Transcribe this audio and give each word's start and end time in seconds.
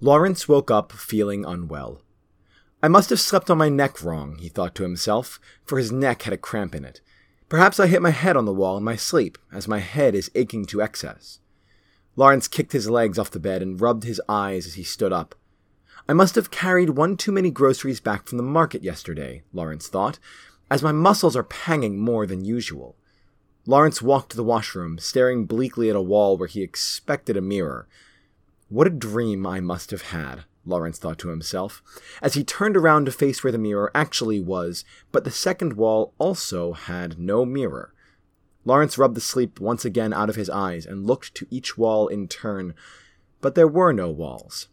Lawrence 0.00 0.48
woke 0.48 0.70
up 0.70 0.92
feeling 0.92 1.44
unwell. 1.44 2.02
I 2.80 2.86
must 2.86 3.10
have 3.10 3.18
slept 3.18 3.50
on 3.50 3.58
my 3.58 3.68
neck 3.68 4.04
wrong, 4.04 4.36
he 4.38 4.48
thought 4.48 4.76
to 4.76 4.84
himself, 4.84 5.40
for 5.64 5.78
his 5.78 5.90
neck 5.90 6.22
had 6.22 6.32
a 6.32 6.38
cramp 6.38 6.74
in 6.74 6.84
it. 6.84 7.00
Perhaps 7.48 7.80
I 7.80 7.88
hit 7.88 8.00
my 8.00 8.10
head 8.10 8.36
on 8.36 8.44
the 8.44 8.52
wall 8.52 8.76
in 8.76 8.84
my 8.84 8.94
sleep, 8.94 9.36
as 9.52 9.66
my 9.66 9.80
head 9.80 10.14
is 10.14 10.30
aching 10.36 10.66
to 10.66 10.80
excess. 10.80 11.40
Lawrence 12.14 12.46
kicked 12.46 12.72
his 12.72 12.88
legs 12.88 13.18
off 13.18 13.32
the 13.32 13.40
bed 13.40 13.60
and 13.60 13.80
rubbed 13.80 14.04
his 14.04 14.20
eyes 14.28 14.66
as 14.66 14.74
he 14.74 14.84
stood 14.84 15.12
up. 15.12 15.34
I 16.08 16.12
must 16.12 16.36
have 16.36 16.52
carried 16.52 16.90
one 16.90 17.16
too 17.16 17.32
many 17.32 17.50
groceries 17.50 18.00
back 18.00 18.28
from 18.28 18.38
the 18.38 18.44
market 18.44 18.84
yesterday, 18.84 19.42
Lawrence 19.52 19.88
thought, 19.88 20.20
as 20.70 20.82
my 20.82 20.92
muscles 20.92 21.34
are 21.34 21.42
panging 21.42 21.98
more 21.98 22.24
than 22.24 22.44
usual. 22.44 22.96
Lawrence 23.66 24.00
walked 24.00 24.30
to 24.30 24.36
the 24.36 24.44
washroom, 24.44 24.98
staring 24.98 25.44
bleakly 25.44 25.90
at 25.90 25.96
a 25.96 26.00
wall 26.00 26.36
where 26.36 26.48
he 26.48 26.62
expected 26.62 27.36
a 27.36 27.40
mirror. 27.40 27.88
What 28.68 28.86
a 28.86 28.90
dream 28.90 29.46
I 29.46 29.60
must 29.60 29.90
have 29.90 30.02
had. 30.02 30.44
Lawrence 30.66 30.98
thought 30.98 31.18
to 31.20 31.30
himself, 31.30 31.82
as 32.20 32.34
he 32.34 32.44
turned 32.44 32.76
around 32.76 33.06
to 33.06 33.12
face 33.12 33.42
where 33.42 33.52
the 33.52 33.58
mirror 33.58 33.90
actually 33.94 34.40
was, 34.40 34.84
but 35.10 35.24
the 35.24 35.30
second 35.30 35.72
wall 35.72 36.12
also 36.18 36.74
had 36.74 37.18
no 37.18 37.46
mirror. 37.46 37.94
Lawrence 38.66 38.98
rubbed 38.98 39.16
the 39.16 39.22
sleep 39.22 39.60
once 39.60 39.86
again 39.86 40.12
out 40.12 40.28
of 40.28 40.36
his 40.36 40.50
eyes 40.50 40.84
and 40.84 41.06
looked 41.06 41.34
to 41.34 41.46
each 41.48 41.78
wall 41.78 42.06
in 42.08 42.28
turn, 42.28 42.74
but 43.40 43.54
there 43.54 43.66
were 43.66 43.92
no 43.92 44.10
walls. 44.10 44.68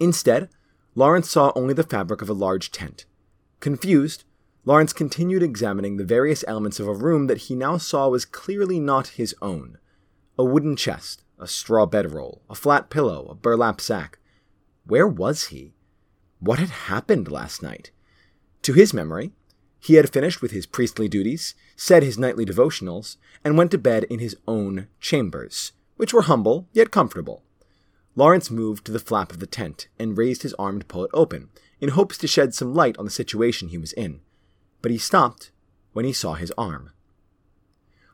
Instead, 0.00 0.48
Lawrence 0.94 1.28
saw 1.28 1.52
only 1.56 1.74
the 1.74 1.82
fabric 1.82 2.22
of 2.22 2.28
a 2.28 2.34
large 2.34 2.70
tent. 2.70 3.06
Confused, 3.58 4.22
Lawrence 4.64 4.92
continued 4.92 5.42
examining 5.42 5.96
the 5.96 6.04
various 6.04 6.44
elements 6.46 6.78
of 6.78 6.86
a 6.86 6.94
room 6.94 7.26
that 7.26 7.38
he 7.38 7.56
now 7.56 7.78
saw 7.78 8.08
was 8.08 8.24
clearly 8.24 8.78
not 8.78 9.08
his 9.08 9.34
own. 9.42 9.78
A 10.38 10.44
wooden 10.44 10.76
chest, 10.76 11.24
a 11.38 11.46
straw 11.46 11.86
bedroll, 11.86 12.42
a 12.48 12.54
flat 12.54 12.90
pillow, 12.90 13.26
a 13.28 13.34
burlap 13.34 13.80
sack. 13.80 14.18
Where 14.86 15.06
was 15.06 15.44
he? 15.46 15.74
What 16.40 16.58
had 16.58 16.70
happened 16.70 17.30
last 17.30 17.62
night? 17.62 17.90
To 18.62 18.72
his 18.72 18.94
memory, 18.94 19.32
he 19.80 19.94
had 19.94 20.12
finished 20.12 20.42
with 20.42 20.50
his 20.50 20.66
priestly 20.66 21.08
duties, 21.08 21.54
said 21.76 22.02
his 22.02 22.18
nightly 22.18 22.44
devotionals, 22.44 23.16
and 23.44 23.56
went 23.56 23.70
to 23.70 23.78
bed 23.78 24.04
in 24.04 24.18
his 24.18 24.36
own 24.46 24.88
chambers, 25.00 25.72
which 25.96 26.12
were 26.12 26.22
humble 26.22 26.68
yet 26.72 26.90
comfortable. 26.90 27.42
Lawrence 28.16 28.50
moved 28.50 28.84
to 28.84 28.92
the 28.92 28.98
flap 28.98 29.30
of 29.30 29.38
the 29.38 29.46
tent 29.46 29.86
and 29.98 30.18
raised 30.18 30.42
his 30.42 30.54
arm 30.54 30.80
to 30.80 30.86
pull 30.86 31.04
it 31.04 31.10
open, 31.14 31.50
in 31.80 31.90
hopes 31.90 32.18
to 32.18 32.26
shed 32.26 32.52
some 32.52 32.74
light 32.74 32.98
on 32.98 33.04
the 33.04 33.10
situation 33.10 33.68
he 33.68 33.78
was 33.78 33.92
in. 33.92 34.20
But 34.82 34.90
he 34.90 34.98
stopped 34.98 35.52
when 35.92 36.04
he 36.04 36.12
saw 36.12 36.34
his 36.34 36.52
arm. 36.58 36.90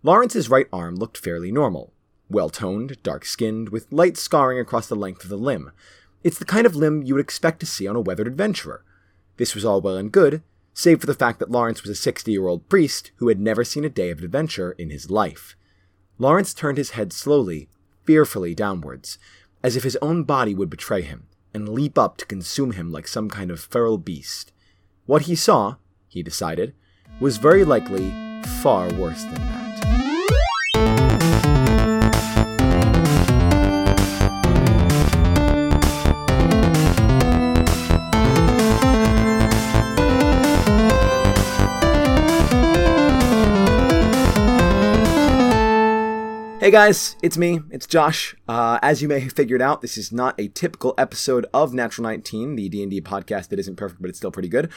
Lawrence's 0.02 0.50
right 0.50 0.68
arm 0.70 0.96
looked 0.96 1.16
fairly 1.16 1.50
normal, 1.50 1.93
well 2.34 2.50
toned, 2.50 3.02
dark 3.02 3.24
skinned, 3.24 3.70
with 3.70 3.90
light 3.90 4.18
scarring 4.18 4.58
across 4.58 4.88
the 4.88 4.96
length 4.96 5.22
of 5.22 5.30
the 5.30 5.38
limb, 5.38 5.70
it's 6.22 6.38
the 6.38 6.44
kind 6.44 6.66
of 6.66 6.74
limb 6.74 7.02
you 7.02 7.14
would 7.14 7.22
expect 7.22 7.60
to 7.60 7.66
see 7.66 7.86
on 7.86 7.96
a 7.96 8.00
weathered 8.00 8.26
adventurer. 8.26 8.84
This 9.36 9.54
was 9.54 9.64
all 9.64 9.80
well 9.80 9.96
and 9.96 10.10
good, 10.10 10.42
save 10.72 11.00
for 11.00 11.06
the 11.06 11.14
fact 11.14 11.38
that 11.38 11.50
Lawrence 11.50 11.82
was 11.82 11.90
a 11.90 11.94
60 11.94 12.30
year 12.32 12.46
old 12.46 12.68
priest 12.68 13.12
who 13.16 13.28
had 13.28 13.40
never 13.40 13.64
seen 13.64 13.84
a 13.84 13.88
day 13.88 14.10
of 14.10 14.22
adventure 14.22 14.72
in 14.72 14.90
his 14.90 15.10
life. 15.10 15.56
Lawrence 16.18 16.52
turned 16.54 16.78
his 16.78 16.90
head 16.90 17.12
slowly, 17.12 17.68
fearfully 18.04 18.54
downwards, 18.54 19.18
as 19.62 19.76
if 19.76 19.82
his 19.82 19.96
own 20.02 20.24
body 20.24 20.54
would 20.54 20.70
betray 20.70 21.02
him 21.02 21.26
and 21.52 21.68
leap 21.68 21.96
up 21.96 22.16
to 22.16 22.26
consume 22.26 22.72
him 22.72 22.90
like 22.90 23.06
some 23.06 23.28
kind 23.28 23.50
of 23.50 23.60
feral 23.60 23.98
beast. 23.98 24.52
What 25.06 25.22
he 25.22 25.36
saw, 25.36 25.76
he 26.08 26.22
decided, 26.22 26.74
was 27.20 27.36
very 27.36 27.64
likely 27.64 28.12
far 28.62 28.92
worse 28.94 29.22
than 29.24 29.34
that. 29.34 29.63
Hey 46.64 46.70
guys, 46.70 47.16
it's 47.22 47.36
me, 47.36 47.60
it's 47.70 47.86
Josh. 47.86 48.34
Uh, 48.48 48.78
as 48.80 49.02
you 49.02 49.08
may 49.08 49.20
have 49.20 49.34
figured 49.34 49.60
out, 49.60 49.82
this 49.82 49.98
is 49.98 50.10
not 50.10 50.34
a 50.40 50.48
typical 50.48 50.94
episode 50.96 51.44
of 51.52 51.74
Natural 51.74 52.04
19, 52.04 52.56
the 52.56 52.70
D&D 52.70 53.02
podcast 53.02 53.50
that 53.50 53.58
isn't 53.58 53.76
perfect, 53.76 54.00
but 54.00 54.08
it's 54.08 54.16
still 54.16 54.30
pretty 54.30 54.48
good. 54.48 54.72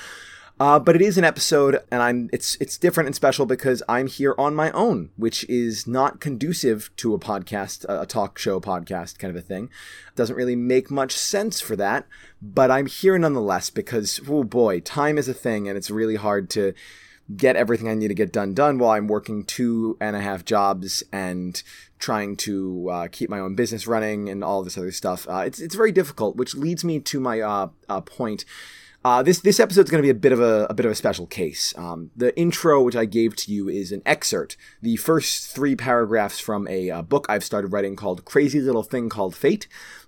Uh, 0.59 0.80
but 0.80 0.98
it 0.98 1.02
is 1.02 1.18
an 1.18 1.24
episode, 1.24 1.80
and 1.90 2.02
I'm 2.02 2.30
it's 2.34 2.58
it's 2.59 2.78
different 2.78 3.08
and 3.08 3.16
special 3.16 3.46
because 3.46 3.81
I'm 3.88 4.08
here 4.08 4.36
on 4.38 4.53
my 4.53 4.70
own, 4.72 5.12
which 5.16 5.46
is 5.46 5.88
not 5.88 6.20
conducive 6.20 6.94
to 6.98 7.14
a 7.14 7.20
podcast, 7.20 7.86
a 7.88 8.06
talk 8.06 8.38
show 8.38 8.59
podcast 8.59 9.18
kind 9.18 9.31
of 9.34 9.42
a 9.42 9.46
thing. 9.48 9.69
Doesn't 10.14 10.36
really 10.36 10.58
make 10.58 10.92
much 10.92 11.14
sense 11.14 11.62
for 11.62 11.78
that, 11.78 12.06
but 12.42 12.69
I'm 12.69 12.88
here 12.88 13.18
nonetheless 13.18 13.69
because 13.69 14.19
oh 14.28 14.44
boy, 14.44 14.81
time 14.81 15.18
is 15.18 15.30
a 15.30 15.34
thing, 15.34 15.69
and 15.69 15.78
it's 15.78 15.90
really 15.90 16.18
hard 16.18 16.50
to 16.50 16.74
get 17.35 17.55
everything 17.55 17.89
I 17.89 17.93
need 17.93 18.07
to 18.07 18.13
get 18.13 18.31
done 18.31 18.53
done 18.53 18.77
while 18.77 18.91
I'm 18.91 19.07
working 19.07 19.43
two 19.43 19.97
and 19.99 20.15
a 20.15 20.21
half 20.21 20.45
jobs 20.45 21.03
and 21.11 21.61
trying 21.99 22.38
to 22.38 22.89
uh, 22.89 23.07
keep 23.11 23.29
my 23.29 23.39
own 23.39 23.55
business 23.55 23.88
running 23.88 24.29
and 24.29 24.43
all 24.43 24.63
this 24.63 24.77
other 24.77 24.91
stuff. 24.91 25.27
Uh, 25.29 25.43
it's 25.45 25.59
it's 25.59 25.75
very 25.75 25.91
difficult, 25.91 26.35
which 26.38 26.55
leads 26.55 26.83
me 26.83 26.99
to 26.99 27.19
my 27.19 27.41
uh, 27.41 27.67
uh 27.89 28.01
point. 28.01 28.45
Uh, 29.05 29.23
this 29.23 29.39
this 29.39 29.59
episode 29.59 29.85
is 29.85 29.89
going 29.89 30.01
to 30.01 30.05
be 30.05 30.09
a 30.09 30.13
bit 30.13 30.31
of 30.31 30.39
a, 30.39 30.67
a 30.69 30.73
bit 30.73 30.85
of 30.85 30.91
a 30.91 30.95
special 30.95 31.27
case. 31.27 31.73
Um, 31.77 32.11
the 32.15 32.38
intro, 32.38 32.81
which 32.81 32.95
I 32.95 33.05
gave 33.05 33.35
to 33.38 33.51
you, 33.51 33.69
is 33.69 33.91
an 33.91 34.01
excerpt, 34.05 34.57
the 34.81 34.97
first 34.97 35.47
three 35.47 35.75
paragraphs 35.75 36.39
from 36.39 36.67
a, 36.67 36.89
a 36.89 37.03
book 37.03 37.25
I've 37.29 37.44
started 37.44 37.71
writing 37.71 37.95
called 37.95 38.25
"Crazy 38.25 38.59
Little 38.59 38.83
Thing 38.83 39.09
Called 39.09 39.35
Fate." 39.35 39.67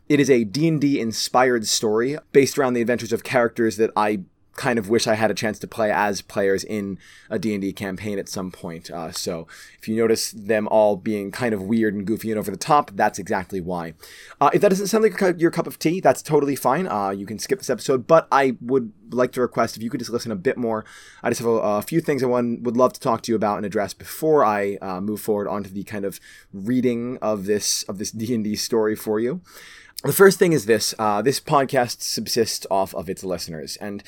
It 0.09 0.19
is 0.19 0.29
a 0.29 0.43
D&D 0.43 0.99
inspired 0.99 1.67
story 1.67 2.17
based 2.31 2.57
around 2.57 2.73
the 2.73 2.81
adventures 2.81 3.13
of 3.13 3.23
characters 3.23 3.77
that 3.77 3.91
I 3.95 4.21
kind 4.59 4.77
of 4.77 4.89
wish 4.89 5.07
I 5.07 5.15
had 5.15 5.31
a 5.31 5.33
chance 5.33 5.57
to 5.59 5.67
play 5.67 5.89
as 5.89 6.21
players 6.21 6.65
in 6.65 6.99
a 7.29 7.39
D&D 7.39 7.71
campaign 7.71 8.19
at 8.19 8.27
some 8.27 8.51
point. 8.51 8.91
Uh, 8.91 9.09
so 9.09 9.47
if 9.79 9.87
you 9.87 9.95
notice 9.95 10.33
them 10.33 10.67
all 10.67 10.97
being 10.97 11.31
kind 11.31 11.53
of 11.53 11.63
weird 11.63 11.93
and 11.93 12.05
goofy 12.05 12.29
and 12.29 12.37
over 12.37 12.51
the 12.51 12.57
top, 12.57 12.91
that's 12.93 13.17
exactly 13.17 13.61
why. 13.61 13.93
Uh, 14.41 14.49
if 14.53 14.59
that 14.59 14.67
doesn't 14.67 14.87
sound 14.87 15.05
like 15.05 15.39
your 15.39 15.49
cup 15.49 15.65
of 15.65 15.79
tea, 15.79 16.01
that's 16.01 16.21
totally 16.21 16.57
fine. 16.57 16.87
Uh, 16.87 17.09
you 17.09 17.25
can 17.25 17.39
skip 17.39 17.59
this 17.59 17.69
episode, 17.69 18.05
but 18.05 18.27
I 18.33 18.57
would 18.59 18.91
like 19.11 19.31
to 19.31 19.41
request 19.41 19.77
if 19.77 19.81
you 19.81 19.89
could 19.89 20.01
just 20.01 20.11
listen 20.11 20.29
a 20.29 20.35
bit 20.35 20.57
more. 20.57 20.83
I 21.23 21.29
just 21.29 21.39
have 21.39 21.49
a, 21.49 21.53
a 21.53 21.81
few 21.81 22.01
things 22.01 22.21
I 22.21 22.25
want, 22.25 22.63
would 22.63 22.75
love 22.75 22.91
to 22.91 22.99
talk 22.99 23.21
to 23.23 23.31
you 23.31 23.37
about 23.37 23.55
and 23.55 23.65
address 23.65 23.93
before 23.93 24.43
I 24.43 24.77
uh, 24.81 24.99
move 24.99 25.21
forward 25.21 25.47
onto 25.47 25.69
the 25.69 25.83
kind 25.83 26.03
of 26.03 26.19
reading 26.53 27.17
of 27.21 27.45
this 27.45 27.83
of 27.83 27.97
this 27.97 28.11
D&D 28.11 28.57
story 28.57 28.97
for 28.97 29.21
you. 29.21 29.39
The 30.03 30.13
first 30.13 30.39
thing 30.39 30.53
is 30.53 30.65
this: 30.65 30.93
uh, 30.97 31.21
this 31.21 31.41
podcast 31.41 32.01
subsists 32.01 32.65
off 32.71 32.95
of 32.95 33.09
its 33.09 33.21
listeners, 33.21 33.75
and 33.77 34.01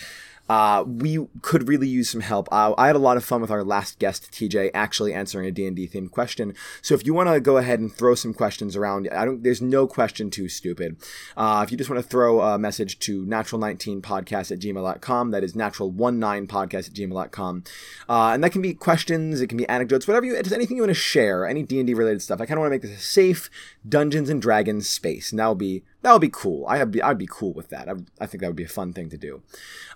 uh, 0.51 0.83
we 0.83 1.25
could 1.41 1.69
really 1.69 1.87
use 1.87 2.09
some 2.09 2.19
help. 2.19 2.49
Uh, 2.51 2.73
I 2.77 2.87
had 2.87 2.97
a 2.97 2.99
lot 2.99 3.15
of 3.15 3.23
fun 3.23 3.39
with 3.39 3.49
our 3.49 3.63
last 3.63 3.99
guest, 3.99 4.29
TJ, 4.33 4.71
actually 4.73 5.13
answering 5.13 5.47
a 5.47 5.51
D&D 5.51 5.87
themed 5.87 6.11
question. 6.11 6.53
So 6.81 6.93
if 6.93 7.05
you 7.05 7.13
want 7.13 7.29
to 7.29 7.39
go 7.39 7.55
ahead 7.55 7.79
and 7.79 7.89
throw 7.89 8.15
some 8.15 8.33
questions 8.33 8.75
around, 8.75 9.07
I 9.13 9.23
don't. 9.23 9.43
There's 9.43 9.61
no 9.61 9.87
question 9.87 10.29
too 10.29 10.49
stupid. 10.49 10.97
Uh, 11.37 11.61
if 11.63 11.71
you 11.71 11.77
just 11.77 11.89
want 11.89 12.03
to 12.03 12.09
throw 12.09 12.41
a 12.41 12.59
message 12.59 12.99
to 12.99 13.25
natural19podcast 13.25 14.51
at 14.51 14.59
gmail.com, 14.59 15.31
that 15.31 15.41
is 15.41 15.53
natural19podcast 15.53 16.89
at 16.89 16.95
gmail.com. 16.95 17.63
Uh, 18.09 18.31
and 18.33 18.43
that 18.43 18.51
can 18.51 18.61
be 18.61 18.73
questions, 18.73 19.39
it 19.39 19.47
can 19.47 19.57
be 19.57 19.69
anecdotes, 19.69 20.05
whatever 20.05 20.25
you, 20.25 20.35
just 20.43 20.51
anything 20.51 20.75
you 20.75 20.83
want 20.83 20.89
to 20.89 20.95
share, 20.95 21.45
any 21.45 21.63
D&D 21.63 21.93
related 21.93 22.21
stuff. 22.21 22.41
I 22.41 22.45
kind 22.45 22.57
of 22.57 22.63
want 22.63 22.71
to 22.71 22.75
make 22.75 22.81
this 22.81 22.99
a 22.99 23.01
safe 23.01 23.49
Dungeons 23.87 24.29
and 24.29 24.41
Dragons 24.41 24.89
space. 24.89 25.31
And 25.31 25.39
that 25.39 25.47
would 25.47 25.59
be 25.59 25.83
that 26.01 26.11
would 26.11 26.21
be 26.21 26.29
cool. 26.29 26.65
I'd 26.67 26.91
be 26.91 27.01
I'd 27.01 27.17
be 27.17 27.27
cool 27.29 27.53
with 27.53 27.69
that. 27.69 27.87
I, 27.87 27.93
I 28.19 28.25
think 28.25 28.41
that 28.41 28.47
would 28.47 28.55
be 28.55 28.63
a 28.63 28.69
fun 28.69 28.93
thing 28.93 29.09
to 29.09 29.17
do. 29.17 29.41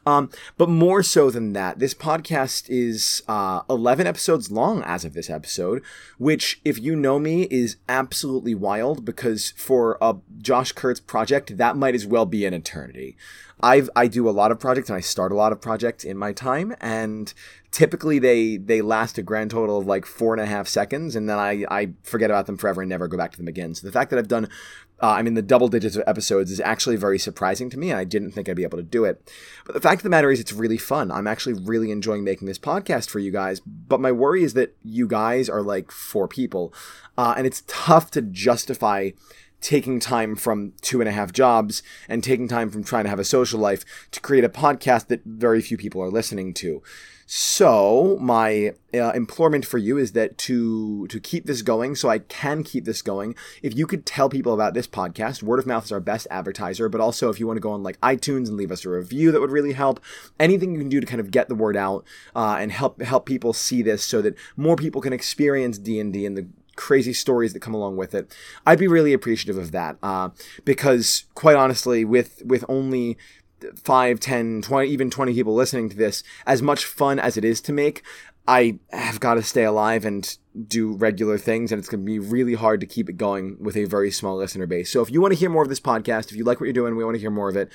Um, 0.05 0.29
but 0.57 0.69
more 0.69 1.01
so 1.01 1.31
than 1.31 1.53
that, 1.53 1.79
this 1.79 1.95
podcast 1.95 2.65
is 2.69 3.23
uh, 3.27 3.61
11 3.69 4.05
episodes 4.05 4.51
long 4.51 4.83
as 4.83 5.03
of 5.03 5.13
this 5.13 5.31
episode, 5.31 5.81
which, 6.19 6.61
if 6.63 6.79
you 6.79 6.95
know 6.95 7.17
me, 7.17 7.43
is 7.49 7.77
absolutely 7.89 8.53
wild 8.53 9.03
because 9.03 9.51
for 9.57 9.97
a 9.99 10.15
Josh 10.37 10.73
Kurtz 10.73 10.99
project, 10.99 11.57
that 11.57 11.75
might 11.75 11.95
as 11.95 12.05
well 12.05 12.27
be 12.27 12.45
an 12.45 12.53
eternity. 12.53 13.17
I've 13.61 13.89
I 13.95 14.07
do 14.07 14.29
a 14.29 14.31
lot 14.31 14.51
of 14.51 14.59
projects 14.59 14.89
and 14.89 14.97
I 14.97 15.01
start 15.01 15.31
a 15.31 15.35
lot 15.35 15.51
of 15.51 15.61
projects 15.61 16.03
in 16.03 16.17
my 16.17 16.33
time, 16.33 16.75
and 16.81 17.33
typically 17.71 18.19
they 18.19 18.57
they 18.57 18.81
last 18.81 19.17
a 19.17 19.23
grand 19.23 19.51
total 19.51 19.77
of 19.77 19.87
like 19.87 20.05
four 20.05 20.33
and 20.33 20.41
a 20.41 20.45
half 20.45 20.67
seconds, 20.67 21.15
and 21.15 21.29
then 21.29 21.39
I 21.39 21.65
I 21.69 21.89
forget 22.03 22.29
about 22.29 22.45
them 22.47 22.57
forever 22.57 22.81
and 22.81 22.89
never 22.89 23.07
go 23.07 23.17
back 23.17 23.31
to 23.31 23.37
them 23.37 23.47
again. 23.47 23.73
So 23.75 23.87
the 23.87 23.93
fact 23.93 24.09
that 24.11 24.19
I've 24.19 24.27
done 24.27 24.49
uh, 25.01 25.07
I 25.07 25.23
mean, 25.23 25.33
the 25.33 25.41
double 25.41 25.67
digits 25.67 25.97
of 25.97 26.03
episodes 26.07 26.51
is 26.51 26.61
actually 26.61 26.95
very 26.95 27.19
surprising 27.19 27.69
to 27.69 27.77
me, 27.77 27.91
and 27.91 27.99
I 27.99 28.05
didn't 28.05 28.31
think 28.31 28.47
I'd 28.47 28.55
be 28.55 28.63
able 28.63 28.77
to 28.77 28.83
do 28.83 29.03
it. 29.03 29.29
But 29.65 29.73
the 29.73 29.81
fact 29.81 29.99
of 29.99 30.03
the 30.03 30.09
matter 30.09 30.31
is, 30.31 30.39
it's 30.39 30.53
really 30.53 30.77
fun. 30.77 31.11
I'm 31.11 31.27
actually 31.27 31.53
really 31.53 31.91
enjoying 31.91 32.23
making 32.23 32.47
this 32.47 32.59
podcast 32.59 33.09
for 33.09 33.19
you 33.19 33.29
guys. 33.29 33.59
But 33.59 33.99
my 33.99 34.13
worry 34.13 34.43
is 34.43 34.53
that 34.53 34.75
you 34.83 35.05
guys 35.05 35.49
are 35.49 35.61
like 35.61 35.91
four 35.91 36.29
people, 36.29 36.73
uh, 37.17 37.33
and 37.37 37.45
it's 37.45 37.63
tough 37.67 38.09
to 38.11 38.21
justify 38.21 39.11
taking 39.61 39.99
time 39.99 40.35
from 40.35 40.73
two 40.81 41.01
and 41.01 41.09
a 41.09 41.11
half 41.11 41.31
jobs 41.31 41.81
and 42.07 42.23
taking 42.23 42.47
time 42.47 42.69
from 42.69 42.83
trying 42.83 43.03
to 43.03 43.09
have 43.09 43.19
a 43.19 43.23
social 43.23 43.59
life 43.59 43.83
to 44.11 44.19
create 44.19 44.43
a 44.43 44.49
podcast 44.49 45.07
that 45.07 45.23
very 45.25 45.61
few 45.61 45.77
people 45.77 46.01
are 46.01 46.09
listening 46.09 46.53
to. 46.53 46.83
So 47.27 48.19
my 48.21 48.73
uh, 48.93 49.11
implorement 49.13 49.65
for 49.65 49.79
you 49.79 49.97
is 49.97 50.11
that 50.11 50.37
to 50.39 51.07
to 51.07 51.19
keep 51.19 51.45
this 51.45 51.63
going, 51.63 51.95
so 51.95 52.07
I 52.07 52.19
can 52.19 52.63
keep 52.63 52.85
this 52.85 53.01
going. 53.01 53.33
If 53.63 53.75
you 53.75 53.87
could 53.87 54.05
tell 54.05 54.29
people 54.29 54.53
about 54.53 54.75
this 54.75 54.85
podcast, 54.85 55.41
word 55.41 55.57
of 55.57 55.65
mouth 55.65 55.85
is 55.85 55.91
our 55.91 55.99
best 55.99 56.27
advertiser. 56.29 56.87
But 56.87 57.01
also, 57.01 57.29
if 57.29 57.39
you 57.39 57.47
want 57.47 57.57
to 57.57 57.61
go 57.61 57.71
on 57.71 57.81
like 57.81 57.99
iTunes 58.01 58.47
and 58.47 58.57
leave 58.57 58.71
us 58.71 58.85
a 58.85 58.89
review, 58.89 59.31
that 59.31 59.41
would 59.41 59.49
really 59.49 59.73
help. 59.73 59.99
Anything 60.39 60.73
you 60.73 60.79
can 60.79 60.89
do 60.89 61.01
to 61.01 61.07
kind 61.07 61.19
of 61.19 61.31
get 61.31 61.49
the 61.49 61.55
word 61.55 61.75
out 61.75 62.05
uh, 62.35 62.57
and 62.59 62.71
help 62.71 63.01
help 63.01 63.25
people 63.25 63.53
see 63.53 63.81
this, 63.81 64.05
so 64.05 64.21
that 64.21 64.35
more 64.55 64.75
people 64.75 65.01
can 65.01 65.11
experience 65.11 65.79
D 65.79 65.99
and 65.99 66.13
D 66.13 66.27
in 66.27 66.35
the 66.35 66.45
crazy 66.75 67.13
stories 67.13 67.53
that 67.53 67.61
come 67.61 67.73
along 67.73 67.97
with 67.97 68.13
it. 68.13 68.35
I'd 68.65 68.79
be 68.79 68.87
really 68.87 69.13
appreciative 69.13 69.57
of 69.57 69.71
that 69.71 69.97
uh, 70.03 70.29
because, 70.63 71.25
quite 71.35 71.55
honestly, 71.55 72.05
with 72.05 72.41
with 72.45 72.65
only 72.69 73.17
5, 73.75 74.19
10, 74.19 74.61
20, 74.61 74.89
even 74.89 75.09
20 75.09 75.33
people 75.33 75.55
listening 75.55 75.89
to 75.89 75.95
this, 75.95 76.23
as 76.45 76.61
much 76.61 76.85
fun 76.85 77.19
as 77.19 77.37
it 77.37 77.45
is 77.45 77.61
to 77.61 77.73
make, 77.73 78.03
I 78.47 78.79
have 78.91 79.19
got 79.19 79.35
to 79.35 79.43
stay 79.43 79.63
alive 79.63 80.05
and 80.05 80.37
do 80.67 80.93
regular 80.93 81.37
things, 81.37 81.71
and 81.71 81.79
it's 81.79 81.89
going 81.89 82.01
to 82.01 82.05
be 82.05 82.19
really 82.19 82.53
hard 82.53 82.79
to 82.79 82.85
keep 82.85 83.09
it 83.09 83.17
going 83.17 83.57
with 83.59 83.75
a 83.75 83.85
very 83.85 84.11
small 84.11 84.37
listener 84.37 84.67
base. 84.67 84.91
So, 84.91 85.01
if 85.01 85.09
you 85.09 85.19
want 85.19 85.33
to 85.33 85.39
hear 85.39 85.49
more 85.49 85.63
of 85.63 85.69
this 85.69 85.79
podcast, 85.79 86.29
if 86.29 86.37
you 86.37 86.43
like 86.43 86.59
what 86.59 86.65
you're 86.65 86.73
doing, 86.73 86.95
we 86.95 87.03
want 87.03 87.15
to 87.15 87.19
hear 87.19 87.31
more 87.31 87.49
of 87.49 87.55
it. 87.55 87.71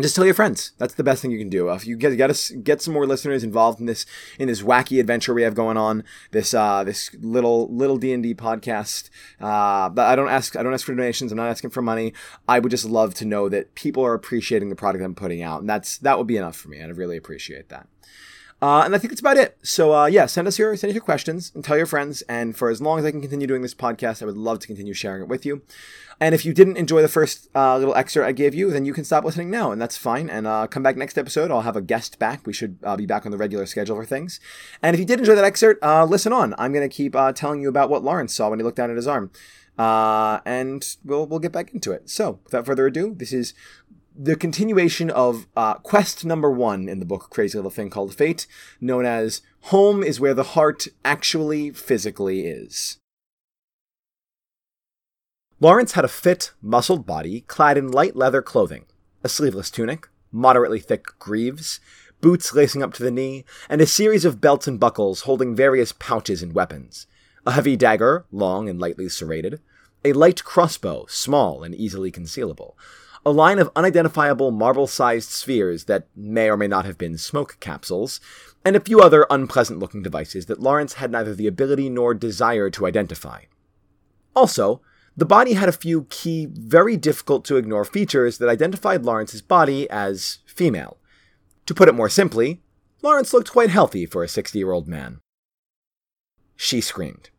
Just 0.00 0.16
tell 0.16 0.24
your 0.24 0.34
friends. 0.34 0.72
That's 0.78 0.94
the 0.94 1.04
best 1.04 1.20
thing 1.20 1.30
you 1.30 1.38
can 1.38 1.50
do. 1.50 1.68
If 1.68 1.86
you 1.86 1.96
get 1.96 2.16
got 2.16 2.34
to 2.34 2.56
get 2.56 2.80
some 2.80 2.94
more 2.94 3.06
listeners 3.06 3.44
involved 3.44 3.80
in 3.80 3.86
this 3.86 4.06
in 4.38 4.48
this 4.48 4.62
wacky 4.62 4.98
adventure 4.98 5.34
we 5.34 5.42
have 5.42 5.54
going 5.54 5.76
on, 5.76 6.04
this 6.30 6.54
uh, 6.54 6.84
this 6.84 7.14
little 7.20 7.72
little 7.74 7.98
D 7.98 8.12
and 8.12 8.22
D 8.22 8.34
podcast. 8.34 9.10
Uh, 9.40 9.90
I 9.96 10.16
don't 10.16 10.30
ask 10.30 10.56
I 10.56 10.62
don't 10.62 10.72
ask 10.72 10.86
for 10.86 10.94
donations. 10.94 11.32
I'm 11.32 11.36
not 11.36 11.48
asking 11.48 11.70
for 11.70 11.82
money. 11.82 12.14
I 12.48 12.60
would 12.60 12.70
just 12.70 12.86
love 12.86 13.12
to 13.14 13.26
know 13.26 13.50
that 13.50 13.74
people 13.74 14.04
are 14.04 14.14
appreciating 14.14 14.70
the 14.70 14.76
product 14.76 15.04
I'm 15.04 15.14
putting 15.14 15.42
out, 15.42 15.60
and 15.60 15.68
that's 15.68 15.98
that 15.98 16.16
would 16.16 16.26
be 16.26 16.38
enough 16.38 16.56
for 16.56 16.68
me. 16.68 16.82
I'd 16.82 16.96
really 16.96 17.18
appreciate 17.18 17.68
that. 17.68 17.86
Uh, 18.62 18.82
and 18.84 18.94
I 18.94 18.98
think 18.98 19.10
that's 19.10 19.20
about 19.20 19.36
it. 19.36 19.58
So 19.62 19.94
uh, 19.94 20.06
yeah, 20.06 20.26
send 20.26 20.48
us 20.48 20.58
your 20.58 20.76
send 20.76 20.90
us 20.90 20.94
your 20.94 21.04
questions 21.04 21.52
and 21.54 21.64
tell 21.64 21.76
your 21.76 21.86
friends. 21.86 22.22
And 22.22 22.56
for 22.56 22.70
as 22.70 22.80
long 22.80 22.98
as 22.98 23.04
I 23.04 23.10
can 23.10 23.20
continue 23.20 23.46
doing 23.46 23.62
this 23.62 23.74
podcast, 23.74 24.22
I 24.22 24.26
would 24.26 24.36
love 24.36 24.58
to 24.60 24.66
continue 24.66 24.94
sharing 24.94 25.22
it 25.22 25.28
with 25.28 25.44
you. 25.44 25.62
And 26.20 26.34
if 26.34 26.44
you 26.44 26.54
didn't 26.54 26.76
enjoy 26.76 27.02
the 27.02 27.08
first 27.08 27.48
uh, 27.54 27.76
little 27.76 27.94
excerpt 27.94 28.26
I 28.26 28.32
gave 28.32 28.54
you, 28.54 28.70
then 28.70 28.84
you 28.84 28.94
can 28.94 29.04
stop 29.04 29.24
listening 29.24 29.50
now, 29.50 29.72
and 29.72 29.82
that's 29.82 29.96
fine. 29.96 30.30
And 30.30 30.46
uh, 30.46 30.68
come 30.68 30.82
back 30.82 30.96
next 30.96 31.18
episode. 31.18 31.50
I'll 31.50 31.62
have 31.62 31.76
a 31.76 31.82
guest 31.82 32.18
back. 32.18 32.46
We 32.46 32.52
should 32.52 32.78
uh, 32.84 32.96
be 32.96 33.04
back 33.04 33.26
on 33.26 33.32
the 33.32 33.38
regular 33.38 33.66
schedule 33.66 33.96
for 33.96 34.04
things. 34.04 34.38
And 34.82 34.94
if 34.94 35.00
you 35.00 35.06
did 35.06 35.18
enjoy 35.18 35.34
that 35.34 35.44
excerpt, 35.44 35.82
uh, 35.82 36.04
listen 36.04 36.32
on. 36.32 36.54
I'm 36.56 36.72
gonna 36.72 36.88
keep 36.88 37.14
telling 37.34 37.60
you 37.60 37.68
about 37.68 37.90
what 37.90 38.04
Lawrence 38.04 38.34
saw 38.34 38.48
when 38.48 38.60
he 38.60 38.64
looked 38.64 38.76
down 38.76 38.90
at 38.90 38.96
his 38.96 39.08
arm. 39.08 39.30
And 39.76 40.86
we'll 41.04 41.26
we'll 41.26 41.40
get 41.40 41.52
back 41.52 41.74
into 41.74 41.90
it. 41.90 42.08
So, 42.08 42.38
without 42.44 42.64
further 42.64 42.86
ado, 42.86 43.14
this 43.14 43.32
is 43.32 43.52
the 44.16 44.36
continuation 44.36 45.10
of 45.10 45.48
uh, 45.56 45.74
quest 45.74 46.24
number 46.24 46.50
one 46.50 46.88
in 46.88 47.00
the 47.00 47.04
book 47.04 47.30
Crazy 47.30 47.58
Little 47.58 47.70
Thing 47.70 47.90
Called 47.90 48.14
Fate, 48.14 48.46
known 48.80 49.04
as 49.04 49.42
Home 49.62 50.04
is 50.04 50.20
Where 50.20 50.34
the 50.34 50.44
Heart 50.44 50.86
Actually 51.04 51.70
Physically 51.70 52.46
Is. 52.46 52.98
Lawrence 55.58 55.92
had 55.92 56.04
a 56.04 56.08
fit, 56.08 56.52
muscled 56.62 57.06
body 57.06 57.40
clad 57.42 57.76
in 57.76 57.90
light 57.90 58.14
leather 58.14 58.42
clothing, 58.42 58.84
a 59.24 59.28
sleeveless 59.28 59.70
tunic, 59.70 60.08
moderately 60.30 60.78
thick 60.78 61.06
greaves, 61.18 61.80
boots 62.20 62.54
lacing 62.54 62.82
up 62.82 62.94
to 62.94 63.02
the 63.02 63.10
knee, 63.10 63.44
and 63.68 63.80
a 63.80 63.86
series 63.86 64.24
of 64.24 64.40
belts 64.40 64.68
and 64.68 64.78
buckles 64.78 65.22
holding 65.22 65.56
various 65.56 65.92
pouches 65.92 66.42
and 66.42 66.54
weapons. 66.54 67.06
A 67.46 67.52
heavy 67.52 67.76
dagger, 67.76 68.26
long 68.30 68.68
and 68.68 68.78
lightly 68.78 69.08
serrated, 69.08 69.60
a 70.04 70.12
light 70.12 70.44
crossbow, 70.44 71.06
small 71.08 71.64
and 71.64 71.74
easily 71.74 72.12
concealable, 72.12 72.74
a 73.26 73.30
line 73.30 73.58
of 73.58 73.70
unidentifiable 73.74 74.50
marble 74.50 74.86
sized 74.86 75.30
spheres 75.30 75.84
that 75.84 76.08
may 76.14 76.50
or 76.50 76.56
may 76.56 76.66
not 76.66 76.84
have 76.84 76.98
been 76.98 77.16
smoke 77.16 77.56
capsules, 77.60 78.20
and 78.64 78.76
a 78.76 78.80
few 78.80 79.00
other 79.00 79.26
unpleasant 79.30 79.78
looking 79.78 80.02
devices 80.02 80.46
that 80.46 80.60
Lawrence 80.60 80.94
had 80.94 81.10
neither 81.10 81.34
the 81.34 81.46
ability 81.46 81.88
nor 81.88 82.14
desire 82.14 82.70
to 82.70 82.86
identify. 82.86 83.42
Also, 84.34 84.80
the 85.16 85.24
body 85.24 85.52
had 85.52 85.68
a 85.68 85.72
few 85.72 86.04
key, 86.10 86.46
very 86.50 86.96
difficult 86.96 87.44
to 87.44 87.56
ignore 87.56 87.84
features 87.84 88.38
that 88.38 88.48
identified 88.48 89.04
Lawrence's 89.04 89.42
body 89.42 89.88
as 89.90 90.38
female. 90.46 90.98
To 91.66 91.74
put 91.74 91.88
it 91.88 91.94
more 91.94 92.08
simply, 92.08 92.62
Lawrence 93.02 93.32
looked 93.32 93.52
quite 93.52 93.70
healthy 93.70 94.06
for 94.06 94.24
a 94.24 94.28
60 94.28 94.58
year 94.58 94.72
old 94.72 94.88
man. 94.88 95.20
She 96.56 96.80
screamed. 96.80 97.30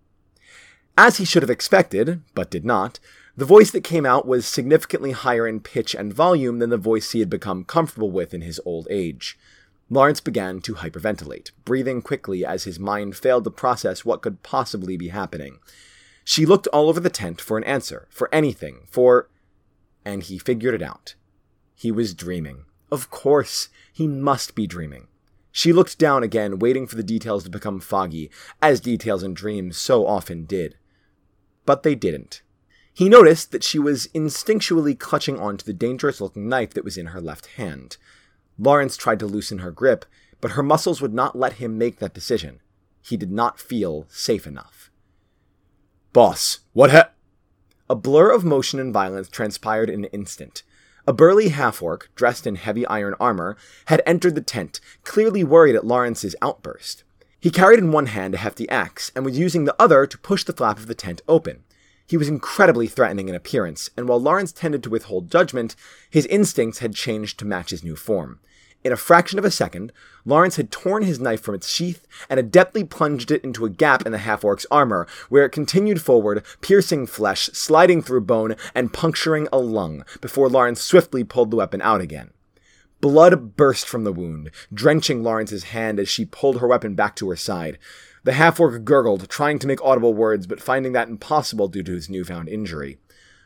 As 0.98 1.18
he 1.18 1.26
should 1.26 1.44
have 1.44 1.50
expected, 1.50 2.22
but 2.34 2.50
did 2.50 2.64
not, 2.64 3.00
the 3.38 3.46
voice 3.46 3.72
that 3.72 3.84
came 3.84 4.06
out 4.06 4.28
was 4.28 4.46
significantly 4.46 5.12
higher 5.12 5.48
in 5.48 5.60
pitch 5.60 5.94
and 5.94 6.14
volume 6.14 6.60
than 6.60 6.70
the 6.70 6.78
voice 6.78 7.12
he 7.12 7.20
had 7.20 7.30
become 7.30 7.66
comfortable 7.66 8.12
with 8.12 8.34
in 8.34 8.42
his 8.42 8.62
old 8.66 8.88
age. 8.90 9.38
Lawrence 9.90 10.22
began 10.22 10.62
to 10.62 10.76
hyperventilate, 10.76 11.52
breathing 11.64 12.02
quickly 12.02 12.46
as 12.46 12.64
his 12.64 12.80
mind 12.80 13.16
failed 13.16 13.44
to 13.44 13.52
process 13.52 14.06
what 14.06 14.22
could 14.22 14.42
possibly 14.42 14.98
be 14.98 15.10
happening. 15.10 15.60
She 16.24 16.46
looked 16.46 16.68
all 16.68 16.90
over 16.90 17.00
the 17.00 17.10
tent 17.10 17.40
for 17.40 17.58
an 17.58 17.64
answer, 17.66 18.08
for 18.10 18.34
anything, 18.34 18.88
for. 18.90 19.30
And 20.04 20.24
he 20.24 20.40
figured 20.40 20.74
it 20.74 20.82
out. 20.82 21.16
He 21.76 21.92
was 21.92 22.14
dreaming. 22.14 22.66
Of 22.92 23.10
course, 23.10 23.70
he 23.92 24.08
must 24.08 24.56
be 24.56 24.66
dreaming. 24.66 25.08
She 25.52 25.72
looked 25.72 26.00
down 26.00 26.24
again, 26.24 26.60
waiting 26.60 26.88
for 26.88 26.96
the 26.96 27.04
details 27.04 27.44
to 27.44 27.50
become 27.50 27.80
foggy, 27.80 28.32
as 28.62 28.80
details 28.80 29.24
in 29.24 29.34
dreams 29.34 29.78
so 29.78 30.08
often 30.08 30.46
did. 30.46 30.78
But 31.66 31.84
they 31.84 31.96
didn't. 31.96 32.42
He 32.96 33.10
noticed 33.10 33.52
that 33.52 33.64
she 33.64 33.78
was 33.78 34.08
instinctually 34.16 34.98
clutching 34.98 35.38
onto 35.38 35.66
the 35.66 35.74
dangerous 35.74 36.22
looking 36.22 36.48
knife 36.48 36.74
that 36.74 36.86
was 36.86 36.98
in 36.98 37.08
her 37.08 37.20
left 37.20 37.48
hand. 37.58 37.98
Lawrence 38.58 38.96
tried 38.96 39.20
to 39.20 39.26
loosen 39.26 39.60
her 39.60 39.70
grip, 39.70 40.06
but 40.40 40.52
her 40.52 40.64
muscles 40.64 41.02
would 41.02 41.14
not 41.14 41.38
let 41.38 41.54
him 41.54 41.78
make 41.78 42.00
that 42.00 42.14
decision. 42.14 42.62
He 43.02 43.18
did 43.18 43.34
not 43.34 43.60
feel 43.60 44.06
safe 44.08 44.48
enough. 44.48 44.92
Boss, 46.14 46.60
what 46.72 46.92
ha- 46.92 47.10
A 47.90 47.96
blur 47.96 48.32
of 48.32 48.46
motion 48.46 48.80
and 48.80 48.94
violence 48.94 49.28
transpired 49.28 49.90
in 49.90 50.06
an 50.06 50.12
instant. 50.14 50.64
A 51.06 51.12
burly 51.12 51.50
half 51.50 51.82
orc, 51.82 52.10
dressed 52.16 52.48
in 52.48 52.56
heavy 52.56 52.88
iron 52.88 53.14
armor, 53.20 53.58
had 53.88 54.02
entered 54.06 54.36
the 54.36 54.42
tent, 54.42 54.80
clearly 55.04 55.44
worried 55.44 55.76
at 55.76 55.86
Lawrence's 55.86 56.36
outburst. 56.42 57.04
He 57.42 57.52
carried 57.52 57.80
in 57.80 57.92
one 57.92 58.06
hand 58.06 58.36
a 58.36 58.38
hefty 58.38 58.70
axe 58.70 59.12
and 59.14 59.26
was 59.26 59.38
using 59.38 59.66
the 59.66 59.76
other 59.78 60.08
to 60.08 60.18
push 60.18 60.46
the 60.46 60.54
flap 60.54 60.78
of 60.78 60.88
the 60.88 60.96
tent 60.96 61.22
open. 61.28 61.66
He 62.07 62.18
was 62.18 62.28
incredibly 62.28 62.88
threatening 62.88 63.30
in 63.30 63.36
appearance, 63.36 63.90
and 63.98 64.07
while 64.07 64.22
Lawrence 64.22 64.52
tended 64.52 64.84
to 64.84 64.90
withhold 64.90 65.31
judgment, 65.31 65.75
his 66.10 66.28
instincts 66.28 66.80
had 66.80 66.94
changed 66.94 67.40
to 67.40 67.46
match 67.46 67.72
his 67.72 67.84
new 67.84 67.96
form. 67.96 68.40
In 68.84 68.92
a 68.92 68.98
fraction 68.98 69.40
of 69.40 69.46
a 69.46 69.50
second, 69.50 69.92
Lawrence 70.25 70.57
had 70.57 70.69
torn 70.69 71.02
his 71.02 71.19
knife 71.19 71.42
from 71.42 71.56
its 71.56 71.68
sheath 71.68 72.06
and 72.30 72.40
adeptly 72.40 72.88
plunged 72.88 73.31
it 73.31 73.44
into 73.44 73.66
a 73.66 73.69
gap 73.72 74.06
in 74.06 74.12
the 74.12 74.19
half 74.19 74.44
orc's 74.44 74.68
armor, 74.69 75.07
where 75.28 75.46
it 75.46 75.52
continued 75.52 76.00
forward, 76.00 76.46
piercing 76.62 77.07
flesh, 77.07 77.50
sliding 77.54 78.04
through 78.04 78.22
bone, 78.22 78.56
and 78.75 78.94
puncturing 78.94 79.48
a 79.51 79.58
lung, 79.58 80.06
before 80.22 80.50
Lawrence 80.50 80.81
swiftly 80.81 81.24
pulled 81.24 81.50
the 81.50 81.58
weapon 81.58 81.81
out 81.81 82.01
again. 82.01 82.30
Blood 83.01 83.56
burst 83.56 83.88
from 83.88 84.03
the 84.03 84.13
wound, 84.13 84.51
drenching 84.72 85.24
Lawrence's 85.24 85.65
hand 85.65 86.00
as 86.00 86.08
she 86.08 86.24
pulled 86.24 86.60
her 86.60 86.68
weapon 86.68 86.94
back 86.94 87.15
to 87.15 87.30
her 87.30 87.36
side. 87.36 87.80
The 88.25 88.34
half 88.34 88.60
orc 88.60 88.84
gurgled, 88.84 89.29
trying 89.29 89.60
to 89.60 89.67
make 89.67 89.79
audible 89.84 90.15
words, 90.15 90.48
but 90.48 90.60
finding 90.60 90.94
that 90.94 91.08
impossible 91.08 91.67
due 91.67 91.84
to 91.84 91.94
his 91.94 92.10
newfound 92.10 92.50
injury. 92.50 92.98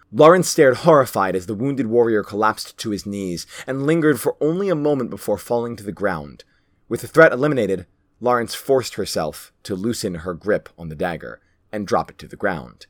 Lawrence 0.09 0.47
stared 0.47 0.77
horrified 0.77 1.35
as 1.35 1.47
the 1.47 1.53
wounded 1.53 1.87
warrior 1.87 2.23
collapsed 2.23 2.77
to 2.77 2.91
his 2.91 3.05
knees 3.05 3.45
and 3.67 3.85
lingered 3.85 4.21
for 4.21 4.37
only 4.39 4.69
a 4.69 4.75
moment 4.75 5.09
before 5.09 5.37
falling 5.37 5.75
to 5.75 5.83
the 5.83 5.91
ground. 5.91 6.45
With 6.87 7.01
the 7.01 7.09
threat 7.09 7.33
eliminated, 7.33 7.87
Lawrence 8.21 8.55
forced 8.55 8.95
herself 8.95 9.51
to 9.63 9.75
loosen 9.75 10.15
her 10.15 10.33
grip 10.33 10.69
on 10.77 10.87
the 10.87 10.95
dagger 10.95 11.41
and 11.73 11.85
drop 11.85 12.09
it 12.09 12.17
to 12.19 12.27
the 12.27 12.37
ground. 12.37 12.85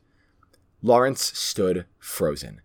Lawrence 0.82 1.36
stood 1.36 1.86
frozen, 1.98 2.60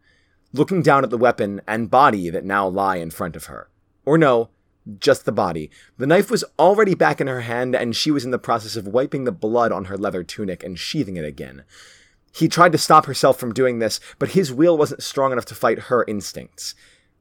looking 0.54 0.84
down 0.84 1.04
at 1.04 1.10
the 1.10 1.18
weapon 1.18 1.62
and 1.68 1.90
body 1.90 2.30
that 2.30 2.46
now 2.46 2.68
lie 2.68 2.98
in 2.98 3.10
front 3.10 3.36
of 3.36 3.46
her. 3.46 3.72
Or 4.06 4.20
no, 4.20 4.52
just 5.00 5.26
the 5.26 5.32
body. 5.32 5.70
The 5.98 6.08
knife 6.08 6.30
was 6.30 6.44
already 6.60 6.96
back 6.96 7.20
in 7.20 7.28
her 7.28 7.42
hand, 7.42 7.76
and 7.76 7.96
she 7.96 8.12
was 8.12 8.26
in 8.26 8.32
the 8.32 8.40
process 8.40 8.76
of 8.76 8.88
wiping 8.88 9.24
the 9.24 9.32
blood 9.32 9.72
on 9.72 9.86
her 9.86 9.98
leather 9.98 10.24
tunic 10.24 10.64
and 10.64 10.78
sheathing 10.78 11.18
it 11.18 11.26
again. 11.26 11.64
He 12.32 12.48
tried 12.48 12.74
to 12.74 12.78
stop 12.78 13.06
herself 13.06 13.40
from 13.40 13.54
doing 13.54 13.80
this, 13.80 14.00
but 14.20 14.32
his 14.32 14.52
will 14.52 14.78
wasn't 14.78 15.04
strong 15.04 15.32
enough 15.32 15.46
to 15.46 15.56
fight 15.56 15.80
her 15.80 16.04
instincts. 16.08 16.76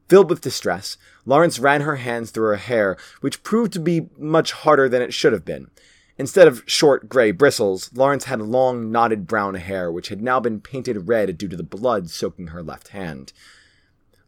Filled 0.08 0.28
with 0.28 0.40
distress, 0.40 0.98
Lawrence 1.24 1.58
ran 1.58 1.80
her 1.80 1.96
hands 1.96 2.30
through 2.30 2.48
her 2.48 2.56
hair, 2.56 2.96
which 3.20 3.42
proved 3.42 3.72
to 3.72 3.80
be 3.80 4.08
much 4.18 4.52
harder 4.52 4.88
than 4.88 5.00
it 5.00 5.14
should 5.14 5.32
have 5.32 5.44
been. 5.44 5.70
Instead 6.18 6.46
of 6.46 6.62
short 6.66 7.08
gray 7.08 7.32
bristles, 7.32 7.90
Lawrence 7.94 8.24
had 8.24 8.40
long 8.40 8.92
knotted 8.92 9.26
brown 9.26 9.54
hair, 9.54 9.90
which 9.90 10.08
had 10.08 10.22
now 10.22 10.38
been 10.38 10.60
painted 10.60 11.08
red 11.08 11.36
due 11.38 11.48
to 11.48 11.56
the 11.56 11.62
blood 11.62 12.10
soaking 12.10 12.48
her 12.48 12.62
left 12.62 12.88
hand. 12.88 13.32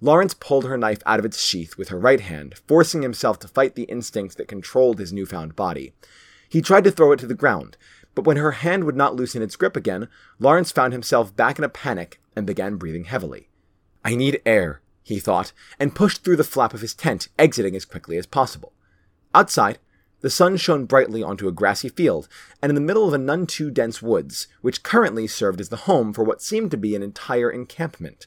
Lawrence 0.00 0.35
pulled 0.35 0.65
her 0.65 0.76
knife 0.76 1.00
out 1.07 1.19
of 1.19 1.25
its 1.25 1.41
sheath 1.41 1.79
with 1.79 1.88
her 1.88 1.99
right 1.99 2.21
hand, 2.21 2.55
forcing 2.67 3.03
himself 3.03 3.38
to 3.38 3.49
fight 3.49 3.75
the 3.75 3.85
instincts 3.85 4.35
that 4.37 4.49
controlled 4.49 4.99
his 4.99 5.12
newfound 5.12 5.57
body. 5.57 5.93
He 6.49 6.61
tried 6.61 6.85
to 6.85 6.91
throw 6.91 7.12
it 7.12 7.19
to 7.21 7.26
the 7.26 7.35
ground, 7.35 7.76
But 8.15 8.25
when 8.25 8.38
her 8.38 8.53
hand 8.53 8.85
would 8.85 8.97
not 8.97 9.15
loosen 9.15 9.43
its 9.43 9.57
grip 9.57 9.76
again, 9.76 10.09
Lawrence 10.38 10.73
found 10.73 10.93
himself 10.93 11.37
back 11.37 11.59
in 11.59 11.65
a 11.65 11.69
panic 11.69 12.21
and 12.35 12.47
began 12.47 12.76
breathing 12.76 13.05
heavily. 13.05 13.49
I 14.05 14.15
need 14.17 14.41
air, 14.47 14.81
he 15.03 15.21
thought, 15.21 15.53
and 15.79 15.95
pushed 15.95 16.25
through 16.25 16.37
the 16.37 16.45
flap 16.45 16.73
of 16.73 16.81
his 16.81 16.95
tent, 16.95 17.29
exiting 17.38 17.76
as 17.76 17.85
quickly 17.85 18.17
as 18.17 18.26
possible. 18.26 18.73
Outside, 19.35 19.79
the 20.23 20.31
sun 20.31 20.57
shone 20.57 20.87
brightly 20.87 21.23
onto 21.23 21.47
a 21.47 21.53
grassy 21.53 21.91
field, 21.91 22.26
and 22.62 22.71
in 22.71 22.75
the 22.75 22.81
middle 22.81 23.07
of 23.07 23.12
a 23.12 23.19
none 23.19 23.47
too 23.47 23.71
dense 23.71 24.00
woods, 24.00 24.49
which 24.62 24.83
currently 24.83 25.26
served 25.26 25.61
as 25.61 25.69
the 25.69 25.76
home 25.76 26.15
for 26.15 26.25
what 26.25 26.41
seemed 26.41 26.71
to 26.71 26.79
be 26.79 26.97
an 26.97 27.03
entire 27.03 27.50
encampment. 27.50 28.26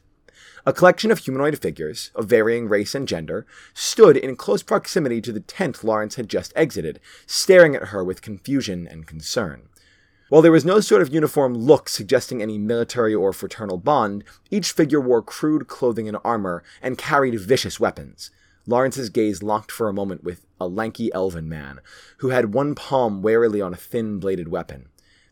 A 0.65 0.73
collection 0.73 1.11
of 1.11 1.19
humanoid 1.19 1.57
figures, 1.59 2.11
of 2.15 2.27
varying 2.27 2.67
race 2.67 2.93
and 2.93 3.07
gender, 3.07 3.45
stood 3.73 4.17
in 4.17 4.35
close 4.35 4.61
proximity 4.61 5.21
to 5.21 5.31
the 5.31 5.39
tent 5.39 5.83
Lawrence 5.83 6.15
had 6.15 6.29
just 6.29 6.53
exited, 6.55 6.99
staring 7.25 7.75
at 7.75 7.89
her 7.89 8.03
with 8.03 8.21
confusion 8.21 8.87
and 8.87 9.07
concern. 9.07 9.69
While 10.29 10.43
there 10.43 10.51
was 10.51 10.65
no 10.65 10.79
sort 10.79 11.01
of 11.01 11.13
uniform 11.13 11.55
look 11.55 11.89
suggesting 11.89 12.41
any 12.41 12.57
military 12.57 13.15
or 13.15 13.33
fraternal 13.33 13.77
bond, 13.77 14.23
each 14.51 14.71
figure 14.71 15.01
wore 15.01 15.23
crude 15.23 15.67
clothing 15.67 16.07
and 16.07 16.17
armor 16.23 16.61
and 16.81 16.97
carried 16.97 17.39
vicious 17.39 17.79
weapons. 17.79 18.29
Lawrence's 18.67 19.09
gaze 19.09 19.41
locked 19.41 19.71
for 19.71 19.89
a 19.89 19.93
moment 19.93 20.23
with 20.23 20.45
a 20.61 20.67
lanky 20.67 21.11
elven 21.13 21.49
man, 21.49 21.79
who 22.17 22.29
had 22.29 22.53
one 22.53 22.75
palm 22.75 23.23
warily 23.23 23.59
on 23.59 23.73
a 23.73 23.77
thin 23.77 24.19
bladed 24.19 24.49
weapon. 24.49 24.89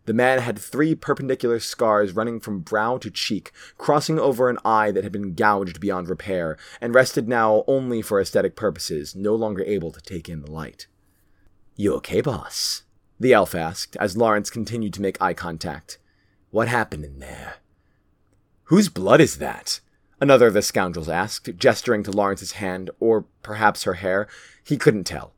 The 0.08 0.14
man 0.14 0.40
had 0.40 0.58
three 0.58 0.96
perpendicular 0.96 1.60
scars 1.60 2.14
running 2.14 2.40
from 2.40 2.62
brow 2.62 2.98
to 2.98 3.12
cheek, 3.12 3.52
crossing 3.78 4.18
over 4.18 4.50
an 4.50 4.58
eye 4.64 4.90
that 4.92 5.04
had 5.04 5.12
been 5.12 5.36
gouged 5.36 5.82
beyond 5.82 6.08
repair, 6.08 6.58
and 6.80 6.96
rested 6.96 7.28
now 7.28 7.66
only 7.68 8.02
for 8.02 8.22
aesthetic 8.22 8.56
purposes, 8.56 9.18
no 9.18 9.36
longer 9.36 9.64
able 9.66 9.92
to 9.92 10.00
take 10.00 10.30
in 10.30 10.42
the 10.42 10.50
light. 10.50 10.88
You 11.76 11.94
okay, 11.96 12.22
boss? 12.22 12.84
The 13.20 13.34
elf 13.34 13.54
asked, 13.54 13.98
as 13.98 14.16
Lawrence 14.16 14.50
continued 14.50 14.94
to 14.94 15.02
make 15.02 15.22
eye 15.22 15.34
contact. 15.34 15.98
What 16.52 16.70
happened 16.70 17.04
in 17.04 17.20
there? 17.20 17.56
Whose 18.66 18.88
blood 18.88 19.20
is 19.20 19.40
that? 19.40 19.82
Another 20.22 20.48
of 20.48 20.54
the 20.54 20.62
scoundrels 20.62 21.10
asked, 21.10 21.58
gesturing 21.58 22.04
to 22.04 22.12
Lawrence's 22.12 22.54
hand, 22.54 22.90
or 23.02 23.26
perhaps 23.44 23.84
her 23.84 23.96
hair. 23.96 24.30
He 24.64 24.78
couldn't 24.78 25.04
tell. 25.04 25.34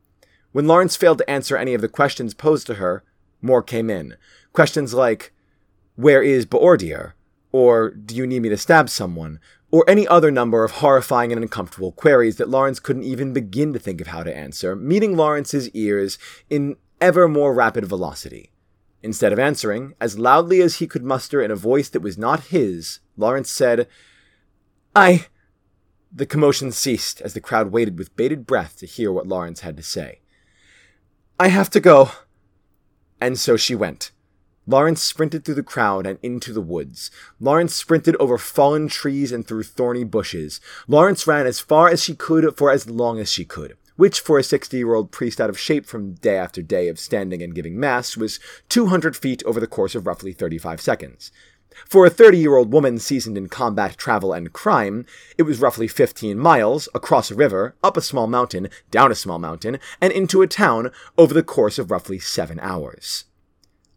When 0.52 0.68
Lawrence 0.68 0.96
failed 0.96 1.18
to 1.18 1.30
answer 1.30 1.58
any 1.58 1.74
of 1.74 1.82
the 1.82 1.90
questions 1.90 2.36
posed 2.36 2.68
to 2.68 2.76
her, 2.76 3.04
more 3.42 3.64
came 3.64 3.90
in. 3.90 4.16
Questions 4.54 4.94
like, 4.94 5.34
Where 5.96 6.22
is 6.22 6.46
Beordir? 6.46 7.14
Or, 7.52 7.92
Do 7.92 8.16
you 8.16 8.28
need 8.28 8.42
me 8.42 8.50
to 8.50 8.58
stab 8.58 8.90
someone? 8.90 9.40
Or 9.72 9.86
any 9.88 10.08
other 10.08 10.32
number 10.32 10.64
of 10.64 10.72
horrifying 10.72 11.32
and 11.32 11.42
uncomfortable 11.42 11.92
queries 11.92 12.38
that 12.38 12.50
Lawrence 12.50 12.80
couldn't 12.80 13.04
even 13.04 13.34
begin 13.34 13.72
to 13.74 13.80
think 13.80 14.02
of 14.02 14.08
how 14.08 14.24
to 14.24 14.36
answer, 14.36 14.76
meeting 14.76 15.16
Lawrence's 15.16 15.70
ears 15.70 16.18
in 16.50 16.76
ever 17.00 17.28
more 17.28 17.54
rapid 17.54 17.86
velocity. 17.86 18.52
Instead 19.02 19.32
of 19.32 19.40
answering, 19.40 19.94
as 20.02 20.20
loudly 20.20 20.62
as 20.62 20.76
he 20.78 20.88
could 20.88 21.04
muster 21.04 21.42
in 21.42 21.52
a 21.52 21.56
voice 21.56 21.88
that 21.90 22.02
was 22.02 22.18
not 22.18 22.48
his, 22.48 23.00
Lawrence 23.16 23.50
said, 23.50 23.88
I. 24.96 25.28
The 26.12 26.26
commotion 26.26 26.72
ceased 26.72 27.22
as 27.22 27.34
the 27.34 27.40
crowd 27.40 27.72
waited 27.72 27.98
with 27.98 28.16
bated 28.16 28.48
breath 28.48 28.78
to 28.80 28.88
hear 28.88 29.12
what 29.12 29.28
Lawrence 29.28 29.62
had 29.62 29.78
to 29.78 29.84
say. 29.84 30.22
I 31.40 31.50
have 31.50 31.70
to 31.70 31.80
go. 31.80 32.12
And 33.22 33.38
so 33.38 33.56
she 33.56 33.76
went. 33.76 34.12
Lawrence 34.70 35.02
sprinted 35.02 35.44
through 35.44 35.56
the 35.56 35.64
crowd 35.64 36.06
and 36.06 36.20
into 36.22 36.54
the 36.54 36.62
woods. 36.62 37.10
Lawrence 37.40 37.74
sprinted 37.74 38.16
over 38.18 38.38
fallen 38.38 38.88
trees 38.88 39.32
and 39.32 39.48
through 39.48 39.64
thorny 39.64 40.04
bushes. 40.04 40.62
Lawrence 40.88 41.26
ran 41.26 41.48
as 41.48 41.60
far 41.60 41.90
as 41.90 42.04
she 42.04 42.14
could 42.14 42.56
for 42.56 42.70
as 42.70 42.88
long 42.88 43.20
as 43.20 43.32
she 43.32 43.46
could 43.46 43.76
which 43.96 44.22
for 44.22 44.38
a 44.38 44.44
60 44.44 44.78
year 44.78 44.94
old 44.94 45.12
priest 45.12 45.42
out 45.42 45.50
of 45.50 45.60
shape 45.60 45.86
from 45.86 46.14
day 46.14 46.38
after 46.38 46.62
day 46.62 46.88
of 46.88 46.98
standing 46.98 47.44
and 47.44 47.54
giving 47.54 47.78
mass 47.78 48.16
was 48.16 48.40
200 48.70 49.18
feet 49.18 49.44
over 49.44 49.60
the 49.60 49.68
course 49.68 49.94
of 49.94 50.08
roughly 50.08 50.32
35 50.32 50.80
seconds. 50.80 51.32
For 51.86 52.06
a 52.06 52.10
30 52.10 52.38
year 52.38 52.56
old 52.56 52.72
woman 52.72 53.00
seasoned 53.00 53.38
in 53.38 53.50
combat, 53.50 53.98
travel, 53.98 54.32
and 54.32 54.54
crime, 54.54 55.06
it 55.38 55.44
was 55.44 55.60
roughly 55.60 55.88
15 55.88 56.38
miles, 56.38 56.88
across 56.94 57.32
a 57.32 57.36
river, 57.36 57.76
up 57.84 57.98
a 57.98 58.02
small 58.02 58.28
mountain, 58.28 58.70
down 58.92 59.12
a 59.12 59.16
small 59.16 59.40
mountain, 59.40 59.80
and 60.00 60.14
into 60.14 60.44
a 60.44 60.48
town 60.48 60.92
over 61.18 61.34
the 61.34 61.44
course 61.44 61.78
of 61.78 61.92
roughly 61.92 62.20
seven 62.20 62.60
hours. 62.62 63.26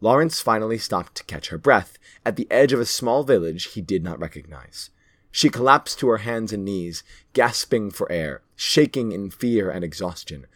Lawrence 0.02 0.40
finally 0.40 0.78
stopped 0.78 1.14
to 1.14 1.24
catch 1.24 1.50
her 1.50 1.56
breath 1.56 1.96
at 2.26 2.34
the 2.34 2.48
edge 2.50 2.72
of 2.72 2.80
a 2.80 2.84
small 2.84 3.22
village 3.22 3.66
he 3.66 3.80
did 3.80 4.02
not 4.02 4.18
recognize. 4.18 4.90
She 5.30 5.48
collapsed 5.48 6.00
to 6.00 6.08
her 6.08 6.18
hands 6.18 6.52
and 6.52 6.64
knees, 6.64 7.04
gasping 7.34 7.92
for 7.92 8.10
air, 8.10 8.42
shaking 8.56 9.12
in 9.12 9.30
fear 9.30 9.70
and 9.70 9.84
exhaustion. 9.84 10.46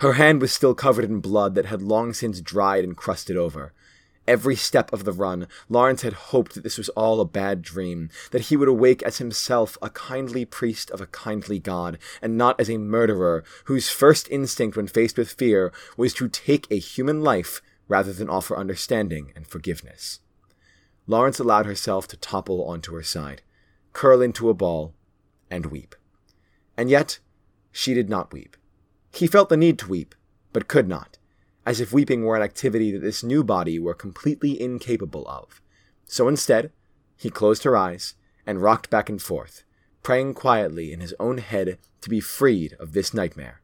Her 0.00 0.14
hand 0.14 0.40
was 0.40 0.52
still 0.52 0.74
covered 0.74 1.04
in 1.04 1.20
blood 1.20 1.54
that 1.54 1.66
had 1.66 1.82
long 1.82 2.14
since 2.14 2.40
dried 2.40 2.82
and 2.82 2.96
crusted 2.96 3.36
over. 3.36 3.72
Every 4.26 4.56
step 4.56 4.92
of 4.92 5.04
the 5.04 5.12
run, 5.12 5.46
Lawrence 5.68 6.02
had 6.02 6.12
hoped 6.12 6.54
that 6.54 6.64
this 6.64 6.76
was 6.76 6.88
all 6.90 7.20
a 7.20 7.24
bad 7.24 7.62
dream, 7.62 8.10
that 8.32 8.46
he 8.46 8.56
would 8.56 8.66
awake 8.66 9.04
as 9.04 9.18
himself 9.18 9.78
a 9.80 9.88
kindly 9.88 10.44
priest 10.44 10.90
of 10.90 11.00
a 11.00 11.06
kindly 11.06 11.60
God, 11.60 11.98
and 12.20 12.36
not 12.36 12.60
as 12.60 12.68
a 12.68 12.76
murderer 12.76 13.44
whose 13.66 13.88
first 13.88 14.28
instinct 14.32 14.76
when 14.76 14.88
faced 14.88 15.16
with 15.16 15.30
fear 15.32 15.72
was 15.96 16.12
to 16.14 16.28
take 16.28 16.66
a 16.72 16.78
human 16.80 17.22
life 17.22 17.62
rather 17.88 18.12
than 18.12 18.28
offer 18.28 18.56
understanding 18.56 19.32
and 19.36 19.46
forgiveness. 19.46 20.20
Lawrence 21.06 21.38
allowed 21.38 21.66
herself 21.66 22.08
to 22.08 22.16
topple 22.16 22.64
onto 22.64 22.94
her 22.94 23.02
side 23.02 23.42
curl 23.96 24.20
into 24.20 24.50
a 24.50 24.54
ball, 24.54 24.92
and 25.50 25.64
weep. 25.66 25.94
And 26.76 26.90
yet, 26.90 27.18
she 27.72 27.94
did 27.94 28.10
not 28.10 28.30
weep. 28.30 28.54
He 29.10 29.26
felt 29.26 29.48
the 29.48 29.56
need 29.56 29.78
to 29.78 29.88
weep, 29.88 30.14
but 30.52 30.68
could 30.68 30.86
not, 30.86 31.16
as 31.64 31.80
if 31.80 31.94
weeping 31.94 32.22
were 32.22 32.36
an 32.36 32.42
activity 32.42 32.92
that 32.92 33.00
this 33.00 33.24
new 33.24 33.42
body 33.42 33.78
were 33.78 33.94
completely 33.94 34.60
incapable 34.60 35.26
of. 35.26 35.62
So 36.04 36.28
instead, 36.28 36.72
he 37.16 37.30
closed 37.30 37.62
her 37.62 37.74
eyes 37.74 38.16
and 38.46 38.60
rocked 38.60 38.90
back 38.90 39.08
and 39.08 39.20
forth, 39.20 39.64
praying 40.02 40.34
quietly 40.34 40.92
in 40.92 41.00
his 41.00 41.14
own 41.18 41.38
head 41.38 41.78
to 42.02 42.10
be 42.10 42.20
freed 42.20 42.76
of 42.78 42.92
this 42.92 43.14
nightmare. 43.14 43.62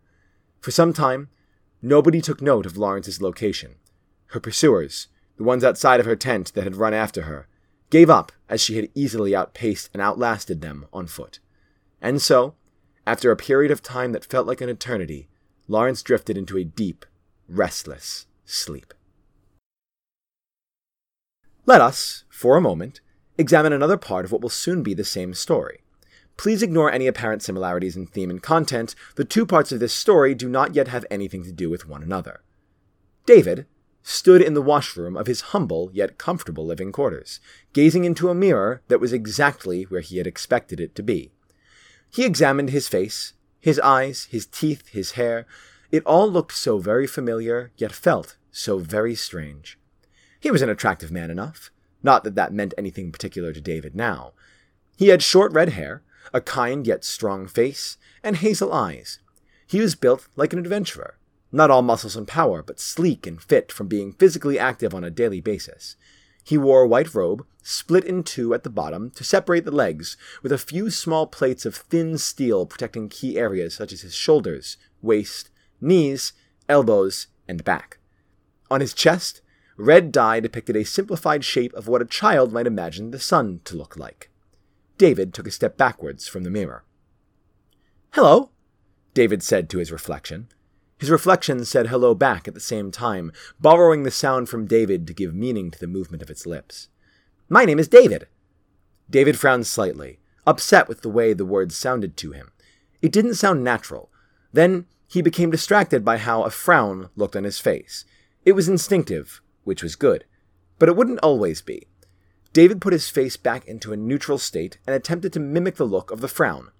For 0.62 0.70
some 0.70 0.94
time, 0.94 1.28
nobody 1.82 2.22
took 2.22 2.40
note 2.40 2.64
of 2.64 2.78
Lawrence's 2.78 3.20
location. 3.20 3.74
Her 4.32 4.40
pursuers, 4.40 5.08
the 5.36 5.44
ones 5.44 5.62
outside 5.62 6.00
of 6.00 6.06
her 6.06 6.16
tent 6.16 6.54
that 6.54 6.64
had 6.64 6.76
run 6.76 6.94
after 6.94 7.22
her, 7.22 7.48
gave 7.90 8.08
up 8.08 8.32
as 8.48 8.62
she 8.62 8.76
had 8.76 8.88
easily 8.94 9.36
outpaced 9.36 9.90
and 9.92 10.00
outlasted 10.00 10.62
them 10.62 10.86
on 10.90 11.06
foot. 11.06 11.38
And 12.00 12.20
so, 12.20 12.54
after 13.06 13.30
a 13.30 13.36
period 13.36 13.70
of 13.70 13.82
time 13.82 14.12
that 14.12 14.24
felt 14.24 14.46
like 14.46 14.62
an 14.62 14.70
eternity, 14.70 15.28
Lawrence 15.68 16.02
drifted 16.02 16.38
into 16.38 16.56
a 16.56 16.64
deep, 16.64 17.04
restless 17.46 18.26
sleep. 18.46 18.94
Let 21.66 21.82
us, 21.82 22.24
for 22.30 22.56
a 22.56 22.62
moment, 22.62 23.02
examine 23.36 23.74
another 23.74 23.98
part 23.98 24.24
of 24.24 24.32
what 24.32 24.40
will 24.40 24.48
soon 24.48 24.82
be 24.82 24.94
the 24.94 25.04
same 25.04 25.34
story. 25.34 25.82
Please 26.38 26.62
ignore 26.62 26.90
any 26.90 27.06
apparent 27.06 27.42
similarities 27.42 27.96
in 27.96 28.06
theme 28.06 28.30
and 28.30 28.42
content. 28.42 28.94
The 29.16 29.26
two 29.26 29.44
parts 29.44 29.72
of 29.72 29.80
this 29.80 29.92
story 29.92 30.34
do 30.34 30.48
not 30.48 30.74
yet 30.74 30.88
have 30.88 31.04
anything 31.10 31.44
to 31.44 31.52
do 31.52 31.68
with 31.68 31.86
one 31.86 32.02
another. 32.02 32.40
David, 33.26 33.66
stood 34.02 34.42
in 34.42 34.54
the 34.54 34.62
washroom 34.62 35.16
of 35.16 35.26
his 35.26 35.40
humble 35.52 35.90
yet 35.92 36.18
comfortable 36.18 36.66
living 36.66 36.92
quarters, 36.92 37.40
gazing 37.72 38.04
into 38.04 38.28
a 38.28 38.34
mirror 38.34 38.82
that 38.88 39.00
was 39.00 39.12
exactly 39.12 39.84
where 39.84 40.00
he 40.00 40.18
had 40.18 40.26
expected 40.26 40.80
it 40.80 40.94
to 40.94 41.02
be. 41.02 41.30
He 42.10 42.24
examined 42.24 42.70
his 42.70 42.88
face, 42.88 43.34
his 43.60 43.78
eyes, 43.80 44.24
his 44.30 44.46
teeth, 44.46 44.88
his 44.88 45.12
hair. 45.12 45.46
It 45.90 46.04
all 46.04 46.30
looked 46.30 46.52
so 46.52 46.78
very 46.78 47.06
familiar, 47.06 47.70
yet 47.76 47.92
felt 47.92 48.36
so 48.50 48.78
very 48.78 49.14
strange. 49.14 49.78
He 50.40 50.50
was 50.50 50.62
an 50.62 50.68
attractive 50.68 51.12
man 51.12 51.30
enough. 51.30 51.70
Not 52.02 52.24
that 52.24 52.34
that 52.34 52.52
meant 52.52 52.74
anything 52.76 53.12
particular 53.12 53.52
to 53.52 53.60
David 53.60 53.94
now. 53.94 54.32
He 54.96 55.08
had 55.08 55.22
short 55.22 55.52
red 55.52 55.70
hair, 55.70 56.02
a 56.34 56.40
kind 56.40 56.86
yet 56.86 57.04
strong 57.04 57.46
face, 57.46 57.96
and 58.22 58.36
hazel 58.36 58.72
eyes. 58.72 59.20
He 59.66 59.80
was 59.80 59.94
built 59.94 60.26
like 60.36 60.52
an 60.52 60.58
adventurer, 60.58 61.16
not 61.52 61.70
all 61.70 61.82
muscles 61.82 62.16
and 62.16 62.26
power, 62.26 62.62
but 62.62 62.80
sleek 62.80 63.26
and 63.26 63.40
fit 63.40 63.70
from 63.70 63.86
being 63.86 64.14
physically 64.14 64.58
active 64.58 64.94
on 64.94 65.04
a 65.04 65.10
daily 65.10 65.40
basis. 65.40 65.96
He 66.42 66.58
wore 66.58 66.82
a 66.82 66.88
white 66.88 67.14
robe, 67.14 67.46
split 67.62 68.04
in 68.04 68.24
two 68.24 68.52
at 68.54 68.64
the 68.64 68.70
bottom 68.70 69.10
to 69.10 69.22
separate 69.22 69.64
the 69.64 69.70
legs, 69.70 70.16
with 70.42 70.50
a 70.50 70.58
few 70.58 70.90
small 70.90 71.26
plates 71.26 71.64
of 71.64 71.76
thin 71.76 72.18
steel 72.18 72.66
protecting 72.66 73.08
key 73.08 73.38
areas 73.38 73.74
such 73.74 73.92
as 73.92 74.00
his 74.00 74.14
shoulders, 74.14 74.76
waist, 75.00 75.50
knees, 75.80 76.32
elbows, 76.68 77.28
and 77.46 77.62
back. 77.62 77.98
On 78.70 78.80
his 78.80 78.94
chest, 78.94 79.42
red 79.76 80.10
dye 80.10 80.40
depicted 80.40 80.74
a 80.76 80.84
simplified 80.84 81.44
shape 81.44 81.74
of 81.74 81.86
what 81.86 82.02
a 82.02 82.06
child 82.06 82.52
might 82.52 82.66
imagine 82.66 83.10
the 83.10 83.20
sun 83.20 83.60
to 83.64 83.76
look 83.76 83.96
like. 83.96 84.30
David 84.98 85.34
took 85.34 85.46
a 85.46 85.50
step 85.50 85.76
backwards 85.76 86.26
from 86.26 86.42
the 86.42 86.50
mirror. 86.50 86.84
Hello, 88.12 88.50
David 89.14 89.42
said 89.42 89.68
to 89.70 89.78
his 89.78 89.92
reflection. 89.92 90.48
His 91.02 91.10
reflection 91.10 91.64
said 91.64 91.88
hello 91.88 92.14
back 92.14 92.46
at 92.46 92.54
the 92.54 92.60
same 92.60 92.92
time, 92.92 93.32
borrowing 93.58 94.04
the 94.04 94.10
sound 94.12 94.48
from 94.48 94.68
David 94.68 95.04
to 95.08 95.12
give 95.12 95.34
meaning 95.34 95.68
to 95.72 95.78
the 95.80 95.88
movement 95.88 96.22
of 96.22 96.30
its 96.30 96.46
lips. 96.46 96.90
My 97.48 97.64
name 97.64 97.80
is 97.80 97.88
David. 97.88 98.28
David 99.10 99.36
frowned 99.36 99.66
slightly, 99.66 100.20
upset 100.46 100.86
with 100.86 101.02
the 101.02 101.08
way 101.08 101.32
the 101.32 101.44
words 101.44 101.76
sounded 101.76 102.16
to 102.18 102.30
him. 102.30 102.52
It 103.00 103.10
didn't 103.10 103.34
sound 103.34 103.64
natural. 103.64 104.12
Then 104.52 104.86
he 105.08 105.22
became 105.22 105.50
distracted 105.50 106.04
by 106.04 106.18
how 106.18 106.44
a 106.44 106.50
frown 106.50 107.10
looked 107.16 107.34
on 107.34 107.42
his 107.42 107.58
face. 107.58 108.04
It 108.44 108.52
was 108.52 108.68
instinctive, 108.68 109.42
which 109.64 109.82
was 109.82 109.96
good. 109.96 110.24
But 110.78 110.88
it 110.88 110.94
wouldn't 110.94 111.18
always 111.18 111.62
be. 111.62 111.88
David 112.52 112.80
put 112.80 112.92
his 112.92 113.08
face 113.08 113.36
back 113.36 113.66
into 113.66 113.92
a 113.92 113.96
neutral 113.96 114.38
state 114.38 114.78
and 114.86 114.94
attempted 114.94 115.32
to 115.32 115.40
mimic 115.40 115.74
the 115.74 115.84
look 115.84 116.12
of 116.12 116.20
the 116.20 116.28
frown. 116.28 116.70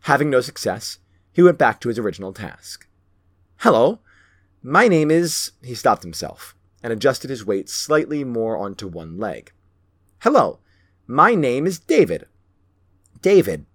Having 0.00 0.28
no 0.28 0.42
success, 0.42 0.98
he 1.32 1.40
went 1.42 1.56
back 1.56 1.80
to 1.80 1.88
his 1.88 1.98
original 1.98 2.34
task. 2.34 2.86
Hello, 3.60 3.98
my 4.62 4.88
name 4.88 5.10
is. 5.10 5.52
He 5.62 5.74
stopped 5.74 6.02
himself 6.02 6.56
and 6.82 6.94
adjusted 6.94 7.28
his 7.28 7.44
weight 7.44 7.68
slightly 7.68 8.24
more 8.24 8.56
onto 8.56 8.88
one 8.88 9.18
leg. 9.18 9.52
Hello, 10.20 10.60
my 11.06 11.34
name 11.34 11.66
is 11.66 11.78
David. 11.78 12.24
David. 13.20 13.66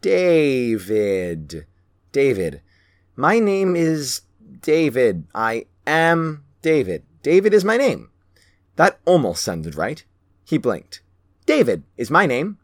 David. 0.00 1.66
David. 2.12 2.60
My 3.16 3.40
name 3.40 3.74
is 3.74 4.20
David. 4.60 5.26
I 5.34 5.66
am 5.88 6.44
David. 6.62 7.02
David 7.24 7.52
is 7.52 7.64
my 7.64 7.76
name. 7.76 8.10
That 8.76 9.00
almost 9.04 9.42
sounded 9.42 9.74
right. 9.74 10.04
He 10.44 10.56
blinked. 10.56 11.02
David 11.46 11.82
is 11.96 12.12
my 12.12 12.26
name. 12.26 12.58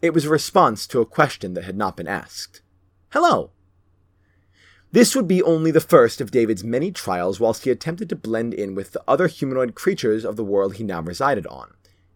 It 0.00 0.14
was 0.14 0.26
a 0.26 0.30
response 0.30 0.86
to 0.86 1.00
a 1.00 1.06
question 1.06 1.54
that 1.54 1.64
had 1.64 1.76
not 1.76 1.96
been 1.96 2.06
asked. 2.06 2.62
Hello. 3.10 3.50
This 4.94 5.16
would 5.16 5.26
be 5.26 5.42
only 5.42 5.72
the 5.72 5.80
first 5.80 6.20
of 6.20 6.30
David's 6.30 6.62
many 6.62 6.92
trials 6.92 7.40
whilst 7.40 7.64
he 7.64 7.70
attempted 7.72 8.08
to 8.10 8.14
blend 8.14 8.54
in 8.54 8.76
with 8.76 8.92
the 8.92 9.02
other 9.08 9.26
humanoid 9.26 9.74
creatures 9.74 10.24
of 10.24 10.36
the 10.36 10.44
world 10.44 10.76
he 10.76 10.84
now 10.84 11.02
resided 11.02 11.48
on. 11.48 11.74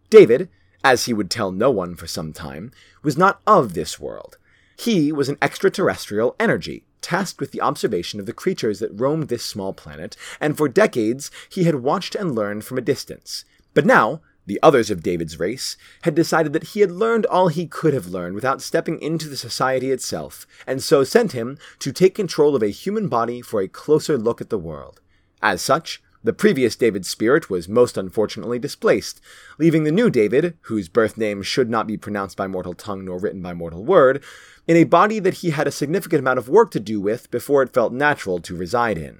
David, 0.09 0.47
as 0.81 1.03
he 1.03 1.11
would 1.13 1.29
tell 1.29 1.51
no 1.51 1.69
one 1.69 1.93
for 1.97 2.07
some 2.07 2.31
time, 2.31 2.71
was 3.03 3.17
not 3.17 3.41
of 3.45 3.73
this 3.73 3.99
world. 3.99 4.37
He 4.77 5.11
was 5.11 5.27
an 5.27 5.37
extraterrestrial 5.41 6.37
energy, 6.39 6.85
tasked 7.01 7.41
with 7.41 7.51
the 7.51 7.59
observation 7.59 8.17
of 8.17 8.25
the 8.25 8.31
creatures 8.31 8.79
that 8.79 8.97
roamed 8.97 9.27
this 9.27 9.43
small 9.43 9.73
planet, 9.73 10.15
and 10.39 10.55
for 10.55 10.69
decades 10.69 11.29
he 11.49 11.65
had 11.65 11.83
watched 11.83 12.15
and 12.15 12.33
learned 12.33 12.63
from 12.63 12.77
a 12.77 12.81
distance. 12.81 13.43
But 13.73 13.85
now, 13.85 14.21
the 14.49 14.59
others 14.61 14.89
of 14.91 15.03
David's 15.03 15.39
race, 15.39 15.77
had 16.01 16.15
decided 16.15 16.51
that 16.51 16.69
he 16.69 16.81
had 16.81 16.91
learned 16.91 17.25
all 17.27 17.47
he 17.47 17.67
could 17.67 17.93
have 17.93 18.07
learned 18.07 18.35
without 18.35 18.61
stepping 18.61 18.99
into 19.01 19.29
the 19.29 19.37
society 19.37 19.91
itself, 19.91 20.45
and 20.67 20.83
so 20.83 21.03
sent 21.03 21.31
him 21.31 21.57
to 21.77 21.93
take 21.93 22.15
control 22.15 22.55
of 22.55 22.63
a 22.63 22.67
human 22.67 23.07
body 23.07 23.41
for 23.41 23.61
a 23.61 23.67
closer 23.67 24.17
look 24.17 24.41
at 24.41 24.49
the 24.49 24.57
world. 24.57 24.99
As 25.41 25.61
such, 25.61 26.01
the 26.23 26.33
previous 26.33 26.75
David's 26.75 27.07
spirit 27.07 27.49
was 27.49 27.69
most 27.69 27.95
unfortunately 27.95 28.59
displaced, 28.59 29.21
leaving 29.57 29.83
the 29.83 29.91
new 29.91 30.09
David, 30.09 30.57
whose 30.61 30.89
birth 30.89 31.15
name 31.15 31.41
should 31.41 31.69
not 31.69 31.87
be 31.87 31.95
pronounced 31.95 32.35
by 32.35 32.47
mortal 32.47 32.73
tongue 32.73 33.05
nor 33.05 33.19
written 33.19 33.41
by 33.41 33.53
mortal 33.53 33.85
word, 33.85 34.21
in 34.67 34.75
a 34.75 34.83
body 34.83 35.19
that 35.19 35.35
he 35.35 35.51
had 35.51 35.67
a 35.67 35.71
significant 35.71 36.19
amount 36.19 36.39
of 36.39 36.49
work 36.49 36.71
to 36.71 36.79
do 36.79 36.99
with 36.99 37.31
before 37.31 37.61
it 37.63 37.73
felt 37.73 37.93
natural 37.93 38.39
to 38.39 38.55
reside 38.55 38.97
in. 38.97 39.19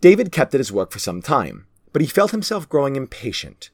David 0.00 0.30
kept 0.30 0.54
at 0.54 0.60
his 0.60 0.70
work 0.70 0.92
for 0.92 0.98
some 1.00 1.20
time, 1.20 1.66
but 1.92 2.00
he 2.02 2.06
felt 2.06 2.30
himself 2.30 2.68
growing 2.68 2.94
impatient. 2.94 3.70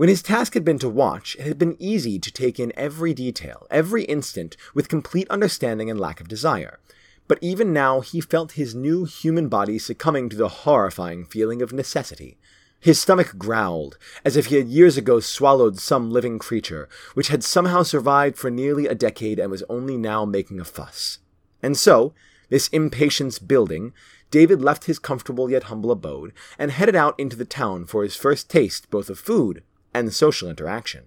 When 0.00 0.08
his 0.08 0.22
task 0.22 0.54
had 0.54 0.64
been 0.64 0.78
to 0.78 0.88
watch, 0.88 1.36
it 1.38 1.42
had 1.42 1.58
been 1.58 1.76
easy 1.78 2.18
to 2.18 2.32
take 2.32 2.58
in 2.58 2.72
every 2.74 3.12
detail, 3.12 3.66
every 3.70 4.04
instant, 4.04 4.56
with 4.72 4.88
complete 4.88 5.28
understanding 5.28 5.90
and 5.90 6.00
lack 6.00 6.22
of 6.22 6.26
desire. 6.26 6.80
But 7.28 7.38
even 7.42 7.74
now, 7.74 8.00
he 8.00 8.22
felt 8.22 8.52
his 8.52 8.74
new 8.74 9.04
human 9.04 9.50
body 9.50 9.78
succumbing 9.78 10.30
to 10.30 10.38
the 10.38 10.48
horrifying 10.64 11.26
feeling 11.26 11.60
of 11.60 11.74
necessity. 11.74 12.38
His 12.80 12.98
stomach 12.98 13.36
growled, 13.36 13.98
as 14.24 14.38
if 14.38 14.46
he 14.46 14.56
had 14.56 14.68
years 14.68 14.96
ago 14.96 15.20
swallowed 15.20 15.78
some 15.78 16.10
living 16.10 16.38
creature, 16.38 16.88
which 17.12 17.28
had 17.28 17.44
somehow 17.44 17.82
survived 17.82 18.38
for 18.38 18.50
nearly 18.50 18.86
a 18.86 18.94
decade 18.94 19.38
and 19.38 19.50
was 19.50 19.64
only 19.68 19.98
now 19.98 20.24
making 20.24 20.60
a 20.60 20.64
fuss. 20.64 21.18
And 21.62 21.76
so, 21.76 22.14
this 22.48 22.68
impatience 22.68 23.38
building, 23.38 23.92
David 24.30 24.62
left 24.62 24.84
his 24.84 24.98
comfortable 24.98 25.50
yet 25.50 25.64
humble 25.64 25.90
abode 25.90 26.32
and 26.58 26.70
headed 26.70 26.96
out 26.96 27.20
into 27.20 27.36
the 27.36 27.44
town 27.44 27.84
for 27.84 28.02
his 28.02 28.16
first 28.16 28.48
taste 28.48 28.88
both 28.88 29.10
of 29.10 29.18
food 29.18 29.62
and 29.92 30.12
social 30.12 30.48
interaction. 30.48 31.04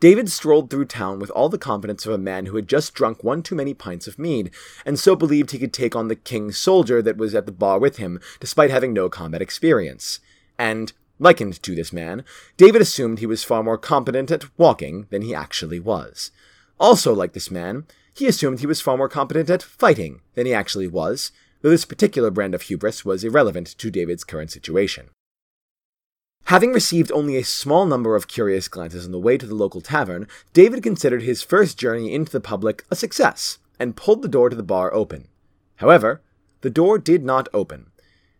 David 0.00 0.30
strolled 0.30 0.70
through 0.70 0.86
town 0.86 1.18
with 1.18 1.30
all 1.30 1.50
the 1.50 1.58
confidence 1.58 2.06
of 2.06 2.12
a 2.12 2.18
man 2.18 2.46
who 2.46 2.56
had 2.56 2.66
just 2.66 2.94
drunk 2.94 3.22
one 3.22 3.42
too 3.42 3.54
many 3.54 3.74
pints 3.74 4.06
of 4.06 4.18
mead, 4.18 4.50
and 4.86 4.98
so 4.98 5.14
believed 5.14 5.50
he 5.50 5.58
could 5.58 5.74
take 5.74 5.94
on 5.94 6.08
the 6.08 6.16
king's 6.16 6.56
soldier 6.56 7.02
that 7.02 7.18
was 7.18 7.34
at 7.34 7.44
the 7.44 7.52
bar 7.52 7.78
with 7.78 7.98
him, 7.98 8.18
despite 8.40 8.70
having 8.70 8.94
no 8.94 9.10
combat 9.10 9.42
experience. 9.42 10.18
And, 10.58 10.94
likened 11.18 11.62
to 11.62 11.74
this 11.74 11.92
man, 11.92 12.24
David 12.56 12.80
assumed 12.80 13.18
he 13.18 13.26
was 13.26 13.44
far 13.44 13.62
more 13.62 13.76
competent 13.76 14.30
at 14.30 14.46
walking 14.58 15.06
than 15.10 15.20
he 15.20 15.34
actually 15.34 15.78
was. 15.78 16.30
Also, 16.78 17.12
like 17.12 17.34
this 17.34 17.50
man, 17.50 17.84
he 18.14 18.26
assumed 18.26 18.60
he 18.60 18.66
was 18.66 18.80
far 18.80 18.96
more 18.96 19.08
competent 19.08 19.50
at 19.50 19.62
fighting 19.62 20.22
than 20.34 20.46
he 20.46 20.54
actually 20.54 20.88
was, 20.88 21.30
though 21.60 21.68
this 21.68 21.84
particular 21.84 22.30
brand 22.30 22.54
of 22.54 22.62
hubris 22.62 23.04
was 23.04 23.22
irrelevant 23.22 23.66
to 23.76 23.90
David's 23.90 24.24
current 24.24 24.50
situation. 24.50 25.10
Having 26.50 26.72
received 26.72 27.12
only 27.12 27.36
a 27.36 27.44
small 27.44 27.86
number 27.86 28.16
of 28.16 28.26
curious 28.26 28.66
glances 28.66 29.06
on 29.06 29.12
the 29.12 29.20
way 29.20 29.38
to 29.38 29.46
the 29.46 29.54
local 29.54 29.80
tavern, 29.80 30.26
David 30.52 30.82
considered 30.82 31.22
his 31.22 31.44
first 31.44 31.78
journey 31.78 32.12
into 32.12 32.32
the 32.32 32.40
public 32.40 32.84
a 32.90 32.96
success 32.96 33.58
and 33.78 33.94
pulled 33.94 34.20
the 34.20 34.26
door 34.28 34.50
to 34.50 34.56
the 34.56 34.64
bar 34.64 34.92
open. 34.92 35.28
However, 35.76 36.22
the 36.62 36.68
door 36.68 36.98
did 36.98 37.22
not 37.22 37.48
open. 37.54 37.92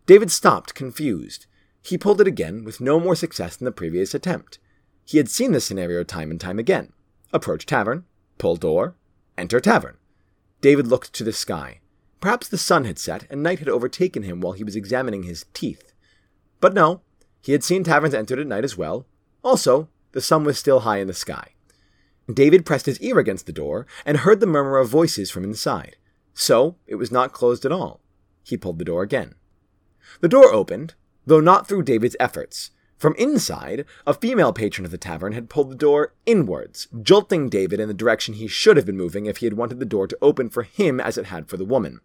David 0.07 0.29
stopped, 0.29 0.75
confused. 0.75 1.45
He 1.81 1.97
pulled 1.97 2.19
it 2.19 2.27
again, 2.27 2.65
with 2.65 2.81
no 2.81 2.99
more 2.99 3.15
success 3.15 3.55
than 3.55 3.63
the 3.63 3.71
previous 3.71 4.13
attempt. 4.13 4.59
He 5.05 5.17
had 5.17 5.29
seen 5.29 5.53
this 5.53 5.63
scenario 5.63 6.03
time 6.03 6.31
and 6.31 6.41
time 6.41 6.59
again. 6.59 6.91
Approach 7.31 7.65
tavern, 7.65 8.03
pull 8.37 8.57
door, 8.57 8.97
enter 9.37 9.61
tavern. 9.61 9.95
David 10.59 10.85
looked 10.85 11.13
to 11.13 11.23
the 11.23 11.31
sky. 11.31 11.79
Perhaps 12.19 12.49
the 12.49 12.57
sun 12.57 12.83
had 12.83 12.99
set 12.99 13.25
and 13.29 13.41
night 13.41 13.59
had 13.59 13.69
overtaken 13.69 14.23
him 14.23 14.41
while 14.41 14.51
he 14.51 14.65
was 14.65 14.75
examining 14.75 15.23
his 15.23 15.45
teeth. 15.53 15.93
But 16.59 16.73
no, 16.73 16.99
he 17.41 17.51
had 17.51 17.63
seen 17.63 17.83
taverns 17.83 18.13
entered 18.13 18.39
at 18.39 18.47
night 18.47 18.63
as 18.63 18.77
well. 18.77 19.05
Also, 19.43 19.89
the 20.11 20.21
sun 20.21 20.43
was 20.43 20.57
still 20.57 20.81
high 20.81 20.97
in 20.97 21.07
the 21.07 21.13
sky. 21.13 21.49
David 22.31 22.65
pressed 22.65 22.85
his 22.85 22.99
ear 23.01 23.19
against 23.19 23.45
the 23.45 23.51
door 23.51 23.87
and 24.05 24.17
heard 24.17 24.39
the 24.39 24.47
murmur 24.47 24.77
of 24.77 24.89
voices 24.89 25.31
from 25.31 25.43
inside. 25.43 25.97
So, 26.33 26.77
it 26.87 26.95
was 26.95 27.11
not 27.11 27.33
closed 27.33 27.65
at 27.65 27.71
all. 27.71 27.99
He 28.43 28.57
pulled 28.57 28.79
the 28.79 28.85
door 28.85 29.03
again. 29.03 29.35
The 30.21 30.29
door 30.29 30.53
opened, 30.53 30.93
though 31.25 31.39
not 31.39 31.67
through 31.67 31.83
David's 31.83 32.15
efforts. 32.19 32.71
From 32.97 33.15
inside, 33.15 33.85
a 34.05 34.13
female 34.13 34.53
patron 34.53 34.85
of 34.85 34.91
the 34.91 34.97
tavern 34.97 35.33
had 35.33 35.49
pulled 35.49 35.71
the 35.71 35.75
door 35.75 36.13
inwards, 36.27 36.87
jolting 37.01 37.49
David 37.49 37.79
in 37.79 37.87
the 37.87 37.93
direction 37.95 38.35
he 38.35 38.47
should 38.47 38.77
have 38.77 38.85
been 38.85 38.97
moving 38.97 39.25
if 39.25 39.37
he 39.37 39.47
had 39.47 39.55
wanted 39.55 39.79
the 39.79 39.85
door 39.85 40.05
to 40.07 40.17
open 40.21 40.49
for 40.49 40.63
him 40.63 40.99
as 40.99 41.17
it 41.17 41.25
had 41.25 41.49
for 41.49 41.57
the 41.57 41.65
woman. 41.65 41.99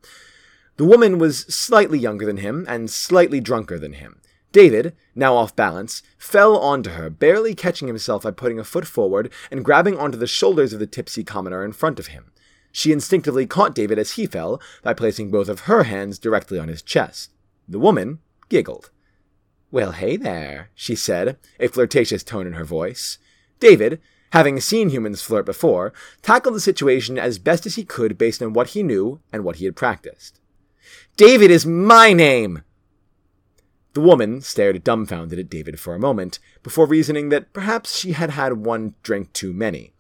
The 0.79 0.87
woman 0.87 1.19
was 1.19 1.41
slightly 1.41 1.99
younger 1.99 2.25
than 2.25 2.39
him 2.39 2.65
and 2.69 2.91
slightly 2.91 3.41
drunker 3.41 3.79
than 3.79 3.95
him. 3.95 4.21
David, 4.57 4.97
now 5.15 5.37
off 5.37 5.55
balance, 5.55 6.03
fell 6.17 6.57
onto 6.57 6.89
her, 6.89 7.11
barely 7.11 7.55
catching 7.55 7.89
himself 7.89 8.23
by 8.23 8.31
putting 8.31 8.59
a 8.59 8.65
foot 8.65 8.87
forward 8.87 9.31
and 9.51 9.63
grabbing 9.63 9.99
onto 9.99 10.17
the 10.17 10.27
shoulders 10.27 10.73
of 10.73 10.79
the 10.79 10.87
tipsy 10.87 11.23
commoner 11.23 11.63
in 11.63 11.73
front 11.73 11.99
of 11.99 12.07
him. 12.07 12.33
She 12.73 12.91
instinctively 12.91 13.47
caught 13.47 13.75
David 13.75 13.99
as 13.99 14.13
he 14.13 14.25
fell 14.25 14.59
by 14.83 14.95
placing 14.95 15.31
both 15.31 15.51
of 15.51 15.61
her 15.69 15.83
hands 15.83 16.19
directly 16.19 16.59
on 16.59 16.69
his 16.69 16.81
chest. 16.81 17.35
The 17.69 17.79
woman 17.79 18.21
giggled. 18.49 18.89
Well, 19.71 19.93
hey 19.93 20.17
there, 20.17 20.71
she 20.75 20.95
said, 20.95 21.37
a 21.61 21.69
flirtatious 21.69 22.23
tone 22.23 22.47
in 22.47 22.55
her 22.55 22.65
voice. 22.65 23.19
David, 23.61 24.01
having 24.33 24.59
seen 24.61 24.89
humans 24.89 25.21
flirt 25.21 25.45
before, 25.45 25.93
tackled 26.23 26.55
the 26.55 26.61
situation 26.61 27.19
as 27.19 27.39
best 27.39 27.67
as 27.67 27.75
he 27.75 27.85
could 27.85 28.17
based 28.17 28.43
on 28.43 28.55
what 28.55 28.69
he 28.69 28.83
knew 28.83 29.21
and 29.31 29.45
what 29.45 29.57
he 29.57 29.67
had 29.67 29.77
practiced. 29.77 30.41
David 31.19 31.51
is 31.51 31.67
my 31.67 32.15
name! 32.15 32.63
The 33.97 34.03
woman 34.03 34.43
stared 34.43 34.85
dumbfounded 34.85 35.39
at 35.39 35.49
David 35.49 35.81
for 35.81 35.95
a 35.95 35.99
moment, 35.99 36.39
before 36.63 36.85
reasoning 36.85 37.31
that 37.31 37.55
perhaps 37.55 37.97
she 37.97 38.13
had 38.13 38.29
had 38.29 38.53
one 38.59 38.95
drink 39.03 39.33
too 39.33 39.55
many. 39.55 39.95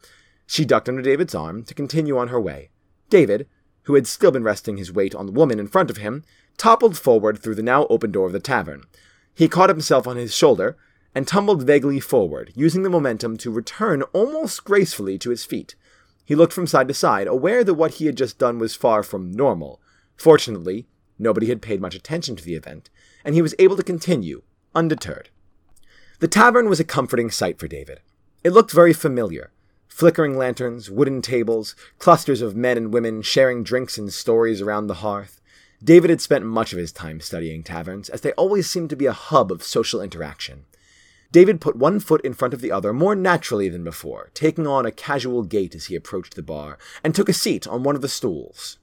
She 0.46 0.66
ducked 0.66 0.90
under 0.90 1.00
David's 1.00 1.34
arm 1.34 1.64
to 1.64 1.72
continue 1.72 2.18
on 2.18 2.28
her 2.28 2.38
way. 2.38 2.68
David, 3.08 3.48
who 3.84 3.94
had 3.94 4.06
still 4.06 4.30
been 4.30 4.44
resting 4.44 4.76
his 4.76 4.92
weight 4.92 5.14
on 5.14 5.24
the 5.24 5.32
woman 5.32 5.58
in 5.58 5.66
front 5.66 5.88
of 5.88 5.96
him, 5.96 6.24
toppled 6.58 6.98
forward 6.98 7.38
through 7.38 7.54
the 7.54 7.62
now 7.62 7.86
open 7.86 8.12
door 8.12 8.26
of 8.26 8.34
the 8.34 8.38
tavern. 8.38 8.82
He 9.34 9.48
caught 9.48 9.70
himself 9.70 10.06
on 10.06 10.18
his 10.18 10.34
shoulder 10.34 10.76
and 11.14 11.26
tumbled 11.26 11.62
vaguely 11.62 11.98
forward, 11.98 12.52
using 12.54 12.82
the 12.82 12.90
momentum 12.90 13.38
to 13.38 13.50
return 13.50 14.02
almost 14.12 14.62
gracefully 14.62 15.16
to 15.20 15.30
his 15.30 15.46
feet. 15.46 15.74
He 16.22 16.34
looked 16.34 16.52
from 16.52 16.66
side 16.66 16.88
to 16.88 16.92
side, 16.92 17.28
aware 17.28 17.64
that 17.64 17.72
what 17.72 17.94
he 17.94 18.04
had 18.04 18.18
just 18.18 18.38
done 18.38 18.58
was 18.58 18.74
far 18.74 19.02
from 19.02 19.32
normal. 19.32 19.80
Fortunately, 20.18 20.86
nobody 21.18 21.46
had 21.46 21.62
paid 21.62 21.80
much 21.80 21.94
attention 21.94 22.36
to 22.36 22.44
the 22.44 22.56
event, 22.56 22.90
and 23.26 23.34
he 23.34 23.42
was 23.42 23.56
able 23.58 23.76
to 23.76 23.82
continue, 23.82 24.42
undeterred. 24.74 25.28
The 26.20 26.28
tavern 26.28 26.68
was 26.68 26.78
a 26.80 26.84
comforting 26.84 27.30
sight 27.30 27.58
for 27.58 27.66
David. 27.66 28.00
It 28.44 28.52
looked 28.52 28.70
very 28.70 28.92
familiar. 28.92 29.50
Flickering 29.88 30.38
lanterns, 30.38 30.90
wooden 30.90 31.20
tables, 31.20 31.74
clusters 31.98 32.40
of 32.40 32.54
men 32.54 32.76
and 32.76 32.92
women 32.92 33.22
sharing 33.22 33.64
drinks 33.64 33.98
and 33.98 34.12
stories 34.12 34.62
around 34.62 34.86
the 34.86 35.02
hearth. 35.02 35.40
David 35.82 36.08
had 36.08 36.20
spent 36.20 36.44
much 36.46 36.72
of 36.72 36.78
his 36.78 36.92
time 36.92 37.20
studying 37.20 37.62
taverns, 37.62 38.08
as 38.08 38.20
they 38.20 38.32
always 38.32 38.70
seemed 38.70 38.90
to 38.90 38.96
be 38.96 39.06
a 39.06 39.12
hub 39.12 39.50
of 39.50 39.62
social 39.62 40.00
interaction. 40.00 40.64
David 41.32 41.60
put 41.60 41.76
one 41.76 41.98
foot 41.98 42.24
in 42.24 42.32
front 42.32 42.54
of 42.54 42.60
the 42.60 42.70
other 42.70 42.92
more 42.92 43.16
naturally 43.16 43.68
than 43.68 43.82
before, 43.82 44.30
taking 44.34 44.66
on 44.66 44.86
a 44.86 44.92
casual 44.92 45.42
gait 45.42 45.74
as 45.74 45.86
he 45.86 45.96
approached 45.96 46.36
the 46.36 46.42
bar, 46.42 46.78
and 47.02 47.14
took 47.14 47.28
a 47.28 47.34
seat 47.34 47.66
on 47.66 47.82
one 47.82 47.96
of 47.96 48.02
the 48.02 48.08
stools. 48.08 48.78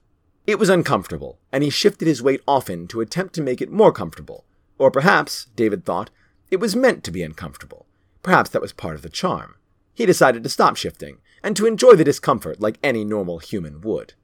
It 0.46 0.58
was 0.58 0.68
uncomfortable, 0.68 1.38
and 1.50 1.64
he 1.64 1.70
shifted 1.70 2.06
his 2.06 2.22
weight 2.22 2.42
often 2.46 2.86
to 2.88 3.00
attempt 3.00 3.34
to 3.34 3.42
make 3.42 3.62
it 3.62 3.70
more 3.70 3.92
comfortable. 3.92 4.44
Or 4.78 4.90
perhaps, 4.90 5.46
David 5.56 5.84
thought, 5.84 6.10
it 6.50 6.60
was 6.60 6.76
meant 6.76 7.02
to 7.04 7.10
be 7.10 7.22
uncomfortable. 7.22 7.86
Perhaps 8.22 8.50
that 8.50 8.62
was 8.62 8.72
part 8.72 8.94
of 8.94 9.02
the 9.02 9.08
charm. 9.08 9.56
He 9.94 10.06
decided 10.06 10.42
to 10.42 10.48
stop 10.48 10.76
shifting 10.76 11.18
and 11.42 11.56
to 11.56 11.66
enjoy 11.66 11.94
the 11.94 12.04
discomfort 12.04 12.60
like 12.60 12.78
any 12.82 13.04
normal 13.04 13.38
human 13.38 13.80
would. 13.80 14.14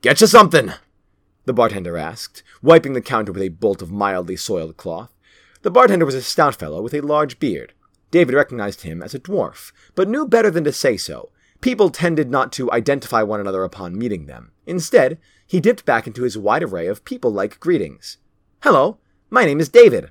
Get 0.00 0.20
you 0.20 0.26
something, 0.26 0.72
the 1.44 1.52
bartender 1.52 1.98
asked, 1.98 2.42
wiping 2.62 2.92
the 2.92 3.00
counter 3.00 3.32
with 3.32 3.42
a 3.42 3.48
bolt 3.48 3.82
of 3.82 3.90
mildly 3.90 4.36
soiled 4.36 4.76
cloth. 4.76 5.12
The 5.62 5.70
bartender 5.70 6.06
was 6.06 6.14
a 6.14 6.22
stout 6.22 6.54
fellow 6.54 6.80
with 6.80 6.94
a 6.94 7.00
large 7.00 7.38
beard. 7.38 7.72
David 8.10 8.34
recognized 8.34 8.82
him 8.82 9.02
as 9.02 9.14
a 9.14 9.20
dwarf, 9.20 9.72
but 9.94 10.08
knew 10.08 10.26
better 10.26 10.50
than 10.50 10.64
to 10.64 10.72
say 10.72 10.96
so. 10.96 11.30
People 11.60 11.90
tended 11.90 12.30
not 12.30 12.52
to 12.52 12.72
identify 12.72 13.22
one 13.22 13.40
another 13.40 13.64
upon 13.64 13.98
meeting 13.98 14.26
them. 14.26 14.52
Instead, 14.66 15.18
he 15.46 15.60
dipped 15.60 15.84
back 15.84 16.06
into 16.06 16.22
his 16.22 16.38
wide 16.38 16.62
array 16.62 16.86
of 16.86 17.04
people 17.04 17.30
like 17.30 17.60
greetings. 17.60 18.16
Hello, 18.62 18.98
my 19.28 19.44
name 19.44 19.60
is 19.60 19.68
David. 19.68 20.10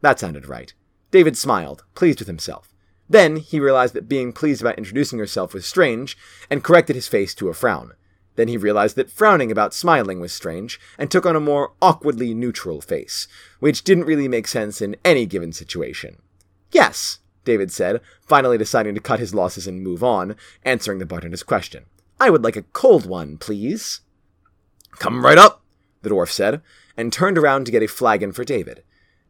That 0.00 0.18
sounded 0.18 0.46
right. 0.46 0.72
David 1.10 1.36
smiled, 1.36 1.84
pleased 1.94 2.18
with 2.18 2.28
himself. 2.28 2.74
Then 3.08 3.36
he 3.36 3.60
realized 3.60 3.94
that 3.94 4.08
being 4.08 4.32
pleased 4.32 4.60
about 4.60 4.78
introducing 4.78 5.18
herself 5.18 5.54
was 5.54 5.66
strange, 5.66 6.16
and 6.48 6.64
corrected 6.64 6.96
his 6.96 7.08
face 7.08 7.34
to 7.36 7.48
a 7.48 7.54
frown. 7.54 7.92
Then 8.36 8.48
he 8.48 8.56
realized 8.56 8.96
that 8.96 9.10
frowning 9.10 9.50
about 9.50 9.74
smiling 9.74 10.20
was 10.20 10.32
strange, 10.32 10.80
and 10.98 11.10
took 11.10 11.26
on 11.26 11.36
a 11.36 11.40
more 11.40 11.72
awkwardly 11.82 12.34
neutral 12.34 12.80
face, 12.80 13.28
which 13.58 13.84
didn't 13.84 14.04
really 14.04 14.28
make 14.28 14.46
sense 14.48 14.80
in 14.80 14.96
any 15.04 15.26
given 15.26 15.52
situation. 15.52 16.22
Yes, 16.72 17.18
David 17.44 17.72
said, 17.72 18.00
finally 18.26 18.58
deciding 18.58 18.94
to 18.94 19.00
cut 19.00 19.20
his 19.20 19.34
losses 19.34 19.66
and 19.66 19.82
move 19.82 20.04
on, 20.04 20.36
answering 20.64 20.98
the 20.98 21.06
bartender's 21.06 21.42
question. 21.42 21.86
I 22.18 22.30
would 22.30 22.44
like 22.44 22.56
a 22.56 22.62
cold 22.62 23.06
one, 23.06 23.38
please. 23.38 24.00
Come 24.98 25.24
right 25.24 25.38
up, 25.38 25.62
the 26.02 26.10
dwarf 26.10 26.28
said, 26.30 26.60
and 26.96 27.12
turned 27.12 27.38
around 27.38 27.64
to 27.64 27.72
get 27.72 27.82
a 27.82 27.88
flagon 27.88 28.32
for 28.32 28.44
David. 28.44 28.82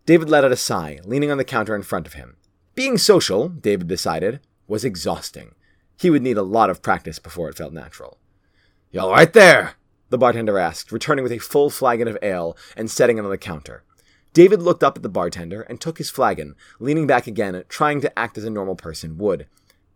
David 0.07 0.29
let 0.29 0.45
out 0.45 0.53
a 0.53 0.57
sigh, 0.57 0.99
leaning 1.05 1.31
on 1.31 1.39
the 1.39 1.45
counter 1.45 1.75
in 1.75 1.83
front 1.83 2.07
of 2.07 2.15
him. 2.15 2.37
Being 2.75 2.99
social, 2.99 3.49
David 3.49 3.87
decided, 3.87 4.41
was 4.67 4.85
exhausting. 4.85 5.55
He 5.97 6.11
would 6.11 6.23
need 6.23 6.39
a 6.39 6.43
lot 6.43 6.71
of 6.71 6.83
practice 6.83 7.19
before 7.19 7.49
it 7.49 7.57
felt 7.57 7.73
natural. 7.73 8.19
You 8.91 9.01
all 9.01 9.13
right 9.13 9.33
there? 9.33 9.75
the 10.11 10.19
bartender 10.19 10.59
asked, 10.59 10.93
returning 10.93 11.23
with 11.23 11.33
a 11.33 11.39
full 11.39 11.71
flagon 11.71 12.09
of 12.09 12.19
ale 12.21 12.57
and 12.77 12.91
setting 12.91 13.17
it 13.17 13.25
on 13.25 13.31
the 13.31 13.39
counter. 13.39 13.85
David 14.33 14.63
looked 14.63 14.85
up 14.85 14.97
at 14.97 15.03
the 15.03 15.09
bartender 15.09 15.63
and 15.63 15.81
took 15.81 15.99
his 15.99 16.11
flagon, 16.11 16.55
leaning 16.79 17.07
back 17.07 17.27
again, 17.27 17.65
trying 17.69 18.01
to 18.01 18.19
act 18.19 18.39
as 18.39 18.45
a 18.45 18.51
normal 18.51 18.77
person 18.77 19.19
would. 19.19 19.47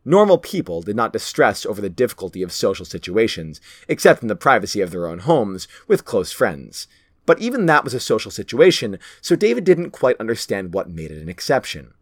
Normal 0.04 0.38
people 0.38 0.82
did 0.82 0.96
not 0.96 1.12
distress 1.12 1.64
over 1.64 1.80
the 1.80 1.88
difficulty 1.88 2.42
of 2.42 2.52
social 2.52 2.84
situations, 2.84 3.60
except 3.88 4.22
in 4.22 4.28
the 4.28 4.36
privacy 4.36 4.80
of 4.80 4.90
their 4.90 5.06
own 5.06 5.20
homes, 5.20 5.66
with 5.86 6.04
close 6.04 6.30
friends. 6.32 6.86
But 7.26 7.40
even 7.40 7.66
that 7.66 7.84
was 7.84 7.94
a 7.94 8.00
social 8.00 8.30
situation, 8.30 8.98
so 9.22 9.34
David 9.34 9.64
didn't 9.64 9.92
quite 9.92 10.20
understand 10.20 10.74
what 10.74 10.90
made 10.90 11.10
it 11.10 11.22
an 11.22 11.28
exception. 11.28 11.94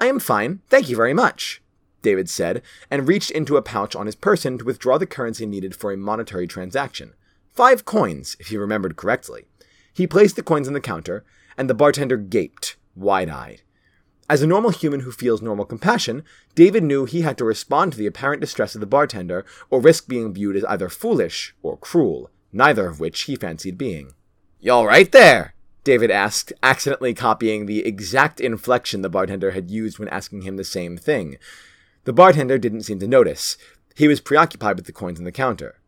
I 0.00 0.06
am 0.06 0.18
fine, 0.18 0.62
thank 0.68 0.88
you 0.88 0.96
very 0.96 1.14
much, 1.14 1.62
David 2.02 2.28
said, 2.28 2.60
and 2.90 3.06
reached 3.06 3.30
into 3.30 3.56
a 3.56 3.62
pouch 3.62 3.94
on 3.94 4.06
his 4.06 4.16
person 4.16 4.58
to 4.58 4.64
withdraw 4.64 4.98
the 4.98 5.06
currency 5.06 5.46
needed 5.46 5.76
for 5.76 5.92
a 5.92 5.96
monetary 5.96 6.48
transaction. 6.48 7.14
Five 7.52 7.84
coins, 7.84 8.36
if 8.40 8.48
he 8.48 8.56
remembered 8.56 8.96
correctly. 8.96 9.44
He 9.92 10.08
placed 10.08 10.34
the 10.34 10.42
coins 10.42 10.66
on 10.66 10.74
the 10.74 10.80
counter, 10.80 11.24
and 11.56 11.68
the 11.68 11.74
bartender 11.74 12.16
gaped, 12.16 12.76
wide 12.94 13.28
eyed. 13.28 13.62
As 14.28 14.40
a 14.40 14.46
normal 14.46 14.70
human 14.70 15.00
who 15.00 15.12
feels 15.12 15.42
normal 15.42 15.66
compassion, 15.66 16.24
David 16.54 16.82
knew 16.82 17.04
he 17.04 17.22
had 17.22 17.36
to 17.38 17.44
respond 17.44 17.92
to 17.92 17.98
the 17.98 18.06
apparent 18.06 18.40
distress 18.40 18.74
of 18.74 18.80
the 18.80 18.86
bartender 18.86 19.44
or 19.68 19.80
risk 19.80 20.08
being 20.08 20.32
viewed 20.32 20.56
as 20.56 20.64
either 20.64 20.88
foolish 20.88 21.54
or 21.62 21.76
cruel, 21.76 22.30
neither 22.52 22.86
of 22.88 23.00
which 23.00 23.22
he 23.22 23.36
fancied 23.36 23.76
being. 23.76 24.14
You 24.60 24.72
all 24.72 24.86
right 24.86 25.10
there? 25.12 25.54
David 25.84 26.10
asked, 26.10 26.54
accidentally 26.62 27.12
copying 27.12 27.66
the 27.66 27.84
exact 27.84 28.40
inflection 28.40 29.02
the 29.02 29.10
bartender 29.10 29.50
had 29.50 29.70
used 29.70 29.98
when 29.98 30.08
asking 30.08 30.42
him 30.42 30.56
the 30.56 30.64
same 30.64 30.96
thing. 30.96 31.36
The 32.04 32.14
bartender 32.14 32.56
didn't 32.56 32.84
seem 32.84 32.98
to 33.00 33.06
notice. 33.06 33.58
He 33.94 34.08
was 34.08 34.22
preoccupied 34.22 34.76
with 34.76 34.86
the 34.86 34.92
coins 34.92 35.18
on 35.18 35.24
the 35.24 35.32
counter. 35.32 35.80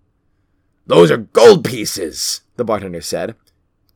Those 0.87 1.11
are 1.11 1.16
gold 1.16 1.64
pieces, 1.64 2.42
the 2.57 2.64
bartender 2.64 3.00
said. 3.00 3.35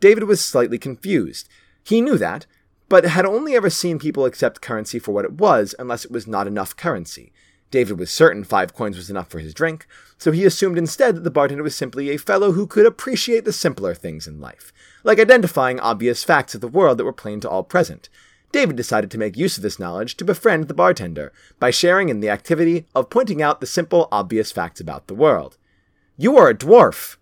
David 0.00 0.24
was 0.24 0.40
slightly 0.40 0.78
confused. 0.78 1.48
He 1.84 2.00
knew 2.00 2.18
that, 2.18 2.46
but 2.88 3.04
had 3.04 3.24
only 3.24 3.54
ever 3.54 3.70
seen 3.70 3.98
people 3.98 4.24
accept 4.24 4.60
currency 4.60 4.98
for 4.98 5.12
what 5.12 5.24
it 5.24 5.34
was 5.34 5.74
unless 5.78 6.04
it 6.04 6.10
was 6.10 6.26
not 6.26 6.46
enough 6.46 6.76
currency. 6.76 7.32
David 7.70 7.98
was 7.98 8.10
certain 8.10 8.42
five 8.42 8.74
coins 8.74 8.96
was 8.96 9.10
enough 9.10 9.28
for 9.28 9.38
his 9.38 9.54
drink, 9.54 9.86
so 10.18 10.32
he 10.32 10.44
assumed 10.44 10.76
instead 10.76 11.14
that 11.14 11.24
the 11.24 11.30
bartender 11.30 11.62
was 11.62 11.76
simply 11.76 12.10
a 12.10 12.16
fellow 12.16 12.52
who 12.52 12.66
could 12.66 12.84
appreciate 12.84 13.44
the 13.44 13.52
simpler 13.52 13.94
things 13.94 14.26
in 14.26 14.40
life, 14.40 14.72
like 15.04 15.20
identifying 15.20 15.78
obvious 15.78 16.24
facts 16.24 16.54
of 16.54 16.60
the 16.60 16.68
world 16.68 16.98
that 16.98 17.04
were 17.04 17.12
plain 17.12 17.38
to 17.40 17.48
all 17.48 17.62
present. 17.62 18.08
David 18.50 18.74
decided 18.74 19.10
to 19.12 19.18
make 19.18 19.36
use 19.36 19.56
of 19.56 19.62
this 19.62 19.78
knowledge 19.78 20.16
to 20.16 20.24
befriend 20.24 20.66
the 20.66 20.74
bartender 20.74 21.32
by 21.60 21.70
sharing 21.70 22.08
in 22.08 22.18
the 22.18 22.28
activity 22.28 22.86
of 22.94 23.08
pointing 23.08 23.40
out 23.40 23.60
the 23.60 23.66
simple, 23.66 24.08
obvious 24.10 24.50
facts 24.50 24.80
about 24.80 25.06
the 25.06 25.14
world. 25.14 25.56
You 26.16 26.36
are 26.36 26.48
a 26.48 26.54
dwarf! 26.54 27.16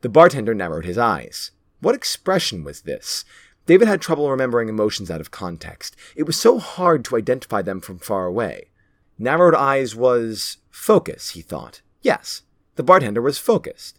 The 0.00 0.08
bartender 0.08 0.54
narrowed 0.54 0.84
his 0.84 0.98
eyes. 0.98 1.52
What 1.80 1.94
expression 1.94 2.64
was 2.64 2.82
this? 2.82 3.24
David 3.66 3.88
had 3.88 4.00
trouble 4.00 4.30
remembering 4.30 4.68
emotions 4.68 5.10
out 5.10 5.20
of 5.20 5.30
context. 5.30 5.96
It 6.16 6.24
was 6.24 6.36
so 6.36 6.58
hard 6.58 7.04
to 7.04 7.16
identify 7.16 7.62
them 7.62 7.80
from 7.80 7.98
far 7.98 8.26
away. 8.26 8.70
Narrowed 9.18 9.54
eyes 9.54 9.94
was 9.94 10.58
focus, 10.70 11.30
he 11.30 11.42
thought. 11.42 11.80
Yes, 12.00 12.42
the 12.74 12.82
bartender 12.82 13.22
was 13.22 13.38
focused. 13.38 13.98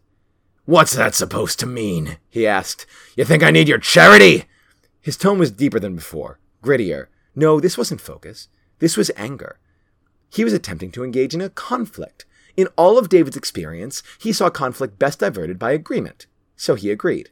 What's 0.65 0.93
that 0.95 1.15
supposed 1.15 1.59
to 1.59 1.65
mean? 1.65 2.17
he 2.29 2.47
asked. 2.47 2.85
You 3.15 3.25
think 3.25 3.43
I 3.43 3.51
need 3.51 3.67
your 3.67 3.77
charity? 3.77 4.45
His 5.01 5.17
tone 5.17 5.37
was 5.37 5.51
deeper 5.51 5.79
than 5.79 5.95
before, 5.95 6.39
grittier. 6.61 7.07
No, 7.35 7.59
this 7.59 7.77
wasn't 7.77 8.01
focus. 8.01 8.47
This 8.79 8.95
was 8.95 9.11
anger. 9.15 9.59
He 10.29 10.43
was 10.43 10.53
attempting 10.53 10.91
to 10.91 11.03
engage 11.03 11.33
in 11.33 11.41
a 11.41 11.49
conflict. 11.49 12.25
In 12.55 12.67
all 12.75 12.97
of 12.97 13.09
David's 13.09 13.37
experience, 13.37 14.03
he 14.19 14.31
saw 14.31 14.49
conflict 14.49 14.99
best 14.99 15.19
diverted 15.19 15.59
by 15.59 15.71
agreement. 15.71 16.27
So 16.55 16.75
he 16.75 16.91
agreed. 16.91 17.29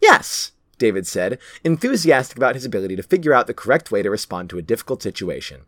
Yes, 0.00 0.52
David 0.78 1.06
said, 1.06 1.38
enthusiastic 1.64 2.36
about 2.36 2.54
his 2.54 2.64
ability 2.64 2.96
to 2.96 3.02
figure 3.02 3.34
out 3.34 3.46
the 3.46 3.54
correct 3.54 3.90
way 3.90 4.02
to 4.02 4.10
respond 4.10 4.50
to 4.50 4.58
a 4.58 4.62
difficult 4.62 5.02
situation. 5.02 5.62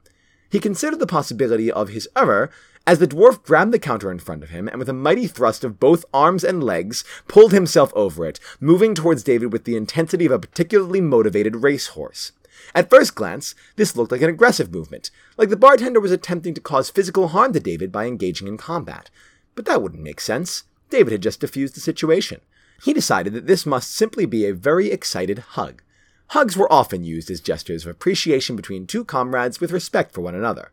He 0.51 0.61
considered 0.61 0.99
the 0.99 1.07
possibility 1.07 1.71
of 1.71 1.89
his 1.89 2.09
error 2.17 2.51
as 2.87 2.99
the 2.99 3.09
dwarf 3.09 3.43
grabbed 3.43 3.73
the 3.73 3.79
counter 3.79 4.11
in 4.11 4.19
front 4.19 4.43
of 4.43 4.51
him 4.51 4.69
and 4.69 4.79
with 4.79 4.89
a 4.89 4.93
mighty 4.93 5.27
thrust 5.27 5.65
of 5.65 5.81
both 5.81 6.05
arms 6.13 6.45
and 6.45 6.63
legs 6.63 7.03
pulled 7.29 7.53
himself 7.53 7.93
over 7.95 8.27
it, 8.27 8.39
moving 8.61 8.95
towards 8.95 9.23
David 9.23 9.53
with 9.53 9.65
the 9.65 9.77
intensity 9.77 10.27
of 10.27 10.33
a 10.33 10.39
particularly 10.39 11.01
motivated 11.01 11.57
racehorse. 11.57 12.33
At 12.75 12.91
first 12.91 13.15
glance, 13.15 13.55
this 13.77 13.97
looked 13.97 14.13
like 14.13 14.23
an 14.23 14.29
aggressive 14.29 14.73
movement, 14.73 15.11
like 15.37 15.49
the 15.49 15.57
bartender 15.57 16.01
was 16.01 16.13
attempting 16.13 16.55
to 16.55 16.61
cause 16.61 16.91
physical 16.91 17.29
harm 17.29 17.53
to 17.53 17.61
David 17.61 17.91
by 17.91 18.07
engaging 18.07 18.47
in 18.47 18.57
combat. 18.57 19.11
But 19.55 19.65
that 19.65 19.83
wouldn't 19.83 20.03
make 20.03 20.21
sense. 20.21 20.65
David 20.91 21.13
had 21.13 21.23
just 21.23 21.41
diffused 21.41 21.75
the 21.75 21.81
situation. 21.81 22.41
He 22.83 22.93
decided 22.93 23.33
that 23.35 23.47
this 23.47 23.65
must 23.65 23.95
simply 23.95 24.27
be 24.27 24.47
a 24.47 24.55
very 24.55 24.91
excited 24.91 25.39
hug. 25.39 25.83
Hugs 26.29 26.57
were 26.57 26.73
often 26.73 27.05
used 27.05 27.31
as 27.31 27.41
gestures 27.41 27.85
of 27.85 27.91
appreciation 27.91 28.57
between 28.57 28.87
two 28.87 29.05
comrades 29.05 29.61
with 29.61 29.73
respect 29.73 30.13
for 30.13 30.21
one 30.21 30.35
another. 30.35 30.73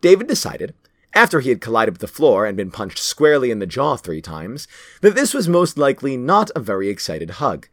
David 0.00 0.26
decided, 0.26 0.74
after 1.14 1.40
he 1.40 1.48
had 1.48 1.60
collided 1.60 1.94
with 1.94 2.00
the 2.00 2.06
floor 2.06 2.46
and 2.46 2.56
been 2.56 2.70
punched 2.70 2.98
squarely 2.98 3.50
in 3.50 3.58
the 3.58 3.66
jaw 3.66 3.96
three 3.96 4.20
times, 4.20 4.66
that 5.00 5.14
this 5.14 5.32
was 5.32 5.48
most 5.48 5.78
likely 5.78 6.16
not 6.16 6.50
a 6.56 6.60
very 6.60 6.88
excited 6.88 7.30
hug. 7.30 7.68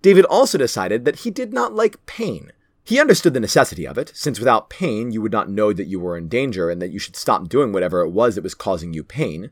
David 0.00 0.24
also 0.26 0.58
decided 0.58 1.04
that 1.04 1.20
he 1.20 1.30
did 1.30 1.52
not 1.52 1.74
like 1.74 2.04
pain. 2.06 2.52
He 2.84 3.00
understood 3.00 3.32
the 3.32 3.40
necessity 3.40 3.86
of 3.86 3.96
it, 3.96 4.12
since 4.14 4.38
without 4.38 4.68
pain 4.68 5.10
you 5.10 5.22
would 5.22 5.32
not 5.32 5.48
know 5.48 5.72
that 5.72 5.86
you 5.86 5.98
were 5.98 6.16
in 6.16 6.28
danger 6.28 6.68
and 6.68 6.80
that 6.82 6.90
you 6.90 6.98
should 6.98 7.16
stop 7.16 7.48
doing 7.48 7.72
whatever 7.72 8.02
it 8.02 8.10
was 8.10 8.34
that 8.34 8.44
was 8.44 8.54
causing 8.54 8.92
you 8.92 9.02
pain, 9.02 9.50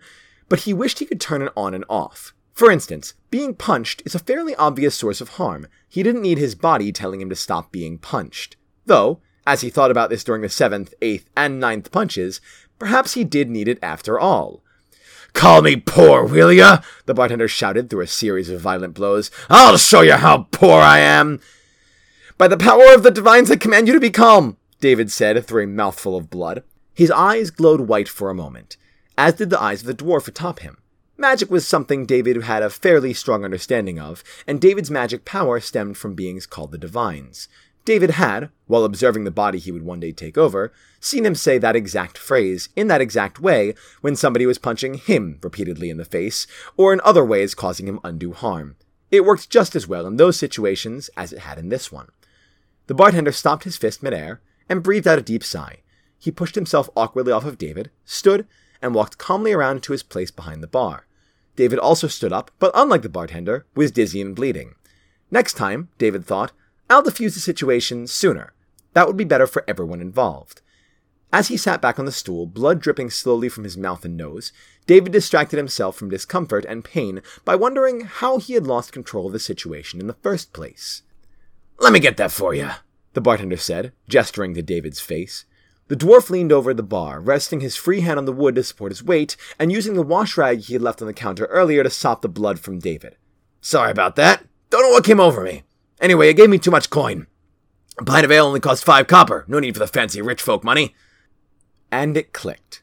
but 0.48 0.60
he 0.60 0.74
wished 0.74 0.98
he 0.98 1.06
could 1.06 1.20
turn 1.20 1.40
it 1.40 1.52
on 1.56 1.72
and 1.74 1.84
off. 1.88 2.34
For 2.52 2.70
instance, 2.70 3.14
being 3.30 3.54
punched 3.54 4.02
is 4.04 4.14
a 4.14 4.20
fairly 4.20 4.54
obvious 4.56 4.94
source 4.94 5.20
of 5.20 5.30
harm. 5.30 5.66
He 5.88 6.02
didn't 6.02 6.22
need 6.22 6.38
his 6.38 6.54
body 6.54 6.92
telling 6.92 7.20
him 7.20 7.30
to 7.30 7.36
stop 7.36 7.72
being 7.72 7.98
punched. 7.98 8.56
Though, 8.84 9.20
as 9.46 9.62
he 9.62 9.70
thought 9.70 9.90
about 9.90 10.10
this 10.10 10.22
during 10.22 10.42
the 10.42 10.48
seventh, 10.48 10.94
eighth, 11.00 11.28
and 11.36 11.58
ninth 11.58 11.90
punches, 11.90 12.40
perhaps 12.78 13.14
he 13.14 13.24
did 13.24 13.50
need 13.50 13.68
it 13.68 13.78
after 13.82 14.20
all. 14.20 14.62
Call 15.32 15.62
me 15.62 15.76
poor, 15.76 16.24
will 16.24 16.52
ya? 16.52 16.82
The 17.06 17.14
bartender 17.14 17.48
shouted 17.48 17.88
through 17.88 18.02
a 18.02 18.06
series 18.06 18.50
of 18.50 18.60
violent 18.60 18.94
blows. 18.94 19.30
I'll 19.48 19.78
show 19.78 20.02
you 20.02 20.14
how 20.14 20.48
poor 20.50 20.80
I 20.80 20.98
am! 20.98 21.40
By 22.36 22.48
the 22.48 22.58
power 22.58 22.92
of 22.94 23.02
the 23.02 23.10
divines, 23.10 23.50
I 23.50 23.56
command 23.56 23.88
you 23.88 23.94
to 23.94 24.00
be 24.00 24.10
calm, 24.10 24.58
David 24.80 25.10
said 25.10 25.44
through 25.46 25.64
a 25.64 25.66
mouthful 25.66 26.16
of 26.16 26.28
blood. 26.28 26.64
His 26.92 27.10
eyes 27.10 27.50
glowed 27.50 27.82
white 27.82 28.08
for 28.08 28.28
a 28.28 28.34
moment, 28.34 28.76
as 29.16 29.34
did 29.34 29.48
the 29.48 29.60
eyes 29.60 29.80
of 29.80 29.86
the 29.86 29.94
dwarf 29.94 30.28
atop 30.28 30.58
him. 30.58 30.76
Magic 31.22 31.52
was 31.52 31.64
something 31.64 32.04
David 32.04 32.42
had 32.42 32.64
a 32.64 32.68
fairly 32.68 33.14
strong 33.14 33.44
understanding 33.44 33.96
of, 33.96 34.24
and 34.44 34.60
David's 34.60 34.90
magic 34.90 35.24
power 35.24 35.60
stemmed 35.60 35.96
from 35.96 36.16
beings 36.16 36.46
called 36.46 36.72
the 36.72 36.78
Divines. 36.78 37.46
David 37.84 38.10
had, 38.10 38.50
while 38.66 38.82
observing 38.82 39.22
the 39.22 39.30
body 39.30 39.60
he 39.60 39.70
would 39.70 39.84
one 39.84 40.00
day 40.00 40.10
take 40.10 40.36
over, 40.36 40.72
seen 40.98 41.24
him 41.24 41.36
say 41.36 41.58
that 41.58 41.76
exact 41.76 42.18
phrase 42.18 42.70
in 42.74 42.88
that 42.88 43.00
exact 43.00 43.38
way 43.38 43.72
when 44.00 44.16
somebody 44.16 44.46
was 44.46 44.58
punching 44.58 44.94
him 44.94 45.38
repeatedly 45.44 45.90
in 45.90 45.96
the 45.96 46.04
face, 46.04 46.48
or 46.76 46.92
in 46.92 47.00
other 47.04 47.24
ways 47.24 47.54
causing 47.54 47.86
him 47.86 48.00
undue 48.02 48.32
harm. 48.32 48.74
It 49.12 49.24
worked 49.24 49.48
just 49.48 49.76
as 49.76 49.86
well 49.86 50.06
in 50.08 50.16
those 50.16 50.36
situations 50.36 51.08
as 51.16 51.32
it 51.32 51.38
had 51.38 51.56
in 51.56 51.68
this 51.68 51.92
one. 51.92 52.08
The 52.88 52.94
bartender 52.94 53.30
stopped 53.30 53.62
his 53.62 53.76
fist 53.76 54.02
midair 54.02 54.40
and 54.68 54.82
breathed 54.82 55.06
out 55.06 55.20
a 55.20 55.22
deep 55.22 55.44
sigh. 55.44 55.82
He 56.18 56.32
pushed 56.32 56.56
himself 56.56 56.90
awkwardly 56.96 57.30
off 57.30 57.44
of 57.44 57.58
David, 57.58 57.92
stood, 58.04 58.44
and 58.82 58.92
walked 58.92 59.18
calmly 59.18 59.52
around 59.52 59.84
to 59.84 59.92
his 59.92 60.02
place 60.02 60.32
behind 60.32 60.64
the 60.64 60.66
bar. 60.66 61.06
David 61.56 61.78
also 61.78 62.06
stood 62.06 62.32
up, 62.32 62.50
but 62.58 62.72
unlike 62.74 63.02
the 63.02 63.08
bartender, 63.08 63.66
was 63.74 63.90
dizzy 63.90 64.20
and 64.20 64.34
bleeding. 64.34 64.74
Next 65.30 65.54
time, 65.54 65.88
David 65.98 66.24
thought, 66.24 66.52
I'll 66.88 67.02
defuse 67.02 67.34
the 67.34 67.40
situation 67.40 68.06
sooner. 68.06 68.52
That 68.94 69.06
would 69.06 69.16
be 69.16 69.24
better 69.24 69.46
for 69.46 69.64
everyone 69.66 70.00
involved. 70.00 70.60
As 71.32 71.48
he 71.48 71.56
sat 71.56 71.80
back 71.80 71.98
on 71.98 72.04
the 72.04 72.12
stool, 72.12 72.46
blood 72.46 72.80
dripping 72.80 73.08
slowly 73.08 73.48
from 73.48 73.64
his 73.64 73.78
mouth 73.78 74.04
and 74.04 74.16
nose, 74.16 74.52
David 74.86 75.12
distracted 75.12 75.56
himself 75.56 75.96
from 75.96 76.10
discomfort 76.10 76.66
and 76.66 76.84
pain 76.84 77.22
by 77.44 77.54
wondering 77.54 78.02
how 78.02 78.38
he 78.38 78.52
had 78.52 78.66
lost 78.66 78.92
control 78.92 79.28
of 79.28 79.32
the 79.32 79.38
situation 79.38 79.98
in 79.98 80.08
the 80.08 80.16
first 80.22 80.52
place. 80.52 81.02
Let 81.78 81.92
me 81.94 82.00
get 82.00 82.18
that 82.18 82.32
for 82.32 82.52
you, 82.52 82.68
the 83.14 83.22
bartender 83.22 83.56
said, 83.56 83.92
gesturing 84.08 84.52
to 84.54 84.62
David's 84.62 85.00
face. 85.00 85.46
The 85.88 85.96
dwarf 85.96 86.30
leaned 86.30 86.52
over 86.52 86.72
the 86.72 86.82
bar, 86.82 87.20
resting 87.20 87.60
his 87.60 87.76
free 87.76 88.00
hand 88.00 88.18
on 88.18 88.24
the 88.24 88.32
wood 88.32 88.54
to 88.54 88.62
support 88.62 88.92
his 88.92 89.02
weight, 89.02 89.36
and 89.58 89.70
using 89.70 89.94
the 89.94 90.02
wash 90.02 90.36
rag 90.36 90.60
he 90.60 90.72
had 90.72 90.82
left 90.82 91.02
on 91.02 91.06
the 91.06 91.12
counter 91.12 91.46
earlier 91.46 91.82
to 91.82 91.90
sop 91.90 92.22
the 92.22 92.28
blood 92.28 92.60
from 92.60 92.78
David. 92.78 93.16
Sorry 93.60 93.90
about 93.90 94.16
that. 94.16 94.44
Don't 94.70 94.82
know 94.82 94.90
what 94.90 95.04
came 95.04 95.20
over 95.20 95.42
me. 95.42 95.64
Anyway, 96.00 96.28
it 96.28 96.34
gave 96.34 96.48
me 96.50 96.58
too 96.58 96.70
much 96.70 96.90
coin. 96.90 97.26
A 97.98 98.04
pint 98.04 98.24
of 98.24 98.32
ale 98.32 98.46
only 98.46 98.60
cost 98.60 98.84
five 98.84 99.06
copper. 99.06 99.44
No 99.46 99.60
need 99.60 99.74
for 99.74 99.80
the 99.80 99.86
fancy 99.86 100.22
rich 100.22 100.40
folk 100.40 100.64
money. 100.64 100.94
And 101.90 102.16
it 102.16 102.32
clicked. 102.32 102.82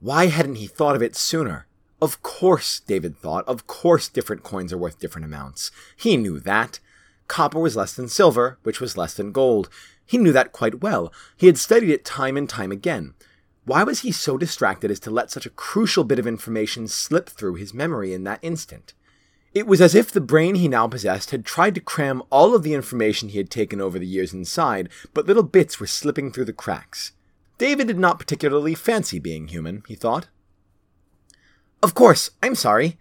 Why 0.00 0.26
hadn't 0.26 0.54
he 0.54 0.66
thought 0.66 0.96
of 0.96 1.02
it 1.02 1.14
sooner? 1.14 1.66
Of 2.00 2.22
course, 2.22 2.80
David 2.80 3.18
thought, 3.18 3.46
of 3.46 3.66
course 3.66 4.08
different 4.08 4.42
coins 4.42 4.72
are 4.72 4.78
worth 4.78 5.00
different 5.00 5.24
amounts. 5.24 5.70
He 5.96 6.16
knew 6.16 6.38
that. 6.40 6.78
Copper 7.26 7.58
was 7.58 7.76
less 7.76 7.92
than 7.92 8.08
silver, 8.08 8.58
which 8.62 8.80
was 8.80 8.96
less 8.96 9.14
than 9.14 9.32
gold. 9.32 9.68
He 10.08 10.16
knew 10.16 10.32
that 10.32 10.52
quite 10.52 10.80
well. 10.80 11.12
He 11.36 11.46
had 11.46 11.58
studied 11.58 11.90
it 11.90 12.04
time 12.04 12.38
and 12.38 12.48
time 12.48 12.72
again. 12.72 13.12
Why 13.66 13.82
was 13.82 14.00
he 14.00 14.10
so 14.10 14.38
distracted 14.38 14.90
as 14.90 14.98
to 15.00 15.10
let 15.10 15.30
such 15.30 15.44
a 15.44 15.50
crucial 15.50 16.02
bit 16.02 16.18
of 16.18 16.26
information 16.26 16.88
slip 16.88 17.28
through 17.28 17.56
his 17.56 17.74
memory 17.74 18.14
in 18.14 18.24
that 18.24 18.38
instant? 18.40 18.94
It 19.52 19.66
was 19.66 19.82
as 19.82 19.94
if 19.94 20.10
the 20.10 20.22
brain 20.22 20.54
he 20.54 20.66
now 20.66 20.88
possessed 20.88 21.30
had 21.30 21.44
tried 21.44 21.74
to 21.74 21.82
cram 21.82 22.22
all 22.30 22.54
of 22.54 22.62
the 22.62 22.72
information 22.72 23.28
he 23.28 23.36
had 23.36 23.50
taken 23.50 23.82
over 23.82 23.98
the 23.98 24.06
years 24.06 24.32
inside, 24.32 24.88
but 25.12 25.26
little 25.26 25.42
bits 25.42 25.78
were 25.78 25.86
slipping 25.86 26.32
through 26.32 26.46
the 26.46 26.54
cracks. 26.54 27.12
David 27.58 27.88
did 27.88 27.98
not 27.98 28.18
particularly 28.18 28.74
fancy 28.74 29.18
being 29.18 29.48
human, 29.48 29.82
he 29.86 29.94
thought. 29.94 30.28
Of 31.82 31.92
course, 31.92 32.30
I'm 32.42 32.54
sorry, 32.54 32.96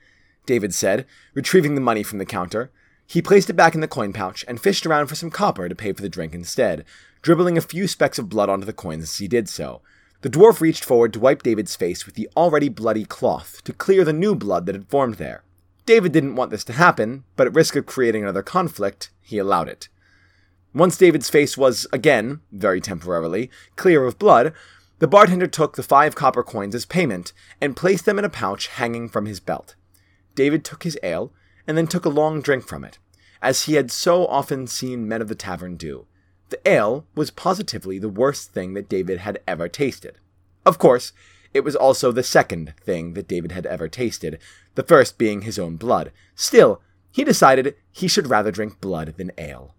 David 0.45 0.73
said, 0.73 1.05
retrieving 1.33 1.75
the 1.75 1.81
money 1.81 2.03
from 2.03 2.17
the 2.17 2.25
counter. 2.25 2.69
He 3.07 3.21
placed 3.21 3.49
it 3.49 3.53
back 3.53 3.73
in 3.73 3.79
the 3.79 3.87
coin 3.87 4.11
pouch 4.11 4.43
and 4.49 4.59
fished 4.59 4.85
around 4.85 5.07
for 5.07 5.15
some 5.15 5.31
copper 5.31 5.69
to 5.69 5.75
pay 5.75 5.93
for 5.93 6.01
the 6.01 6.09
drink 6.09 6.35
instead, 6.35 6.83
dribbling 7.21 7.57
a 7.57 7.61
few 7.61 7.87
specks 7.87 8.19
of 8.19 8.27
blood 8.27 8.49
onto 8.49 8.65
the 8.65 8.73
coins 8.73 9.03
as 9.03 9.17
he 9.17 9.29
did 9.29 9.47
so. 9.47 9.81
The 10.21 10.29
dwarf 10.29 10.59
reached 10.59 10.83
forward 10.83 11.13
to 11.13 11.19
wipe 11.19 11.41
David's 11.41 11.75
face 11.75 12.05
with 12.05 12.15
the 12.15 12.29
already 12.35 12.67
bloody 12.67 13.05
cloth 13.05 13.63
to 13.63 13.71
clear 13.71 14.03
the 14.03 14.11
new 14.11 14.35
blood 14.35 14.65
that 14.65 14.75
had 14.75 14.89
formed 14.89 15.15
there. 15.15 15.43
David 15.85 16.11
didn't 16.11 16.35
want 16.35 16.51
this 16.51 16.65
to 16.65 16.73
happen, 16.73 17.23
but 17.37 17.47
at 17.47 17.53
risk 17.53 17.77
of 17.77 17.85
creating 17.85 18.23
another 18.23 18.43
conflict, 18.43 19.09
he 19.21 19.37
allowed 19.37 19.69
it. 19.69 19.87
Once 20.73 20.97
David's 20.97 21.29
face 21.29 21.57
was, 21.57 21.87
again, 21.93 22.41
very 22.51 22.81
temporarily, 22.81 23.49
clear 23.77 24.03
of 24.03 24.19
blood, 24.19 24.53
the 24.99 25.07
bartender 25.07 25.47
took 25.47 25.75
the 25.75 25.83
five 25.83 26.13
copper 26.13 26.43
coins 26.43 26.75
as 26.75 26.85
payment 26.85 27.31
and 27.61 27.77
placed 27.77 28.05
them 28.05 28.19
in 28.19 28.25
a 28.25 28.29
pouch 28.29 28.67
hanging 28.67 29.07
from 29.07 29.27
his 29.27 29.39
belt. 29.39 29.75
David 30.35 30.65
took 30.65 30.83
his 30.83 30.99
ale 31.03 31.31
and 31.67 31.77
then 31.77 31.87
took 31.87 32.05
a 32.05 32.09
long 32.09 32.41
drink 32.41 32.65
from 32.65 32.83
it, 32.83 32.97
as 33.41 33.63
he 33.63 33.73
had 33.73 33.91
so 33.91 34.25
often 34.27 34.65
seen 34.65 35.07
men 35.07 35.21
of 35.21 35.27
the 35.27 35.35
tavern 35.35 35.75
do. 35.75 36.07
The 36.49 36.65
ale 36.67 37.05
was 37.13 37.29
positively 37.29 37.99
the 37.99 38.09
worst 38.09 38.53
thing 38.53 38.73
that 38.73 38.89
David 38.89 39.19
had 39.19 39.39
ever 39.45 39.67
tasted. 39.67 40.17
Of 40.65 40.77
course, 40.77 41.11
it 41.53 41.63
was 41.63 41.75
also 41.75 42.11
the 42.11 42.23
second 42.23 42.73
thing 42.81 43.13
that 43.13 43.27
David 43.27 43.51
had 43.51 43.65
ever 43.65 43.87
tasted, 43.87 44.39
the 44.75 44.83
first 44.83 45.17
being 45.17 45.41
his 45.41 45.59
own 45.59 45.75
blood. 45.75 46.11
Still, 46.35 46.81
he 47.11 47.23
decided 47.23 47.75
he 47.91 48.07
should 48.07 48.27
rather 48.27 48.51
drink 48.51 48.79
blood 48.79 49.15
than 49.17 49.31
ale. 49.37 49.75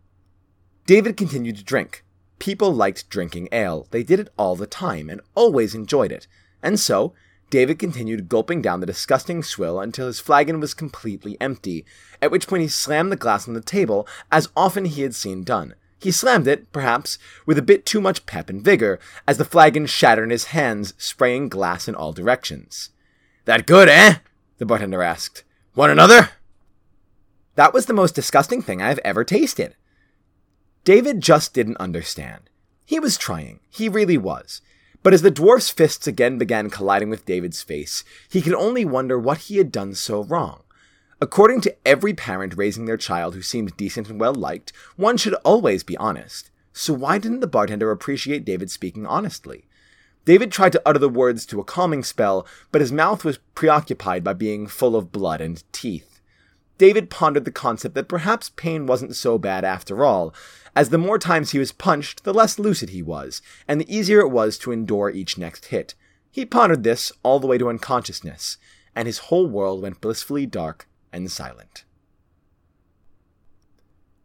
David 0.86 1.16
continued 1.16 1.56
to 1.56 1.64
drink. 1.64 2.04
People 2.38 2.72
liked 2.72 3.08
drinking 3.08 3.48
ale. 3.52 3.86
They 3.90 4.02
did 4.02 4.20
it 4.20 4.28
all 4.38 4.56
the 4.56 4.66
time 4.66 5.08
and 5.08 5.20
always 5.34 5.74
enjoyed 5.74 6.12
it. 6.12 6.26
And 6.62 6.80
so, 6.80 7.14
David 7.50 7.78
continued 7.78 8.28
gulping 8.28 8.60
down 8.60 8.80
the 8.80 8.86
disgusting 8.86 9.42
swill 9.42 9.80
until 9.80 10.06
his 10.06 10.20
flagon 10.20 10.60
was 10.60 10.74
completely 10.74 11.36
empty, 11.40 11.86
at 12.20 12.30
which 12.30 12.46
point 12.46 12.62
he 12.62 12.68
slammed 12.68 13.10
the 13.10 13.16
glass 13.16 13.48
on 13.48 13.54
the 13.54 13.60
table, 13.60 14.06
as 14.30 14.50
often 14.56 14.84
he 14.84 15.02
had 15.02 15.14
seen 15.14 15.44
done. 15.44 15.74
He 16.00 16.10
slammed 16.10 16.46
it, 16.46 16.70
perhaps, 16.72 17.18
with 17.46 17.58
a 17.58 17.62
bit 17.62 17.86
too 17.86 18.00
much 18.00 18.26
pep 18.26 18.50
and 18.50 18.62
vigor, 18.62 19.00
as 19.26 19.38
the 19.38 19.44
flagon 19.44 19.86
shattered 19.86 20.24
in 20.24 20.30
his 20.30 20.46
hands, 20.46 20.94
spraying 20.98 21.48
glass 21.48 21.88
in 21.88 21.94
all 21.94 22.12
directions. 22.12 22.90
That 23.46 23.66
good, 23.66 23.88
eh? 23.88 24.16
the 24.58 24.66
bartender 24.66 25.02
asked. 25.02 25.42
Want 25.74 25.90
another? 25.90 26.30
That 27.54 27.72
was 27.72 27.86
the 27.86 27.94
most 27.94 28.14
disgusting 28.14 28.62
thing 28.62 28.82
I 28.82 28.88
have 28.88 29.00
ever 29.04 29.24
tasted. 29.24 29.74
David 30.84 31.20
just 31.20 31.54
didn't 31.54 31.78
understand. 31.78 32.50
He 32.84 33.00
was 33.00 33.18
trying, 33.18 33.60
he 33.68 33.88
really 33.88 34.18
was. 34.18 34.60
But 35.02 35.14
as 35.14 35.22
the 35.22 35.30
dwarf's 35.30 35.70
fists 35.70 36.06
again 36.06 36.38
began 36.38 36.70
colliding 36.70 37.10
with 37.10 37.24
David's 37.24 37.62
face, 37.62 38.04
he 38.28 38.42
could 38.42 38.54
only 38.54 38.84
wonder 38.84 39.18
what 39.18 39.38
he 39.38 39.58
had 39.58 39.72
done 39.72 39.94
so 39.94 40.24
wrong. 40.24 40.62
According 41.20 41.62
to 41.62 41.76
every 41.84 42.14
parent 42.14 42.56
raising 42.56 42.84
their 42.84 42.96
child 42.96 43.34
who 43.34 43.42
seemed 43.42 43.76
decent 43.76 44.08
and 44.08 44.20
well 44.20 44.34
liked, 44.34 44.72
one 44.96 45.16
should 45.16 45.34
always 45.44 45.82
be 45.82 45.96
honest. 45.96 46.50
So 46.72 46.92
why 46.92 47.18
didn't 47.18 47.40
the 47.40 47.46
bartender 47.46 47.90
appreciate 47.90 48.44
David 48.44 48.70
speaking 48.70 49.04
honestly? 49.04 49.64
David 50.24 50.52
tried 50.52 50.72
to 50.72 50.82
utter 50.84 50.98
the 50.98 51.08
words 51.08 51.46
to 51.46 51.58
a 51.58 51.64
calming 51.64 52.04
spell, 52.04 52.46
but 52.70 52.80
his 52.80 52.92
mouth 52.92 53.24
was 53.24 53.38
preoccupied 53.54 54.22
by 54.22 54.34
being 54.34 54.66
full 54.66 54.94
of 54.94 55.10
blood 55.10 55.40
and 55.40 55.64
teeth. 55.72 56.20
David 56.76 57.10
pondered 57.10 57.44
the 57.44 57.50
concept 57.50 57.96
that 57.96 58.08
perhaps 58.08 58.52
pain 58.54 58.86
wasn't 58.86 59.16
so 59.16 59.38
bad 59.38 59.64
after 59.64 60.04
all, 60.04 60.32
as 60.78 60.90
the 60.90 60.96
more 60.96 61.18
times 61.18 61.50
he 61.50 61.58
was 61.58 61.72
punched, 61.72 62.22
the 62.22 62.32
less 62.32 62.56
lucid 62.56 62.90
he 62.90 63.02
was, 63.02 63.42
and 63.66 63.80
the 63.80 63.92
easier 63.92 64.20
it 64.20 64.28
was 64.28 64.56
to 64.56 64.70
endure 64.70 65.10
each 65.10 65.36
next 65.36 65.66
hit. 65.66 65.96
He 66.30 66.46
pondered 66.46 66.84
this 66.84 67.10
all 67.24 67.40
the 67.40 67.48
way 67.48 67.58
to 67.58 67.68
unconsciousness, 67.68 68.58
and 68.94 69.06
his 69.06 69.18
whole 69.18 69.48
world 69.48 69.82
went 69.82 70.00
blissfully 70.00 70.46
dark 70.46 70.86
and 71.12 71.28
silent. 71.32 71.82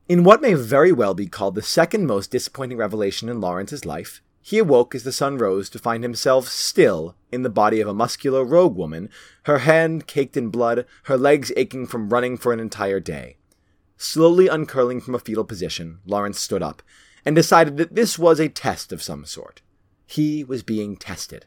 In 0.08 0.24
what 0.24 0.44
may 0.44 0.54
very 0.54 0.92
well 0.92 1.16
be 1.16 1.26
called 1.26 1.56
the 1.56 1.64
second 1.64 2.06
most 2.06 2.30
disappointing 2.30 2.78
revelation 2.78 3.30
in 3.30 3.42
Lawrence's 3.42 3.84
life, 3.84 4.22
he 4.40 4.60
awoke 4.60 4.94
as 4.94 5.04
the 5.04 5.12
sun 5.12 5.40
rose 5.40 5.72
to 5.72 5.80
find 5.80 6.04
himself 6.04 6.48
still 6.48 7.16
in 7.32 7.42
the 7.42 7.50
body 7.50 7.82
of 7.82 7.88
a 7.88 7.96
muscular 7.96 8.44
rogue 8.44 8.76
woman, 8.76 9.10
her 9.46 9.60
hand 9.60 10.06
caked 10.06 10.38
in 10.38 10.50
blood, 10.50 10.86
her 11.06 11.18
legs 11.18 11.52
aching 11.58 11.88
from 11.88 12.10
running 12.10 12.38
for 12.38 12.54
an 12.54 12.60
entire 12.60 13.00
day. 13.00 13.38
Slowly 14.04 14.50
uncurling 14.50 15.00
from 15.00 15.16
a 15.16 15.20
fetal 15.20 15.46
position, 15.46 16.00
Lawrence 16.06 16.38
stood 16.38 16.62
up 16.62 16.84
and 17.24 17.34
decided 17.34 17.78
that 17.78 17.96
this 17.96 18.20
was 18.20 18.38
a 18.38 18.50
test 18.50 18.92
of 18.92 19.02
some 19.02 19.24
sort. 19.24 19.62
He 20.06 20.44
was 20.44 20.62
being 20.62 20.98
tested. 20.98 21.46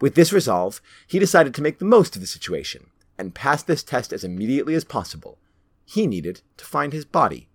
With 0.00 0.16
this 0.16 0.32
resolve, 0.32 0.82
he 1.06 1.20
decided 1.20 1.54
to 1.54 1.62
make 1.62 1.78
the 1.78 1.84
most 1.84 2.16
of 2.16 2.20
the 2.20 2.26
situation 2.26 2.90
and 3.16 3.36
pass 3.36 3.62
this 3.62 3.84
test 3.84 4.12
as 4.12 4.24
immediately 4.24 4.74
as 4.74 4.82
possible. 4.82 5.38
He 5.84 6.08
needed 6.08 6.42
to 6.56 6.64
find 6.64 6.92
his 6.92 7.04
body. 7.04 7.46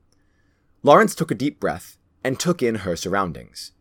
Lawrence 0.81 1.13
took 1.13 1.29
a 1.29 1.35
deep 1.35 1.59
breath 1.59 1.97
and 2.23 2.39
took 2.39 2.63
in 2.63 2.75
her 2.75 2.95
surroundings. 2.95 3.73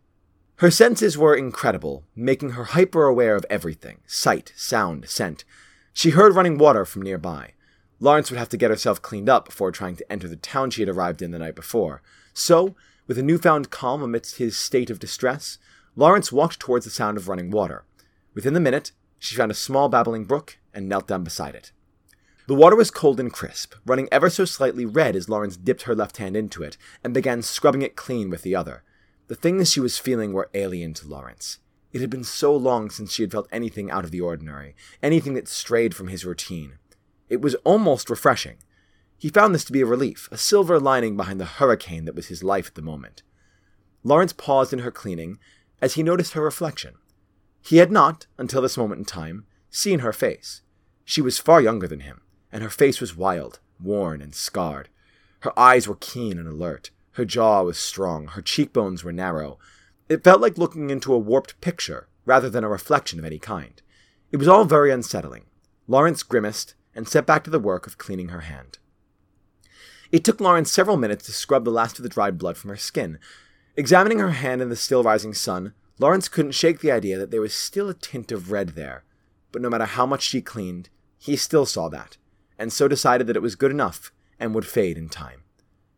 Her 0.57 0.69
senses 0.69 1.17
were 1.17 1.33
incredible, 1.33 2.03
making 2.13 2.51
her 2.51 2.65
hyper 2.65 3.05
aware 3.05 3.37
of 3.37 3.45
everything 3.49 3.99
sight, 4.05 4.51
sound, 4.57 5.07
scent. 5.07 5.45
She 5.93 6.09
heard 6.09 6.35
running 6.35 6.57
water 6.57 6.83
from 6.83 7.03
nearby. 7.03 7.53
Lawrence 7.99 8.29
would 8.29 8.37
have 8.37 8.49
to 8.49 8.57
get 8.57 8.69
herself 8.69 9.01
cleaned 9.01 9.29
up 9.29 9.45
before 9.45 9.71
trying 9.71 9.95
to 9.95 10.11
enter 10.11 10.27
the 10.27 10.35
town 10.35 10.69
she 10.69 10.81
had 10.81 10.89
arrived 10.89 11.21
in 11.21 11.31
the 11.31 11.39
night 11.39 11.55
before. 11.55 12.01
So, 12.33 12.75
with 13.07 13.17
a 13.17 13.23
newfound 13.23 13.69
calm 13.69 14.03
amidst 14.03 14.37
his 14.37 14.57
state 14.57 14.89
of 14.89 14.99
distress, 14.99 15.57
Lawrence 15.95 16.31
walked 16.31 16.59
towards 16.59 16.85
the 16.85 16.91
sound 16.91 17.17
of 17.17 17.27
running 17.27 17.49
water. 17.49 17.85
Within 18.35 18.53
the 18.53 18.59
minute, 18.59 18.91
she 19.17 19.35
found 19.35 19.51
a 19.51 19.55
small 19.55 19.89
babbling 19.89 20.25
brook 20.25 20.59
and 20.73 20.87
knelt 20.87 21.07
down 21.07 21.23
beside 21.23 21.55
it. 21.55 21.71
The 22.45 22.53
water 22.53 22.75
was 22.75 22.91
cold 22.91 23.19
and 23.19 23.33
crisp, 23.33 23.73
running 23.85 24.07
ever 24.11 24.29
so 24.29 24.45
slightly 24.45 24.85
red 24.85 25.15
as 25.15 25.27
Lawrence 25.27 25.57
dipped 25.57 25.81
her 25.83 25.95
left 25.95 26.17
hand 26.17 26.37
into 26.37 26.63
it 26.63 26.77
and 27.03 27.13
began 27.13 27.41
scrubbing 27.41 27.81
it 27.81 27.95
clean 27.95 28.29
with 28.29 28.43
the 28.43 28.55
other. 28.55 28.83
The 29.27 29.35
things 29.35 29.71
she 29.71 29.79
was 29.79 29.97
feeling 29.97 30.33
were 30.33 30.49
alien 30.53 30.93
to 30.95 31.07
Lawrence. 31.07 31.57
It 31.91 32.01
had 32.01 32.09
been 32.09 32.23
so 32.23 32.55
long 32.55 32.89
since 32.89 33.11
she 33.11 33.23
had 33.23 33.31
felt 33.31 33.49
anything 33.51 33.89
out 33.89 34.05
of 34.05 34.11
the 34.11 34.21
ordinary, 34.21 34.75
anything 35.01 35.33
that 35.33 35.47
strayed 35.47 35.95
from 35.95 36.09
his 36.09 36.25
routine. 36.25 36.73
It 37.29 37.41
was 37.41 37.55
almost 37.63 38.09
refreshing. 38.09 38.57
He 39.17 39.29
found 39.29 39.53
this 39.53 39.65
to 39.65 39.73
be 39.73 39.81
a 39.81 39.85
relief, 39.85 40.29
a 40.31 40.37
silver 40.37 40.79
lining 40.79 41.17
behind 41.17 41.39
the 41.39 41.45
hurricane 41.45 42.05
that 42.05 42.15
was 42.15 42.27
his 42.27 42.43
life 42.43 42.67
at 42.67 42.75
the 42.75 42.81
moment. 42.81 43.23
Lawrence 44.03 44.33
paused 44.33 44.73
in 44.73 44.79
her 44.79 44.91
cleaning 44.91 45.39
as 45.81 45.95
he 45.95 46.03
noticed 46.03 46.33
her 46.33 46.41
reflection. 46.41 46.95
He 47.61 47.77
had 47.77 47.91
not, 47.91 48.27
until 48.37 48.61
this 48.61 48.77
moment 48.77 48.99
in 48.99 49.05
time, 49.05 49.45
seen 49.69 49.99
her 49.99 50.13
face. 50.13 50.61
She 51.03 51.21
was 51.21 51.39
far 51.39 51.61
younger 51.61 51.87
than 51.87 52.01
him, 52.01 52.21
and 52.51 52.63
her 52.63 52.69
face 52.69 53.01
was 53.01 53.17
wild, 53.17 53.59
worn, 53.81 54.21
and 54.21 54.33
scarred. 54.33 54.89
Her 55.41 55.57
eyes 55.59 55.87
were 55.87 55.95
keen 55.95 56.39
and 56.39 56.47
alert. 56.47 56.91
Her 57.13 57.25
jaw 57.25 57.63
was 57.63 57.77
strong, 57.77 58.27
her 58.27 58.41
cheekbones 58.41 59.03
were 59.03 59.11
narrow. 59.11 59.59
It 60.07 60.23
felt 60.23 60.41
like 60.41 60.57
looking 60.57 60.89
into 60.89 61.13
a 61.13 61.19
warped 61.19 61.59
picture 61.59 62.07
rather 62.25 62.49
than 62.49 62.63
a 62.63 62.69
reflection 62.69 63.19
of 63.19 63.25
any 63.25 63.39
kind. 63.39 63.81
It 64.31 64.37
was 64.37 64.47
all 64.47 64.65
very 64.65 64.91
unsettling. 64.91 65.45
Lawrence 65.87 66.23
grimaced 66.23 66.75
and 66.97 67.07
set 67.07 67.27
back 67.27 67.43
to 67.43 67.51
the 67.51 67.59
work 67.59 67.85
of 67.85 67.99
cleaning 67.99 68.29
her 68.29 68.41
hand. 68.41 68.79
It 70.11 70.23
took 70.23 70.41
Lawrence 70.41 70.71
several 70.71 70.97
minutes 70.97 71.27
to 71.27 71.31
scrub 71.31 71.63
the 71.63 71.71
last 71.71 71.99
of 71.99 72.03
the 72.03 72.09
dried 72.09 72.39
blood 72.39 72.57
from 72.57 72.71
her 72.71 72.75
skin. 72.75 73.19
Examining 73.75 74.17
her 74.17 74.31
hand 74.31 74.63
in 74.63 74.69
the 74.69 74.75
still 74.75 75.03
rising 75.03 75.33
sun, 75.33 75.73
Lawrence 75.99 76.27
couldn't 76.27 76.53
shake 76.53 76.79
the 76.79 76.91
idea 76.91 77.17
that 77.17 77.29
there 77.29 77.41
was 77.41 77.53
still 77.53 77.87
a 77.87 77.93
tint 77.93 78.31
of 78.31 78.51
red 78.51 78.69
there. 78.69 79.03
But 79.51 79.61
no 79.61 79.69
matter 79.69 79.85
how 79.85 80.07
much 80.07 80.23
she 80.23 80.41
cleaned, 80.41 80.89
he 81.19 81.35
still 81.35 81.67
saw 81.67 81.87
that, 81.89 82.17
and 82.57 82.73
so 82.73 82.87
decided 82.87 83.27
that 83.27 83.35
it 83.35 83.41
was 83.43 83.55
good 83.55 83.71
enough 83.71 84.11
and 84.39 84.55
would 84.55 84.65
fade 84.65 84.97
in 84.97 85.07
time. 85.07 85.43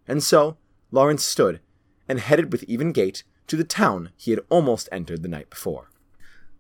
And 0.06 0.22
so, 0.22 0.58
Lawrence 0.92 1.24
stood 1.24 1.62
and 2.10 2.20
headed 2.20 2.52
with 2.52 2.64
even 2.64 2.92
gait 2.92 3.24
to 3.48 3.56
the 3.56 3.64
town 3.64 4.10
he 4.18 4.32
had 4.32 4.42
almost 4.50 4.90
entered 4.92 5.24
the 5.24 5.30
night 5.30 5.50
before. 5.50 5.92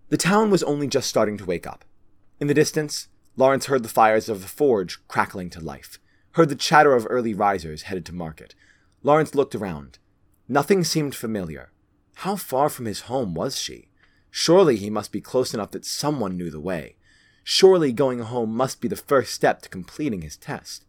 The 0.09 0.17
town 0.17 0.49
was 0.49 0.63
only 0.63 0.87
just 0.87 1.09
starting 1.09 1.37
to 1.37 1.45
wake 1.45 1.67
up. 1.67 1.83
In 2.39 2.47
the 2.47 2.53
distance, 2.53 3.09
Lawrence 3.35 3.67
heard 3.67 3.83
the 3.83 3.89
fires 3.89 4.29
of 4.29 4.41
the 4.41 4.47
forge 4.47 4.99
crackling 5.07 5.49
to 5.51 5.61
life, 5.61 5.99
heard 6.31 6.49
the 6.49 6.55
chatter 6.55 6.93
of 6.93 7.07
early 7.09 7.33
risers 7.33 7.83
headed 7.83 8.05
to 8.05 8.13
market. 8.13 8.55
Lawrence 9.03 9.35
looked 9.35 9.55
around. 9.55 9.99
Nothing 10.47 10.83
seemed 10.83 11.15
familiar. 11.15 11.71
How 12.15 12.35
far 12.35 12.69
from 12.69 12.85
his 12.85 13.01
home 13.01 13.33
was 13.33 13.57
she? 13.57 13.89
Surely 14.29 14.75
he 14.75 14.89
must 14.89 15.11
be 15.11 15.21
close 15.21 15.53
enough 15.53 15.71
that 15.71 15.85
someone 15.85 16.37
knew 16.37 16.49
the 16.49 16.59
way. 16.59 16.95
Surely 17.43 17.91
going 17.91 18.19
home 18.19 18.53
must 18.53 18.81
be 18.81 18.87
the 18.87 18.95
first 18.95 19.33
step 19.33 19.61
to 19.61 19.69
completing 19.69 20.21
his 20.21 20.37
test. 20.37 20.85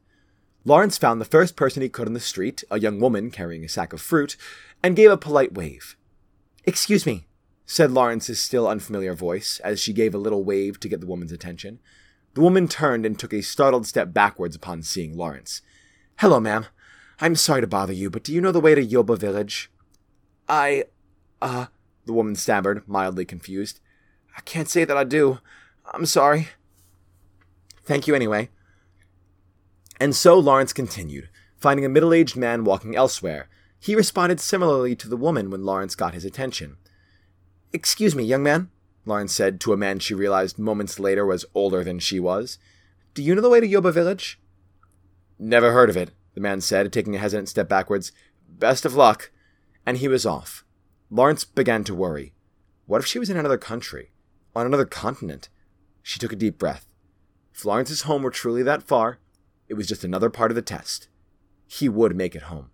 Lawrence 0.64 0.98
found 0.98 1.20
the 1.20 1.24
first 1.24 1.57
person 1.57 1.83
he 1.83 1.88
could 1.88 2.07
on 2.07 2.12
the 2.12 2.20
street, 2.20 2.62
a 2.70 2.79
young 2.79 3.00
woman 3.00 3.31
carrying 3.31 3.64
a 3.64 3.68
sack 3.68 3.92
of 3.92 4.00
fruit, 4.00 4.37
and 4.83 4.96
gave 4.96 5.11
a 5.11 5.16
polite 5.16 5.55
wave. 5.55 5.96
Excuse 6.64 7.07
me, 7.07 7.26
said 7.64 7.90
Lawrence's 7.90 8.42
still 8.42 8.68
unfamiliar 8.68 9.14
voice, 9.14 9.61
as 9.64 9.81
she 9.81 9.92
gave 9.92 10.14
a 10.14 10.18
little 10.18 10.44
wave 10.44 10.79
to 10.81 10.88
get 10.88 11.00
the 11.00 11.07
woman's 11.07 11.33
attention. 11.33 11.79
The 12.34 12.40
woman 12.40 12.68
turned 12.68 13.04
and 13.04 13.18
took 13.18 13.32
a 13.32 13.42
startled 13.42 13.86
step 13.86 14.12
backwards 14.12 14.54
upon 14.56 14.82
seeing 14.82 15.16
Lawrence. 15.16 15.62
Hello, 16.18 16.38
ma'am. 16.40 16.66
I'm 17.20 17.36
sorry 17.36 17.60
to 17.60 17.66
bother 17.66 17.92
you, 17.92 18.08
but 18.08 18.24
do 18.24 18.32
you 18.32 18.40
know 18.40 18.52
the 18.52 18.60
way 18.60 18.74
to 18.74 18.86
Yoba 18.86 19.18
village? 19.18 19.70
I. 20.48 20.84
uh, 21.42 21.66
the 22.06 22.12
woman 22.12 22.34
stammered, 22.34 22.86
mildly 22.88 23.24
confused. 23.24 23.80
I 24.36 24.40
can't 24.40 24.68
say 24.68 24.84
that 24.84 24.96
I 24.96 25.04
do. 25.04 25.38
I'm 25.92 26.06
sorry. 26.06 26.48
Thank 27.84 28.06
you 28.06 28.14
anyway. 28.14 28.48
And 29.98 30.14
so 30.14 30.38
Lawrence 30.38 30.72
continued, 30.72 31.28
finding 31.56 31.84
a 31.84 31.88
middle 31.88 32.14
aged 32.14 32.36
man 32.36 32.64
walking 32.64 32.96
elsewhere. 32.96 33.48
He 33.78 33.94
responded 33.94 34.40
similarly 34.40 34.96
to 34.96 35.08
the 35.08 35.16
woman 35.16 35.50
when 35.50 35.64
Lawrence 35.64 35.94
got 35.94 36.14
his 36.14 36.24
attention. 36.24 36.76
Excuse 37.72 38.14
me, 38.14 38.24
young 38.24 38.42
man, 38.42 38.70
Lawrence 39.10 39.34
said 39.34 39.60
to 39.60 39.72
a 39.72 39.76
man 39.76 39.98
she 39.98 40.14
realized 40.14 40.56
moments 40.56 41.00
later 41.00 41.26
was 41.26 41.44
older 41.52 41.82
than 41.82 41.98
she 41.98 42.20
was. 42.20 42.58
Do 43.12 43.22
you 43.24 43.34
know 43.34 43.42
the 43.42 43.50
way 43.50 43.58
to 43.58 43.68
Yoba 43.68 43.92
village? 43.92 44.40
Never 45.36 45.72
heard 45.72 45.90
of 45.90 45.96
it, 45.96 46.12
the 46.34 46.40
man 46.40 46.60
said, 46.60 46.92
taking 46.92 47.16
a 47.16 47.18
hesitant 47.18 47.48
step 47.48 47.68
backwards. 47.68 48.12
Best 48.48 48.84
of 48.84 48.94
luck. 48.94 49.32
And 49.84 49.96
he 49.96 50.06
was 50.06 50.24
off. 50.24 50.64
Lawrence 51.10 51.44
began 51.44 51.82
to 51.84 51.94
worry. 51.94 52.34
What 52.86 53.00
if 53.00 53.06
she 53.06 53.18
was 53.18 53.28
in 53.28 53.36
another 53.36 53.58
country? 53.58 54.12
On 54.54 54.64
another 54.64 54.84
continent? 54.84 55.48
She 56.02 56.20
took 56.20 56.32
a 56.32 56.36
deep 56.36 56.56
breath. 56.56 56.86
If 57.52 57.64
Lawrence's 57.64 58.02
home 58.02 58.22
were 58.22 58.30
truly 58.30 58.62
that 58.62 58.84
far, 58.84 59.18
it 59.68 59.74
was 59.74 59.88
just 59.88 60.04
another 60.04 60.30
part 60.30 60.52
of 60.52 60.54
the 60.54 60.62
test. 60.62 61.08
He 61.66 61.88
would 61.88 62.14
make 62.14 62.36
it 62.36 62.42
home. 62.42 62.70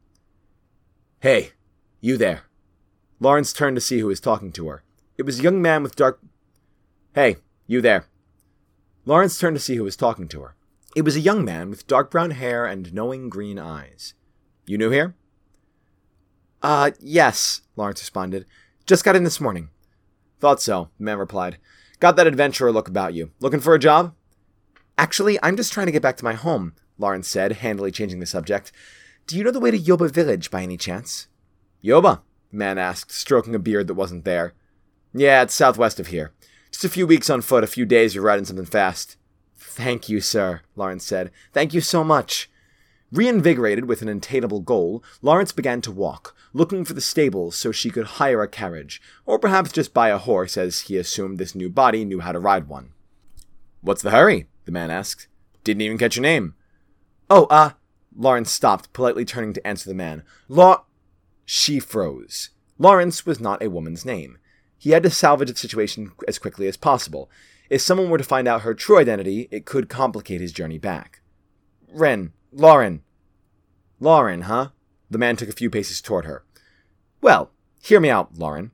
Hey, 1.21 1.53
you 2.03 2.19
there. 2.19 2.43
Lawrence 3.21 3.55
turned 3.55 3.77
to 3.77 3.81
see 3.81 4.01
who 4.01 4.09
was 4.09 4.21
talking 4.21 4.53
to 4.53 4.69
her. 4.69 4.83
It 5.19 5.25
was 5.25 5.41
a 5.41 5.43
young 5.43 5.63
man 5.63 5.83
with 5.83 5.97
dark. 5.97 6.21
Hey, 7.15 7.37
you 7.67 7.81
there. 7.81 8.07
Lawrence 9.05 9.39
turned 9.39 9.57
to 9.57 9.63
see 9.63 9.77
who 9.77 9.85
was 9.85 9.97
talking 9.97 10.29
to 10.29 10.41
her. 10.41 10.57
It 10.95 11.03
was 11.05 11.17
a 11.17 11.21
young 11.21 11.45
man 11.45 11.71
with 11.71 11.87
dark 11.87 12.11
brown 12.11 12.33
hair 12.33 12.67
and 12.67 12.93
knowing 12.93 13.29
green 13.29 13.59
eyes. 13.59 14.15
You 14.67 14.79
new 14.79 14.91
here? 14.91 15.15
Uh, 16.63 16.91
yes, 17.01 17.63
Lawrence 17.77 18.01
responded. 18.01 18.47
Just 18.87 19.05
got 19.05 19.17
in 19.17 19.25
this 19.25 19.41
morning. 19.41 19.71
Thought 20.41 20.61
so, 20.61 20.91
the 20.99 21.05
man 21.05 21.19
replied. 21.19 21.59
Got 22.01 22.17
that 22.17 22.27
adventurer 22.27 22.73
look 22.73 22.89
about 22.89 23.15
you. 23.15 23.31
Looking 23.41 23.61
for 23.61 23.75
a 23.75 23.79
job? 23.79 24.15
Actually, 24.99 25.39
I'm 25.43 25.57
just 25.57 25.73
trying 25.73 25.87
to 25.87 25.93
get 25.93 26.03
back 26.03 26.17
to 26.19 26.25
my 26.25 26.35
home, 26.35 26.75
Lawrence 26.99 27.29
said, 27.29 27.53
handily 27.53 27.91
changing 27.91 28.21
the 28.21 28.27
subject. 28.27 28.73
Do 29.27 29.37
you 29.37 29.45
know 29.45 29.51
the 29.51 29.61
way 29.61 29.71
to 29.71 29.79
Yoba 29.79 30.11
village 30.11 30.51
by 30.51 30.63
any 30.63 30.77
chance? 30.77 31.29
Yoba? 31.83 32.21
the 32.51 32.57
man 32.57 32.79
asked, 32.79 33.13
stroking 33.13 33.55
a 33.55 33.59
beard 33.59 33.87
that 33.87 33.95
wasn't 33.95 34.25
there. 34.25 34.55
Yeah, 35.19 35.41
it's 35.43 35.55
southwest 35.55 35.99
of 35.99 36.09
here. 36.09 36.33
Just 36.71 36.85
a 36.85 36.91
few 36.91 37.07
weeks 37.07 37.31
on 37.31 37.41
foot, 37.41 37.65
a 37.65 37.67
few 37.67 37.87
days 37.87 38.15
you're 38.15 38.23
riding 38.23 38.45
something 38.45 38.67
fast. 38.67 39.17
Thank 39.57 40.11
you, 40.11 40.21
sir, 40.21 40.61
Lawrence 40.77 41.07
said. 41.07 41.31
Thank 41.55 41.73
you 41.73 41.81
so 41.81 42.05
much. 42.05 42.51
Reinvigorated 43.11 43.87
with 43.87 44.03
an 44.03 44.11
attainable 44.11 44.61
goal, 44.61 45.03
Lawrence 45.23 45.53
began 45.53 45.81
to 45.81 45.91
walk, 45.91 46.37
looking 46.53 46.85
for 46.85 46.93
the 46.93 47.01
stables 47.01 47.57
so 47.57 47.73
she 47.73 47.89
could 47.89 48.05
hire 48.05 48.43
a 48.43 48.49
carriage, 48.49 49.01
or 49.25 49.39
perhaps 49.39 49.73
just 49.73 49.95
buy 49.95 50.11
a 50.11 50.19
horse 50.19 50.59
as 50.59 50.83
he 50.83 50.99
assumed 50.99 51.39
this 51.39 51.55
new 51.55 51.71
body 51.71 52.05
knew 52.05 52.21
how 52.21 52.33
to 52.33 52.39
ride 52.39 52.69
one. 52.69 52.91
What's 53.81 54.03
the 54.03 54.11
hurry? 54.11 54.49
the 54.67 54.73
man 54.73 54.91
asked. 54.91 55.29
Didn't 55.65 55.81
even 55.81 55.97
catch 55.97 56.17
your 56.17 56.25
name. 56.25 56.55
Oh, 57.31 57.47
uh, 57.47 57.71
Lawrence 58.15 58.51
stopped, 58.51 58.93
politely 58.93 59.25
turning 59.25 59.55
to 59.55 59.67
answer 59.67 59.89
the 59.89 59.95
man. 59.95 60.25
Law. 60.47 60.85
She 61.47 61.81
froze. 61.81 62.51
Lawrence 62.79 63.25
was 63.25 63.41
not 63.41 63.63
a 63.63 63.71
woman's 63.71 64.05
name. 64.05 64.37
He 64.79 64.91
had 64.91 65.03
to 65.03 65.11
salvage 65.11 65.51
the 65.51 65.57
situation 65.57 66.13
as 66.29 66.39
quickly 66.39 66.67
as 66.67 66.77
possible. 66.77 67.31
If 67.69 67.81
someone 67.81 68.11
were 68.11 68.19
to 68.19 68.25
find 68.25 68.47
out 68.47 68.63
her 68.63 68.75
true 68.75 68.99
identity, 68.99 69.49
it 69.51 69.67
could 69.67 69.89
complicate 69.89 70.41
his 70.41 70.53
journey 70.53 70.79
back. 70.79 71.21
Wren, 71.93 72.33
Lauren. 72.53 73.03
Lauren, 73.99 74.43
huh? 74.43 74.69
The 75.11 75.19
man 75.19 75.37
took 75.37 75.49
a 75.49 75.53
few 75.53 75.71
paces 75.71 76.01
toward 76.01 76.25
her. 76.25 76.45
Well, 77.21 77.51
hear 77.83 78.01
me 78.01 78.11
out, 78.11 78.39
Lauren. 78.39 78.71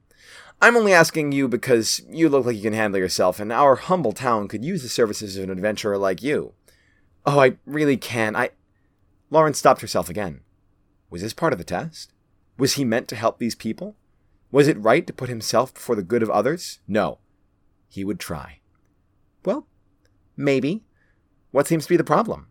I'm 0.61 0.77
only 0.77 0.93
asking 0.93 1.33
you 1.33 1.49
because 1.49 2.03
you 2.09 2.29
look 2.29 2.47
like 2.47 2.57
you 2.57 2.63
can 2.63 2.73
handle 2.73 3.01
yourself, 3.01 3.41
and 3.41 3.53
our 3.53 3.75
humble 3.75 4.13
town 4.13 4.47
could 4.49 4.65
use 4.65 4.83
the 4.83 4.89
services 4.89 5.37
of 5.37 5.45
an 5.45 5.51
adventurer 5.51 5.99
like 5.99 6.23
you. 6.23 6.53
Oh, 7.27 7.41
I 7.41 7.57
really 7.67 7.97
can. 7.97 8.37
I. 8.37 8.51
Lauren 9.31 9.55
stopped 9.55 9.81
herself 9.81 10.09
again. 10.09 10.41
Was 11.11 11.23
this 11.23 11.35
part 11.35 11.53
of 11.53 11.59
the 11.59 11.65
test? 11.65 12.13
Was 12.59 12.75
he 12.75 12.85
meant 12.85 13.09
to 13.09 13.17
help 13.17 13.39
these 13.39 13.55
people? 13.55 13.97
Was 14.53 14.69
it 14.69 14.79
right 14.79 15.07
to 15.07 15.13
put 15.15 15.31
himself 15.31 15.73
before 15.73 15.97
the 15.97 16.03
good 16.03 16.23
of 16.23 16.31
others? 16.31 16.79
No. 16.87 17.19
He 17.89 18.05
would 18.05 18.21
try. 18.21 18.61
Well, 19.45 19.67
maybe. 20.37 20.85
What 21.51 21.67
seems 21.67 21.85
to 21.85 21.89
be 21.89 21.97
the 21.97 22.05
problem? 22.05 22.49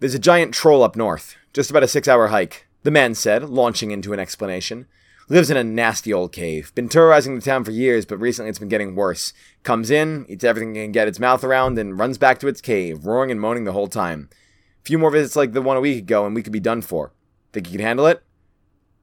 There's 0.00 0.14
a 0.14 0.18
giant 0.18 0.54
troll 0.54 0.82
up 0.82 0.96
north, 0.96 1.36
just 1.52 1.70
about 1.70 1.82
a 1.82 1.88
six 1.88 2.08
hour 2.08 2.28
hike, 2.28 2.66
the 2.84 2.90
man 2.90 3.14
said, 3.14 3.50
launching 3.50 3.90
into 3.90 4.14
an 4.14 4.18
explanation. 4.18 4.86
Lives 5.28 5.50
in 5.50 5.58
a 5.58 5.62
nasty 5.62 6.12
old 6.12 6.32
cave. 6.32 6.74
Been 6.74 6.88
terrorizing 6.88 7.34
the 7.36 7.42
town 7.42 7.64
for 7.64 7.70
years, 7.70 8.06
but 8.06 8.18
recently 8.18 8.48
it's 8.48 8.58
been 8.58 8.68
getting 8.68 8.96
worse. 8.96 9.34
Comes 9.62 9.90
in, 9.90 10.24
eats 10.28 10.42
everything 10.42 10.74
it 10.74 10.82
can 10.82 10.92
get 10.92 11.06
its 11.06 11.20
mouth 11.20 11.44
around, 11.44 11.78
and 11.78 11.98
runs 11.98 12.16
back 12.18 12.40
to 12.40 12.48
its 12.48 12.62
cave, 12.62 13.04
roaring 13.04 13.30
and 13.30 13.40
moaning 13.40 13.64
the 13.64 13.72
whole 13.72 13.86
time. 13.88 14.30
A 14.82 14.86
few 14.86 14.98
more 14.98 15.10
visits 15.10 15.36
like 15.36 15.52
the 15.52 15.62
one 15.62 15.76
a 15.76 15.80
week 15.80 15.98
ago, 15.98 16.24
and 16.24 16.34
we 16.34 16.42
could 16.42 16.52
be 16.52 16.60
done 16.60 16.82
for. 16.82 17.12
Think 17.52 17.70
you 17.70 17.78
can 17.78 17.86
handle 17.86 18.06
it? 18.06 18.22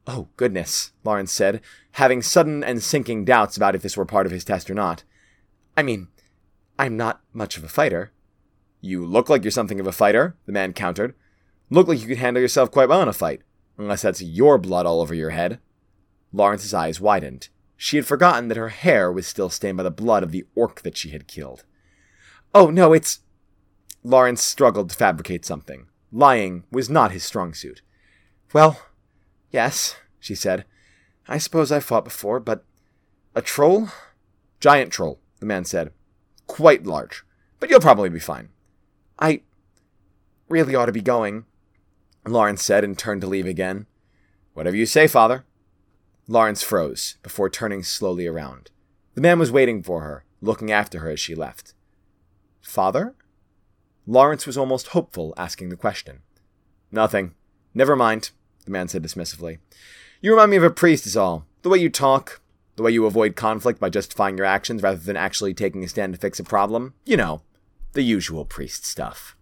Oh, 0.10 0.30
goodness, 0.38 0.94
Lawrence 1.04 1.34
said, 1.34 1.60
having 1.92 2.22
sudden 2.22 2.64
and 2.64 2.82
sinking 2.82 3.26
doubts 3.26 3.58
about 3.58 3.76
if 3.76 3.82
this 3.82 3.98
were 3.98 4.06
part 4.06 4.26
of 4.26 4.32
his 4.32 4.46
test 4.46 4.70
or 4.70 4.74
not. 4.74 5.04
I 5.76 5.84
mean, 5.84 6.08
I'm 6.80 6.96
not 6.96 7.22
much 7.34 7.58
of 7.58 7.64
a 7.66 7.68
fighter. 7.70 8.12
You 8.80 9.06
look 9.06 9.30
like 9.30 9.44
you're 9.44 9.52
something 9.52 9.82
of 9.82 9.88
a 9.88 9.92
fighter, 9.92 10.38
the 10.46 10.54
man 10.54 10.72
countered. 10.72 11.14
Look 11.70 11.90
like 11.90 12.00
you 12.00 12.08
could 12.08 12.20
handle 12.20 12.42
yourself 12.42 12.72
quite 12.72 12.88
well 12.88 13.02
in 13.02 13.10
a 13.10 13.14
fight, 13.14 13.42
unless 13.78 14.04
that's 14.04 14.22
your 14.22 14.58
blood 14.58 14.86
all 14.86 15.02
over 15.02 15.14
your 15.14 15.32
head. 15.32 15.60
Lawrence's 16.32 16.74
eyes 16.74 17.02
widened. 17.02 17.50
She 17.76 17.98
had 17.98 18.06
forgotten 18.06 18.48
that 18.48 18.58
her 18.58 18.70
hair 18.70 19.12
was 19.12 19.28
still 19.28 19.50
stained 19.50 19.78
by 19.78 19.84
the 19.84 19.92
blood 19.92 20.24
of 20.24 20.32
the 20.32 20.46
orc 20.56 20.82
that 20.84 20.96
she 20.96 21.10
had 21.10 21.28
killed. 21.28 21.66
Oh, 22.54 22.70
no, 22.70 22.94
it's. 22.94 23.20
Lawrence 24.04 24.42
struggled 24.42 24.90
to 24.90 24.96
fabricate 24.96 25.46
something. 25.46 25.88
Lying 26.14 26.64
was 26.72 26.90
not 26.90 27.12
his 27.12 27.24
strong 27.24 27.54
suit. 27.54 27.82
Well, 28.54 28.80
yes, 29.52 29.96
she 30.20 30.36
said. 30.36 30.66
I 31.28 31.38
suppose 31.38 31.72
I've 31.72 31.84
fought 31.84 32.06
before, 32.06 32.40
but. 32.40 32.64
A 33.36 33.42
troll? 33.42 33.90
Giant 34.60 34.92
troll, 34.92 35.20
the 35.40 35.46
man 35.46 35.66
said. 35.66 35.92
Quite 36.48 36.86
large. 36.86 37.24
But 37.60 37.70
you'll 37.70 37.80
probably 37.80 38.10
be 38.10 38.20
fine. 38.20 38.50
I 39.20 39.42
really 40.50 40.76
ought 40.76 40.86
to 40.86 40.92
be 40.92 41.02
going, 41.02 41.46
Lawrence 42.26 42.64
said 42.64 42.84
and 42.84 42.98
turned 42.98 43.22
to 43.22 43.28
leave 43.28 43.46
again. 43.46 43.86
Whatever 44.54 44.76
you 44.76 44.86
say, 44.86 45.08
father. 45.08 45.46
Lawrence 46.28 46.62
froze 46.62 47.18
before 47.24 47.50
turning 47.50 47.84
slowly 47.84 48.28
around. 48.28 48.70
The 49.16 49.22
man 49.22 49.40
was 49.40 49.52
waiting 49.52 49.82
for 49.82 50.02
her, 50.02 50.26
looking 50.42 50.72
after 50.72 51.00
her 51.00 51.12
as 51.12 51.20
she 51.20 51.36
left. 51.36 51.74
Father? 52.62 53.16
Lawrence 54.06 54.46
was 54.46 54.58
almost 54.58 54.88
hopeful, 54.88 55.34
asking 55.38 55.70
the 55.70 55.76
question. 55.76 56.20
Nothing. 56.92 57.34
Never 57.74 57.96
mind, 57.96 58.32
the 58.68 58.72
man 58.72 58.88
said 58.88 59.02
dismissively. 59.02 59.58
You 60.22 60.32
remind 60.32 60.52
me 60.52 60.58
of 60.58 60.64
a 60.64 60.70
priest, 60.70 61.08
is 61.08 61.18
all. 61.18 61.46
The 61.64 61.70
way 61.70 61.80
you 61.80 61.90
talk. 61.90 62.42
The 62.76 62.84
way 62.84 62.92
you 62.92 63.06
avoid 63.06 63.36
conflict 63.36 63.80
by 63.80 63.90
justifying 63.90 64.38
your 64.38 64.46
actions 64.46 64.84
rather 64.84 65.00
than 65.00 65.18
actually 65.18 65.56
taking 65.56 65.84
a 65.84 65.88
stand 65.88 66.14
to 66.14 66.20
fix 66.20 66.40
a 66.40 66.44
problem? 66.44 66.94
You 67.06 67.18
know, 67.18 67.42
the 67.94 68.04
usual 68.04 68.46
priest 68.46 68.86
stuff. 68.86 69.36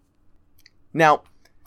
Now, 0.93 1.23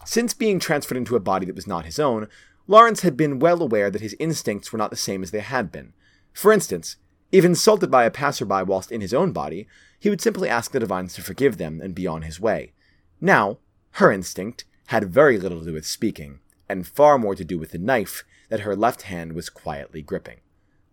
since 0.07 0.33
being 0.33 0.59
transferred 0.59 0.97
into 0.97 1.17
a 1.17 1.21
body 1.21 1.45
that 1.45 1.55
was 1.55 1.67
not 1.67 1.85
his 1.85 1.99
own, 1.99 2.29
Lawrence 2.67 3.03
had 3.03 3.17
been 3.17 3.39
well 3.39 3.63
aware 3.63 3.91
that 3.91 4.01
his 4.01 4.17
instincts 4.19 4.73
were 4.73 4.79
not 4.79 4.91
the 4.91 4.97
same 4.97 5.23
as 5.23 5.31
they 5.31 5.41
had 5.41 5.71
been. 5.71 5.93
For 6.33 6.53
instance, 6.53 6.97
if 7.31 7.45
insulted 7.45 7.91
by 7.91 8.05
a 8.05 8.11
passerby 8.11 8.63
whilst 8.67 8.91
in 8.91 9.03
his 9.03 9.13
own 9.13 9.33
body, 9.33 9.69
he 9.99 10.09
would 10.09 10.21
simply 10.21 10.49
ask 10.49 10.71
the 10.71 10.81
divines 10.81 11.13
to 11.15 11.23
forgive 11.23 11.59
them 11.59 11.81
and 11.83 11.95
be 11.95 12.07
on 12.07 12.23
his 12.23 12.41
way. 12.41 12.73
Now, 13.21 13.59
her 13.93 14.11
instinct 14.11 14.65
had 14.87 15.13
very 15.13 15.39
little 15.39 15.61
to 15.61 15.67
do 15.67 15.73
with 15.75 15.87
speaking, 15.87 16.41
and 16.69 16.87
far 16.87 17.19
more 17.19 17.35
to 17.35 17.45
do 17.45 17.59
with 17.59 17.73
the 17.73 17.79
knife 17.79 18.25
that 18.49 18.61
her 18.61 18.77
left 18.77 19.03
hand 19.03 19.33
was 19.33 19.51
quietly 19.51 20.03
gripping. 20.03 20.41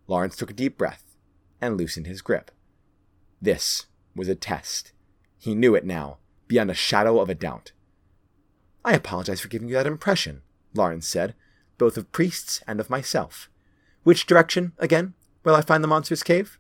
Lawrence 0.08 0.36
took 0.36 0.52
a 0.52 0.54
deep 0.54 0.78
breath 0.78 1.04
and 1.62 1.78
loosened 1.78 2.08
his 2.08 2.22
grip. 2.22 2.52
This 3.42 3.88
was 4.16 4.28
a 4.28 4.36
test. 4.36 4.92
He 5.38 5.56
knew 5.56 5.76
it 5.76 5.86
now, 5.86 6.18
beyond 6.48 6.72
a 6.72 6.76
shadow 6.76 7.20
of 7.20 7.30
a 7.30 7.36
doubt. 7.36 7.72
I 8.84 8.94
apologize 8.94 9.42
for 9.42 9.48
giving 9.48 9.68
you 9.68 9.76
that 9.76 9.88
impression, 9.88 10.42
Lawrence 10.74 11.08
said, 11.08 11.34
both 11.78 11.98
of 11.98 12.12
priests 12.12 12.64
and 12.68 12.80
of 12.80 12.90
myself. 12.90 13.50
Which 14.04 14.28
direction, 14.28 14.74
again, 14.78 15.14
will 15.44 15.56
I 15.56 15.62
find 15.62 15.84
the 15.84 15.88
monster's 15.88 16.24
cave? 16.24 16.60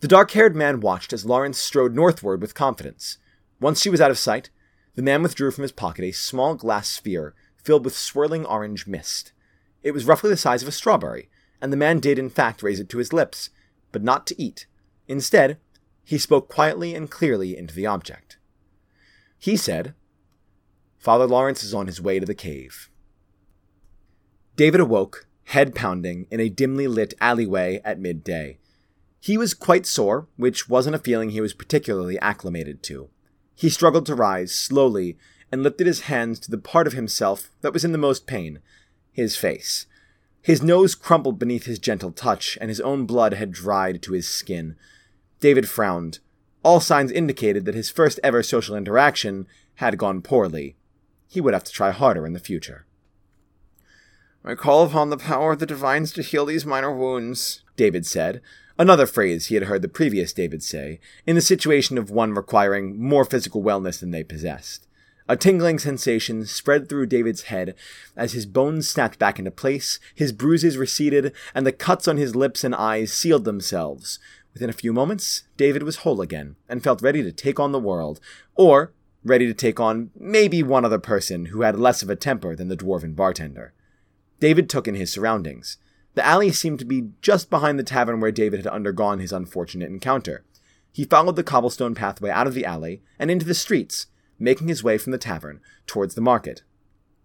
The 0.00 0.08
dark 0.08 0.30
haired 0.32 0.56
man 0.56 0.80
watched 0.80 1.12
as 1.12 1.26
Lawrence 1.26 1.58
strode 1.58 1.94
northward 1.94 2.40
with 2.40 2.54
confidence. 2.54 3.18
Once 3.60 3.80
she 3.80 3.90
was 3.90 4.00
out 4.00 4.10
of 4.10 4.18
sight, 4.18 4.50
the 5.00 5.04
man 5.04 5.22
withdrew 5.22 5.50
from 5.50 5.62
his 5.62 5.72
pocket 5.72 6.04
a 6.04 6.12
small 6.12 6.54
glass 6.54 6.86
sphere 6.86 7.34
filled 7.56 7.86
with 7.86 7.96
swirling 7.96 8.44
orange 8.44 8.86
mist. 8.86 9.32
It 9.82 9.92
was 9.92 10.04
roughly 10.04 10.28
the 10.28 10.36
size 10.36 10.60
of 10.60 10.68
a 10.68 10.72
strawberry, 10.72 11.30
and 11.58 11.72
the 11.72 11.76
man 11.78 12.00
did 12.00 12.18
in 12.18 12.28
fact 12.28 12.62
raise 12.62 12.78
it 12.78 12.90
to 12.90 12.98
his 12.98 13.10
lips, 13.10 13.48
but 13.92 14.02
not 14.02 14.26
to 14.26 14.38
eat. 14.38 14.66
Instead, 15.08 15.56
he 16.04 16.18
spoke 16.18 16.50
quietly 16.50 16.94
and 16.94 17.10
clearly 17.10 17.56
into 17.56 17.74
the 17.74 17.86
object. 17.86 18.36
He 19.38 19.56
said, 19.56 19.94
Father 20.98 21.26
Lawrence 21.26 21.64
is 21.64 21.72
on 21.72 21.86
his 21.86 21.98
way 21.98 22.20
to 22.20 22.26
the 22.26 22.34
cave. 22.34 22.90
David 24.54 24.80
awoke, 24.80 25.26
head 25.44 25.74
pounding, 25.74 26.26
in 26.30 26.40
a 26.40 26.50
dimly 26.50 26.86
lit 26.86 27.14
alleyway 27.22 27.80
at 27.86 27.98
midday. 27.98 28.58
He 29.18 29.38
was 29.38 29.54
quite 29.54 29.86
sore, 29.86 30.28
which 30.36 30.68
wasn't 30.68 30.96
a 30.96 30.98
feeling 30.98 31.30
he 31.30 31.40
was 31.40 31.54
particularly 31.54 32.18
acclimated 32.18 32.82
to. 32.82 33.08
He 33.60 33.68
struggled 33.68 34.06
to 34.06 34.14
rise, 34.14 34.54
slowly, 34.54 35.18
and 35.52 35.62
lifted 35.62 35.86
his 35.86 36.02
hands 36.02 36.40
to 36.40 36.50
the 36.50 36.56
part 36.56 36.86
of 36.86 36.94
himself 36.94 37.50
that 37.60 37.74
was 37.74 37.84
in 37.84 37.92
the 37.92 37.98
most 37.98 38.26
pain 38.26 38.60
his 39.12 39.36
face. 39.36 39.84
His 40.40 40.62
nose 40.62 40.94
crumpled 40.94 41.38
beneath 41.38 41.66
his 41.66 41.78
gentle 41.78 42.10
touch, 42.10 42.56
and 42.58 42.70
his 42.70 42.80
own 42.80 43.04
blood 43.04 43.34
had 43.34 43.52
dried 43.52 44.00
to 44.00 44.14
his 44.14 44.26
skin. 44.26 44.76
David 45.40 45.68
frowned. 45.68 46.20
All 46.62 46.80
signs 46.80 47.12
indicated 47.12 47.66
that 47.66 47.74
his 47.74 47.90
first 47.90 48.18
ever 48.24 48.42
social 48.42 48.76
interaction 48.76 49.46
had 49.74 49.98
gone 49.98 50.22
poorly. 50.22 50.76
He 51.28 51.42
would 51.42 51.52
have 51.52 51.64
to 51.64 51.72
try 51.72 51.90
harder 51.90 52.24
in 52.24 52.32
the 52.32 52.40
future. 52.40 52.86
I 54.42 54.54
call 54.54 54.86
upon 54.86 55.10
the 55.10 55.18
power 55.18 55.52
of 55.52 55.58
the 55.58 55.66
divines 55.66 56.14
to 56.14 56.22
heal 56.22 56.46
these 56.46 56.64
minor 56.64 56.96
wounds, 56.96 57.62
David 57.76 58.06
said, 58.06 58.40
another 58.80 59.06
phrase 59.06 59.46
he 59.46 59.56
had 59.56 59.64
heard 59.64 59.82
the 59.82 59.88
previous 59.88 60.32
David 60.32 60.62
say, 60.62 61.00
in 61.26 61.34
the 61.34 61.42
situation 61.42 61.98
of 61.98 62.10
one 62.10 62.32
requiring 62.32 62.98
more 62.98 63.26
physical 63.26 63.62
wellness 63.62 64.00
than 64.00 64.10
they 64.10 64.24
possessed. 64.24 64.86
A 65.28 65.36
tingling 65.36 65.78
sensation 65.78 66.46
spread 66.46 66.88
through 66.88 67.06
David's 67.06 67.42
head 67.42 67.74
as 68.16 68.32
his 68.32 68.46
bones 68.46 68.88
snapped 68.88 69.18
back 69.18 69.38
into 69.38 69.50
place, 69.50 70.00
his 70.14 70.32
bruises 70.32 70.78
receded, 70.78 71.34
and 71.54 71.66
the 71.66 71.72
cuts 71.72 72.08
on 72.08 72.16
his 72.16 72.34
lips 72.34 72.64
and 72.64 72.74
eyes 72.74 73.12
sealed 73.12 73.44
themselves. 73.44 74.18
Within 74.54 74.70
a 74.70 74.72
few 74.72 74.94
moments, 74.94 75.42
David 75.58 75.82
was 75.82 75.96
whole 75.96 76.22
again 76.22 76.56
and 76.66 76.82
felt 76.82 77.02
ready 77.02 77.22
to 77.22 77.32
take 77.32 77.60
on 77.60 77.72
the 77.72 77.78
world, 77.78 78.18
or 78.54 78.94
ready 79.22 79.46
to 79.46 79.54
take 79.54 79.78
on 79.78 80.10
maybe 80.18 80.62
one 80.62 80.86
other 80.86 80.98
person 80.98 81.46
who 81.46 81.60
had 81.60 81.78
less 81.78 82.02
of 82.02 82.08
a 82.08 82.16
temper 82.16 82.56
than 82.56 82.68
the 82.68 82.78
dwarven 82.78 83.14
bartender. 83.14 83.74
David 84.40 84.70
took 84.70 84.88
in 84.88 84.94
his 84.94 85.12
surroundings. 85.12 85.76
The 86.14 86.26
alley 86.26 86.50
seemed 86.52 86.78
to 86.80 86.84
be 86.84 87.10
just 87.22 87.50
behind 87.50 87.78
the 87.78 87.84
tavern 87.84 88.20
where 88.20 88.32
David 88.32 88.64
had 88.64 88.66
undergone 88.66 89.20
his 89.20 89.32
unfortunate 89.32 89.90
encounter. 89.90 90.44
He 90.92 91.04
followed 91.04 91.36
the 91.36 91.44
cobblestone 91.44 91.94
pathway 91.94 92.30
out 92.30 92.46
of 92.46 92.54
the 92.54 92.64
alley 92.64 93.02
and 93.18 93.30
into 93.30 93.46
the 93.46 93.54
streets, 93.54 94.06
making 94.38 94.68
his 94.68 94.82
way 94.82 94.98
from 94.98 95.12
the 95.12 95.18
tavern 95.18 95.60
towards 95.86 96.14
the 96.14 96.20
market. 96.20 96.62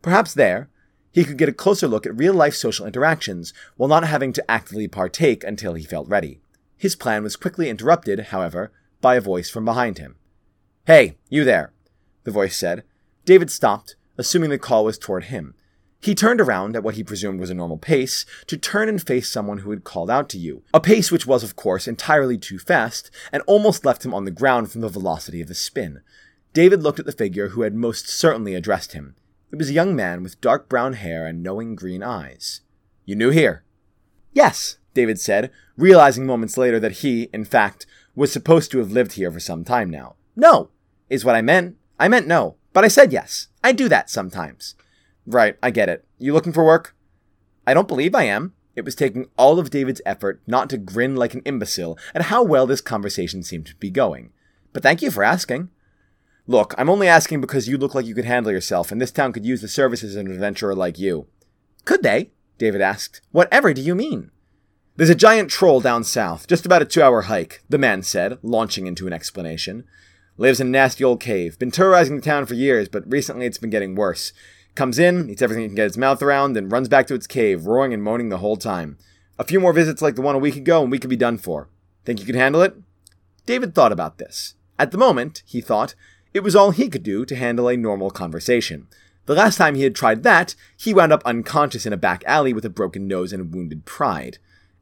Perhaps 0.01 0.33
there, 0.33 0.69
he 1.11 1.23
could 1.23 1.37
get 1.37 1.49
a 1.49 1.53
closer 1.53 1.87
look 1.87 2.05
at 2.05 2.17
real 2.17 2.33
life 2.33 2.53
social 2.53 2.85
interactions 2.85 3.53
while 3.77 3.89
not 3.89 4.05
having 4.05 4.33
to 4.33 4.51
actively 4.51 4.87
partake 4.87 5.43
until 5.43 5.73
he 5.73 5.83
felt 5.83 6.09
ready. 6.09 6.41
His 6.77 6.95
plan 6.95 7.23
was 7.23 7.37
quickly 7.37 7.69
interrupted, 7.69 8.19
however, 8.19 8.71
by 9.01 9.15
a 9.15 9.21
voice 9.21 9.49
from 9.49 9.65
behind 9.65 9.97
him. 9.97 10.17
Hey, 10.85 11.17
you 11.29 11.43
there, 11.43 11.71
the 12.25 12.31
voice 12.31 12.57
said. 12.57 12.83
David 13.23 13.49
stopped, 13.49 13.95
assuming 14.17 14.49
the 14.49 14.59
call 14.59 14.85
was 14.85 14.97
toward 14.97 15.25
him. 15.25 15.55
He 16.05 16.13
turned 16.13 16.39
around 16.39 16.75
at 16.75 16.83
what 16.83 16.93
he 16.93 17.03
presumed 17.03 17.39
was 17.39 17.49
a 17.49 17.55
normal 17.55 17.79
pace 17.79 18.27
to 18.45 18.57
turn 18.57 18.89
and 18.89 19.01
face 19.01 19.27
someone 19.27 19.57
who 19.57 19.71
had 19.71 19.83
called 19.83 20.11
out 20.11 20.29
to 20.29 20.37
you, 20.37 20.61
a 20.71 20.79
pace 20.79 21.11
which 21.11 21.25
was, 21.25 21.43
of 21.43 21.55
course, 21.55 21.87
entirely 21.87 22.37
too 22.37 22.59
fast 22.59 23.09
and 23.31 23.41
almost 23.47 23.85
left 23.85 24.05
him 24.05 24.13
on 24.13 24.23
the 24.23 24.29
ground 24.29 24.71
from 24.71 24.81
the 24.81 24.87
velocity 24.87 25.41
of 25.41 25.47
the 25.47 25.55
spin. 25.55 26.01
David 26.53 26.83
looked 26.83 26.99
at 26.99 27.07
the 27.07 27.11
figure 27.11 27.49
who 27.49 27.63
had 27.63 27.73
most 27.73 28.07
certainly 28.07 28.53
addressed 28.53 28.93
him. 28.93 29.15
It 29.51 29.57
was 29.57 29.71
a 29.71 29.73
young 29.73 29.95
man 29.95 30.21
with 30.21 30.39
dark 30.41 30.69
brown 30.69 30.93
hair 30.93 31.25
and 31.25 31.41
knowing 31.41 31.73
green 31.73 32.03
eyes. 32.03 32.61
You 33.05 33.15
new 33.15 33.31
here? 33.31 33.63
Yes, 34.31 34.77
David 34.93 35.19
said, 35.19 35.49
realizing 35.75 36.27
moments 36.27 36.55
later 36.55 36.79
that 36.81 36.97
he, 37.01 37.29
in 37.33 37.45
fact, 37.45 37.87
was 38.13 38.31
supposed 38.31 38.69
to 38.69 38.77
have 38.77 38.91
lived 38.91 39.13
here 39.13 39.31
for 39.31 39.39
some 39.39 39.63
time 39.63 39.89
now. 39.89 40.17
No, 40.35 40.69
is 41.09 41.25
what 41.25 41.35
I 41.35 41.41
meant. 41.41 41.77
I 41.99 42.09
meant 42.09 42.27
no, 42.27 42.57
but 42.73 42.83
I 42.83 42.89
said 42.89 43.11
yes. 43.11 43.47
I 43.63 43.71
do 43.71 43.89
that 43.89 44.11
sometimes. 44.11 44.75
Right, 45.25 45.57
I 45.61 45.71
get 45.71 45.89
it. 45.89 46.05
You 46.17 46.33
looking 46.33 46.53
for 46.53 46.63
work? 46.63 46.95
I 47.65 47.73
don't 47.73 47.87
believe 47.87 48.13
I 48.13 48.23
am. 48.23 48.53
It 48.75 48.85
was 48.85 48.95
taking 48.95 49.27
all 49.37 49.57
of 49.57 49.69
David's 49.69 50.01
effort 50.05 50.41
not 50.45 50.69
to 50.69 50.77
grin 50.77 51.15
like 51.15 51.33
an 51.33 51.41
imbecile 51.45 51.97
at 52.13 52.23
how 52.23 52.43
well 52.43 52.67
this 52.67 52.81
conversation 52.81 53.41
seemed 53.41 53.65
to 53.67 53.75
be 53.75 53.89
going. 53.89 54.31
But 54.73 54.83
thank 54.83 55.01
you 55.01 55.09
for 55.09 55.23
asking. 55.23 55.69
Look, 56.47 56.75
I'm 56.77 56.89
only 56.89 57.07
asking 57.07 57.41
because 57.41 57.67
you 57.67 57.77
look 57.77 57.95
like 57.95 58.05
you 58.05 58.13
could 58.13 58.25
handle 58.25 58.51
yourself, 58.51 58.91
and 58.91 59.01
this 59.01 59.11
town 59.11 59.33
could 59.33 59.45
use 59.45 59.61
the 59.61 59.67
services 59.67 60.15
of 60.15 60.25
an 60.25 60.31
adventurer 60.31 60.75
like 60.75 60.99
you. 60.99 61.27
Could 61.85 62.03
they? 62.03 62.31
David 62.57 62.81
asked. 62.81 63.21
Whatever 63.31 63.73
do 63.73 63.81
you 63.81 63.95
mean? 63.95 64.29
There's 64.95 65.09
a 65.09 65.15
giant 65.15 65.49
troll 65.49 65.81
down 65.81 66.03
south, 66.03 66.47
just 66.47 66.65
about 66.65 66.81
a 66.81 66.85
two 66.85 67.01
hour 67.01 67.23
hike, 67.23 67.63
the 67.67 67.77
man 67.77 68.03
said, 68.03 68.37
launching 68.43 68.87
into 68.87 69.07
an 69.07 69.13
explanation. 69.13 69.85
Lives 70.37 70.59
in 70.59 70.67
a 70.67 70.69
nasty 70.69 71.03
old 71.03 71.19
cave. 71.19 71.57
Been 71.57 71.71
terrorizing 71.71 72.15
the 72.15 72.21
town 72.21 72.45
for 72.45 72.53
years, 72.53 72.89
but 72.89 73.09
recently 73.09 73.45
it's 73.45 73.57
been 73.57 73.69
getting 73.69 73.95
worse. 73.95 74.31
Comes 74.75 74.99
in, 74.99 75.29
eats 75.29 75.41
everything 75.41 75.63
it 75.63 75.67
can 75.69 75.75
get 75.75 75.87
its 75.87 75.97
mouth 75.97 76.21
around, 76.21 76.53
then 76.53 76.69
runs 76.69 76.89
back 76.89 77.07
to 77.07 77.15
its 77.15 77.27
cave, 77.27 77.65
roaring 77.65 77.93
and 77.93 78.03
moaning 78.03 78.29
the 78.29 78.39
whole 78.39 78.57
time. 78.57 78.97
A 79.39 79.45
few 79.45 79.59
more 79.59 79.73
visits 79.73 80.01
like 80.01 80.15
the 80.15 80.21
one 80.21 80.35
a 80.35 80.39
week 80.39 80.57
ago, 80.57 80.81
and 80.81 80.91
we 80.91 80.99
could 80.99 81.09
be 81.09 81.15
done 81.15 81.37
for. 81.37 81.69
Think 82.03 82.19
you 82.19 82.25
could 82.25 82.35
handle 82.35 82.61
it? 82.61 82.75
David 83.45 83.73
thought 83.73 83.93
about 83.93 84.17
this. 84.17 84.55
At 84.77 84.91
the 84.91 84.97
moment, 84.97 85.43
he 85.45 85.61
thought, 85.61 85.95
it 86.33 86.43
was 86.43 86.55
all 86.55 86.71
he 86.71 86.89
could 86.89 87.03
do 87.03 87.23
to 87.25 87.35
handle 87.35 87.69
a 87.69 87.77
normal 87.77 88.11
conversation. 88.11 88.87
The 89.25 89.35
last 89.35 89.57
time 89.57 89.75
he 89.75 89.83
had 89.83 89.95
tried 89.95 90.23
that, 90.23 90.55
he 90.75 90.93
wound 90.93 91.13
up 91.13 91.23
unconscious 91.25 91.85
in 91.85 91.93
a 91.93 91.97
back 91.97 92.23
alley 92.25 92.53
with 92.53 92.65
a 92.65 92.69
broken 92.69 93.07
nose 93.07 93.31
and 93.31 93.53
wounded 93.53 93.85
pride. 93.85 94.37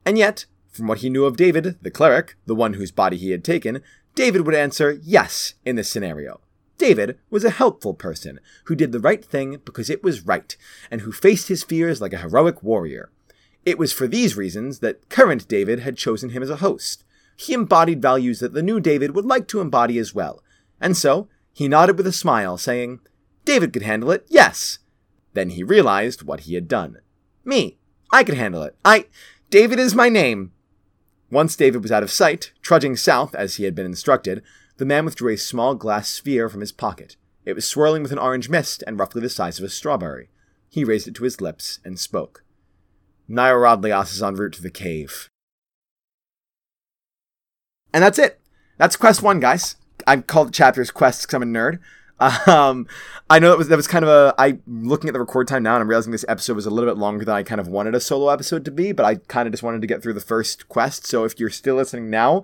And 0.05 0.17
yet, 0.17 0.45
from 0.71 0.87
what 0.87 0.99
he 0.99 1.09
knew 1.09 1.25
of 1.25 1.37
David, 1.37 1.77
the 1.81 1.91
cleric, 1.91 2.35
the 2.47 2.55
one 2.55 2.73
whose 2.73 2.91
body 2.91 3.17
he 3.17 3.31
had 3.31 3.43
taken, 3.43 3.81
David 4.15 4.45
would 4.45 4.55
answer 4.55 4.99
yes 5.03 5.53
in 5.63 5.75
this 5.75 5.89
scenario. 5.89 6.41
David 6.77 7.17
was 7.29 7.43
a 7.43 7.49
helpful 7.51 7.93
person 7.93 8.39
who 8.65 8.75
did 8.75 8.91
the 8.91 8.99
right 8.99 9.23
thing 9.23 9.59
because 9.63 9.89
it 9.89 10.03
was 10.03 10.25
right, 10.25 10.55
and 10.89 11.01
who 11.01 11.11
faced 11.11 11.47
his 11.47 11.63
fears 11.63 12.01
like 12.01 12.13
a 12.13 12.19
heroic 12.19 12.63
warrior. 12.63 13.11
It 13.65 13.77
was 13.77 13.93
for 13.93 14.07
these 14.07 14.35
reasons 14.35 14.79
that 14.79 15.09
current 15.09 15.47
David 15.47 15.79
had 15.79 15.97
chosen 15.97 16.31
him 16.31 16.43
as 16.43 16.49
a 16.49 16.57
host. 16.57 17.05
He 17.37 17.53
embodied 17.53 18.01
values 18.01 18.39
that 18.39 18.53
the 18.53 18.63
new 18.63 18.79
David 18.79 19.15
would 19.15 19.25
like 19.25 19.47
to 19.49 19.61
embody 19.61 19.97
as 19.97 20.13
well, 20.13 20.43
and 20.81 20.97
so 20.97 21.29
he 21.53 21.67
nodded 21.67 21.97
with 21.97 22.07
a 22.07 22.11
smile, 22.11 22.57
saying, 22.57 22.99
David 23.45 23.73
could 23.73 23.83
handle 23.83 24.11
it, 24.11 24.25
yes. 24.27 24.79
Then 25.33 25.51
he 25.51 25.63
realized 25.63 26.23
what 26.23 26.41
he 26.41 26.55
had 26.55 26.67
done. 26.67 26.97
Me, 27.45 27.77
I 28.11 28.23
could 28.23 28.35
handle 28.35 28.63
it. 28.63 28.75
I. 28.83 29.07
David 29.49 29.79
is 29.79 29.95
my 29.95 30.09
name. 30.09 30.51
Once 31.29 31.55
David 31.55 31.81
was 31.81 31.91
out 31.91 32.03
of 32.03 32.11
sight, 32.11 32.51
trudging 32.61 32.95
south 32.95 33.33
as 33.35 33.55
he 33.55 33.63
had 33.63 33.75
been 33.75 33.85
instructed, 33.85 34.43
the 34.77 34.85
man 34.85 35.05
withdrew 35.05 35.33
a 35.33 35.37
small 35.37 35.75
glass 35.75 36.09
sphere 36.09 36.49
from 36.49 36.61
his 36.61 36.71
pocket. 36.71 37.15
It 37.45 37.53
was 37.53 37.67
swirling 37.67 38.03
with 38.03 38.11
an 38.11 38.19
orange 38.19 38.49
mist 38.49 38.83
and 38.87 38.97
roughly 38.99 39.21
the 39.21 39.29
size 39.29 39.59
of 39.59 39.65
a 39.65 39.69
strawberry. 39.69 40.29
He 40.69 40.83
raised 40.83 41.07
it 41.07 41.15
to 41.15 41.23
his 41.23 41.41
lips 41.41 41.79
and 41.83 41.99
spoke. 41.99 42.43
Nyarod 43.29 44.03
is 44.03 44.23
en 44.23 44.35
route 44.35 44.53
to 44.53 44.61
the 44.61 44.69
cave. 44.69 45.29
And 47.93 48.03
that's 48.03 48.17
it. 48.17 48.39
That's 48.77 48.95
quest 48.95 49.21
one, 49.21 49.39
guys. 49.39 49.75
I 50.07 50.17
call 50.17 50.45
the 50.45 50.51
chapters 50.51 50.91
quests 50.91 51.25
because 51.25 51.35
I'm 51.35 51.43
a 51.43 51.45
nerd. 51.45 51.79
Um, 52.47 52.87
I 53.29 53.39
know 53.39 53.49
that 53.49 53.57
was 53.57 53.67
that 53.67 53.75
was 53.75 53.87
kind 53.87 54.05
of 54.05 54.09
a 54.09 54.33
I 54.37 54.59
looking 54.65 55.09
at 55.09 55.13
the 55.13 55.19
record 55.19 55.47
time 55.47 55.63
now 55.63 55.73
and 55.73 55.81
I'm 55.81 55.89
realizing 55.89 56.11
this 56.11 56.23
episode 56.29 56.55
was 56.55 56.65
a 56.65 56.69
little 56.69 56.89
bit 56.89 56.97
longer 56.97 57.25
than 57.25 57.35
I 57.35 57.43
kind 57.43 57.59
of 57.59 57.67
wanted 57.67 57.95
a 57.95 57.99
solo 57.99 58.29
episode 58.29 58.63
to 58.65 58.71
be, 58.71 58.93
but 58.93 59.05
I 59.05 59.15
kind 59.15 59.45
of 59.45 59.51
just 59.51 59.63
wanted 59.63 59.81
to 59.81 59.87
get 59.87 60.01
through 60.01 60.13
the 60.13 60.21
first 60.21 60.69
quest. 60.69 61.05
So 61.05 61.25
if 61.25 61.37
you're 61.37 61.49
still 61.49 61.75
listening 61.75 62.09
now, 62.09 62.43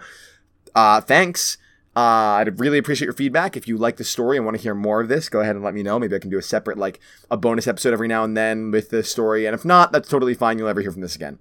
uh, 0.75 0.99
thanks. 0.99 1.57
Uh, 1.95 2.39
I'd 2.39 2.59
really 2.59 2.77
appreciate 2.77 3.07
your 3.07 3.13
feedback. 3.13 3.57
If 3.57 3.67
you 3.67 3.77
like 3.77 3.97
the 3.97 4.03
story 4.03 4.37
and 4.37 4.45
want 4.45 4.55
to 4.55 4.63
hear 4.63 4.75
more 4.75 5.01
of 5.01 5.09
this, 5.09 5.27
go 5.27 5.41
ahead 5.41 5.55
and 5.55 5.65
let 5.65 5.73
me 5.73 5.83
know. 5.83 5.99
Maybe 5.99 6.15
I 6.15 6.19
can 6.19 6.29
do 6.29 6.37
a 6.37 6.41
separate, 6.41 6.77
like, 6.77 6.99
a 7.29 7.35
bonus 7.35 7.67
episode 7.67 7.93
every 7.93 8.07
now 8.07 8.23
and 8.23 8.37
then 8.37 8.71
with 8.71 8.89
the 8.89 9.03
story. 9.03 9.45
And 9.45 9.53
if 9.53 9.65
not, 9.65 9.91
that's 9.91 10.07
totally 10.07 10.33
fine. 10.33 10.57
You'll 10.57 10.67
never 10.67 10.81
hear 10.81 10.91
from 10.91 11.01
this 11.01 11.15
again. 11.15 11.39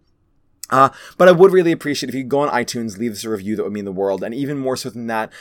Uh, 0.70 0.90
but 1.16 1.28
I 1.28 1.32
would 1.32 1.52
really 1.52 1.72
appreciate 1.72 2.08
if 2.08 2.14
you 2.14 2.24
go 2.24 2.40
on 2.40 2.48
iTunes, 2.50 2.98
leave 2.98 3.12
us 3.12 3.24
a 3.24 3.30
review 3.30 3.56
that 3.56 3.62
would 3.62 3.72
mean 3.72 3.84
the 3.84 3.92
world. 3.92 4.22
And 4.22 4.34
even 4.34 4.58
more 4.58 4.76
so 4.76 4.90
than 4.90 5.06
that, 5.06 5.32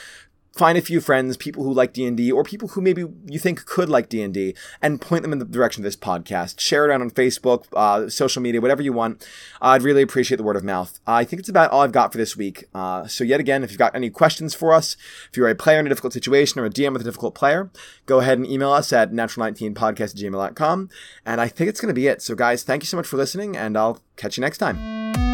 find 0.58 0.78
a 0.78 0.82
few 0.82 1.00
friends, 1.02 1.38
people 1.38 1.64
who 1.64 1.74
like 1.74 1.94
D&D 1.94 2.32
or 2.32 2.44
people 2.44 2.70
who 2.70 2.82
maybe 2.82 3.06
you 3.26 3.40
think 3.40 3.66
could 3.66 3.90
like 3.90 4.10
D&D 4.10 4.56
and 4.82 5.00
point 5.00 5.22
them 5.22 5.32
in 5.32 5.40
the 5.40 5.46
direction 5.46 5.82
of 5.82 5.84
this 5.84 5.96
podcast. 5.96 6.60
Share 6.60 6.90
it 6.90 6.94
out 6.94 7.02
on 7.02 7.12
Facebook, 7.12 7.66
uh, 7.74 8.10
social 8.10 8.42
media, 8.42 8.62
whatever 8.62 8.82
you 8.82 8.94
want. 8.94 9.24
Uh, 9.62 9.68
I'd 9.68 9.84
really 9.84 10.02
appreciate 10.02 10.38
the 10.38 10.44
word 10.44 10.56
of 10.56 10.64
mouth. 10.64 11.00
Uh, 11.08 11.14
I 11.14 11.24
think 11.24 11.40
it's 11.40 11.50
about 11.50 11.72
all 11.72 11.82
I've 11.82 11.92
got 11.92 12.12
for 12.12 12.18
this 12.18 12.36
week. 12.36 12.66
Uh, 12.74 13.08
so 13.08 13.24
yet 13.24 13.40
again, 13.40 13.64
if 13.64 13.72
you've 13.72 13.80
got 13.80 13.96
any 13.96 14.10
questions 14.10 14.54
for 14.54 14.74
us, 14.74 14.98
if 15.30 15.38
you're 15.38 15.50
a 15.50 15.56
player 15.56 15.80
in 15.80 15.86
a 15.86 15.90
difficult 15.90 16.14
situation 16.14 16.60
or 16.60 16.66
a 16.66 16.70
DM 16.70 16.94
with 16.94 17.02
a 17.02 17.06
difficult 17.06 17.36
player, 17.36 17.70
go 18.06 18.20
ahead 18.20 18.38
and 18.38 18.48
email 18.48 18.72
us 18.72 18.92
at 18.92 19.12
natural19podcast@gmail.com. 19.12 20.90
And 21.26 21.42
I 21.42 21.48
think 21.48 21.70
it's 21.70 21.82
going 21.82 21.90
to 21.90 21.94
be 21.94 22.08
it. 22.08 22.22
So 22.22 22.36
guys, 22.36 22.64
thank 22.64 22.84
you 22.84 22.88
so 22.88 22.98
much 22.98 23.08
for 23.08 23.18
listening 23.18 23.56
and 23.56 23.78
I'll 23.78 24.00
catch 24.16 24.38
you 24.38 24.42
next 24.42 24.58
time. 24.58 25.27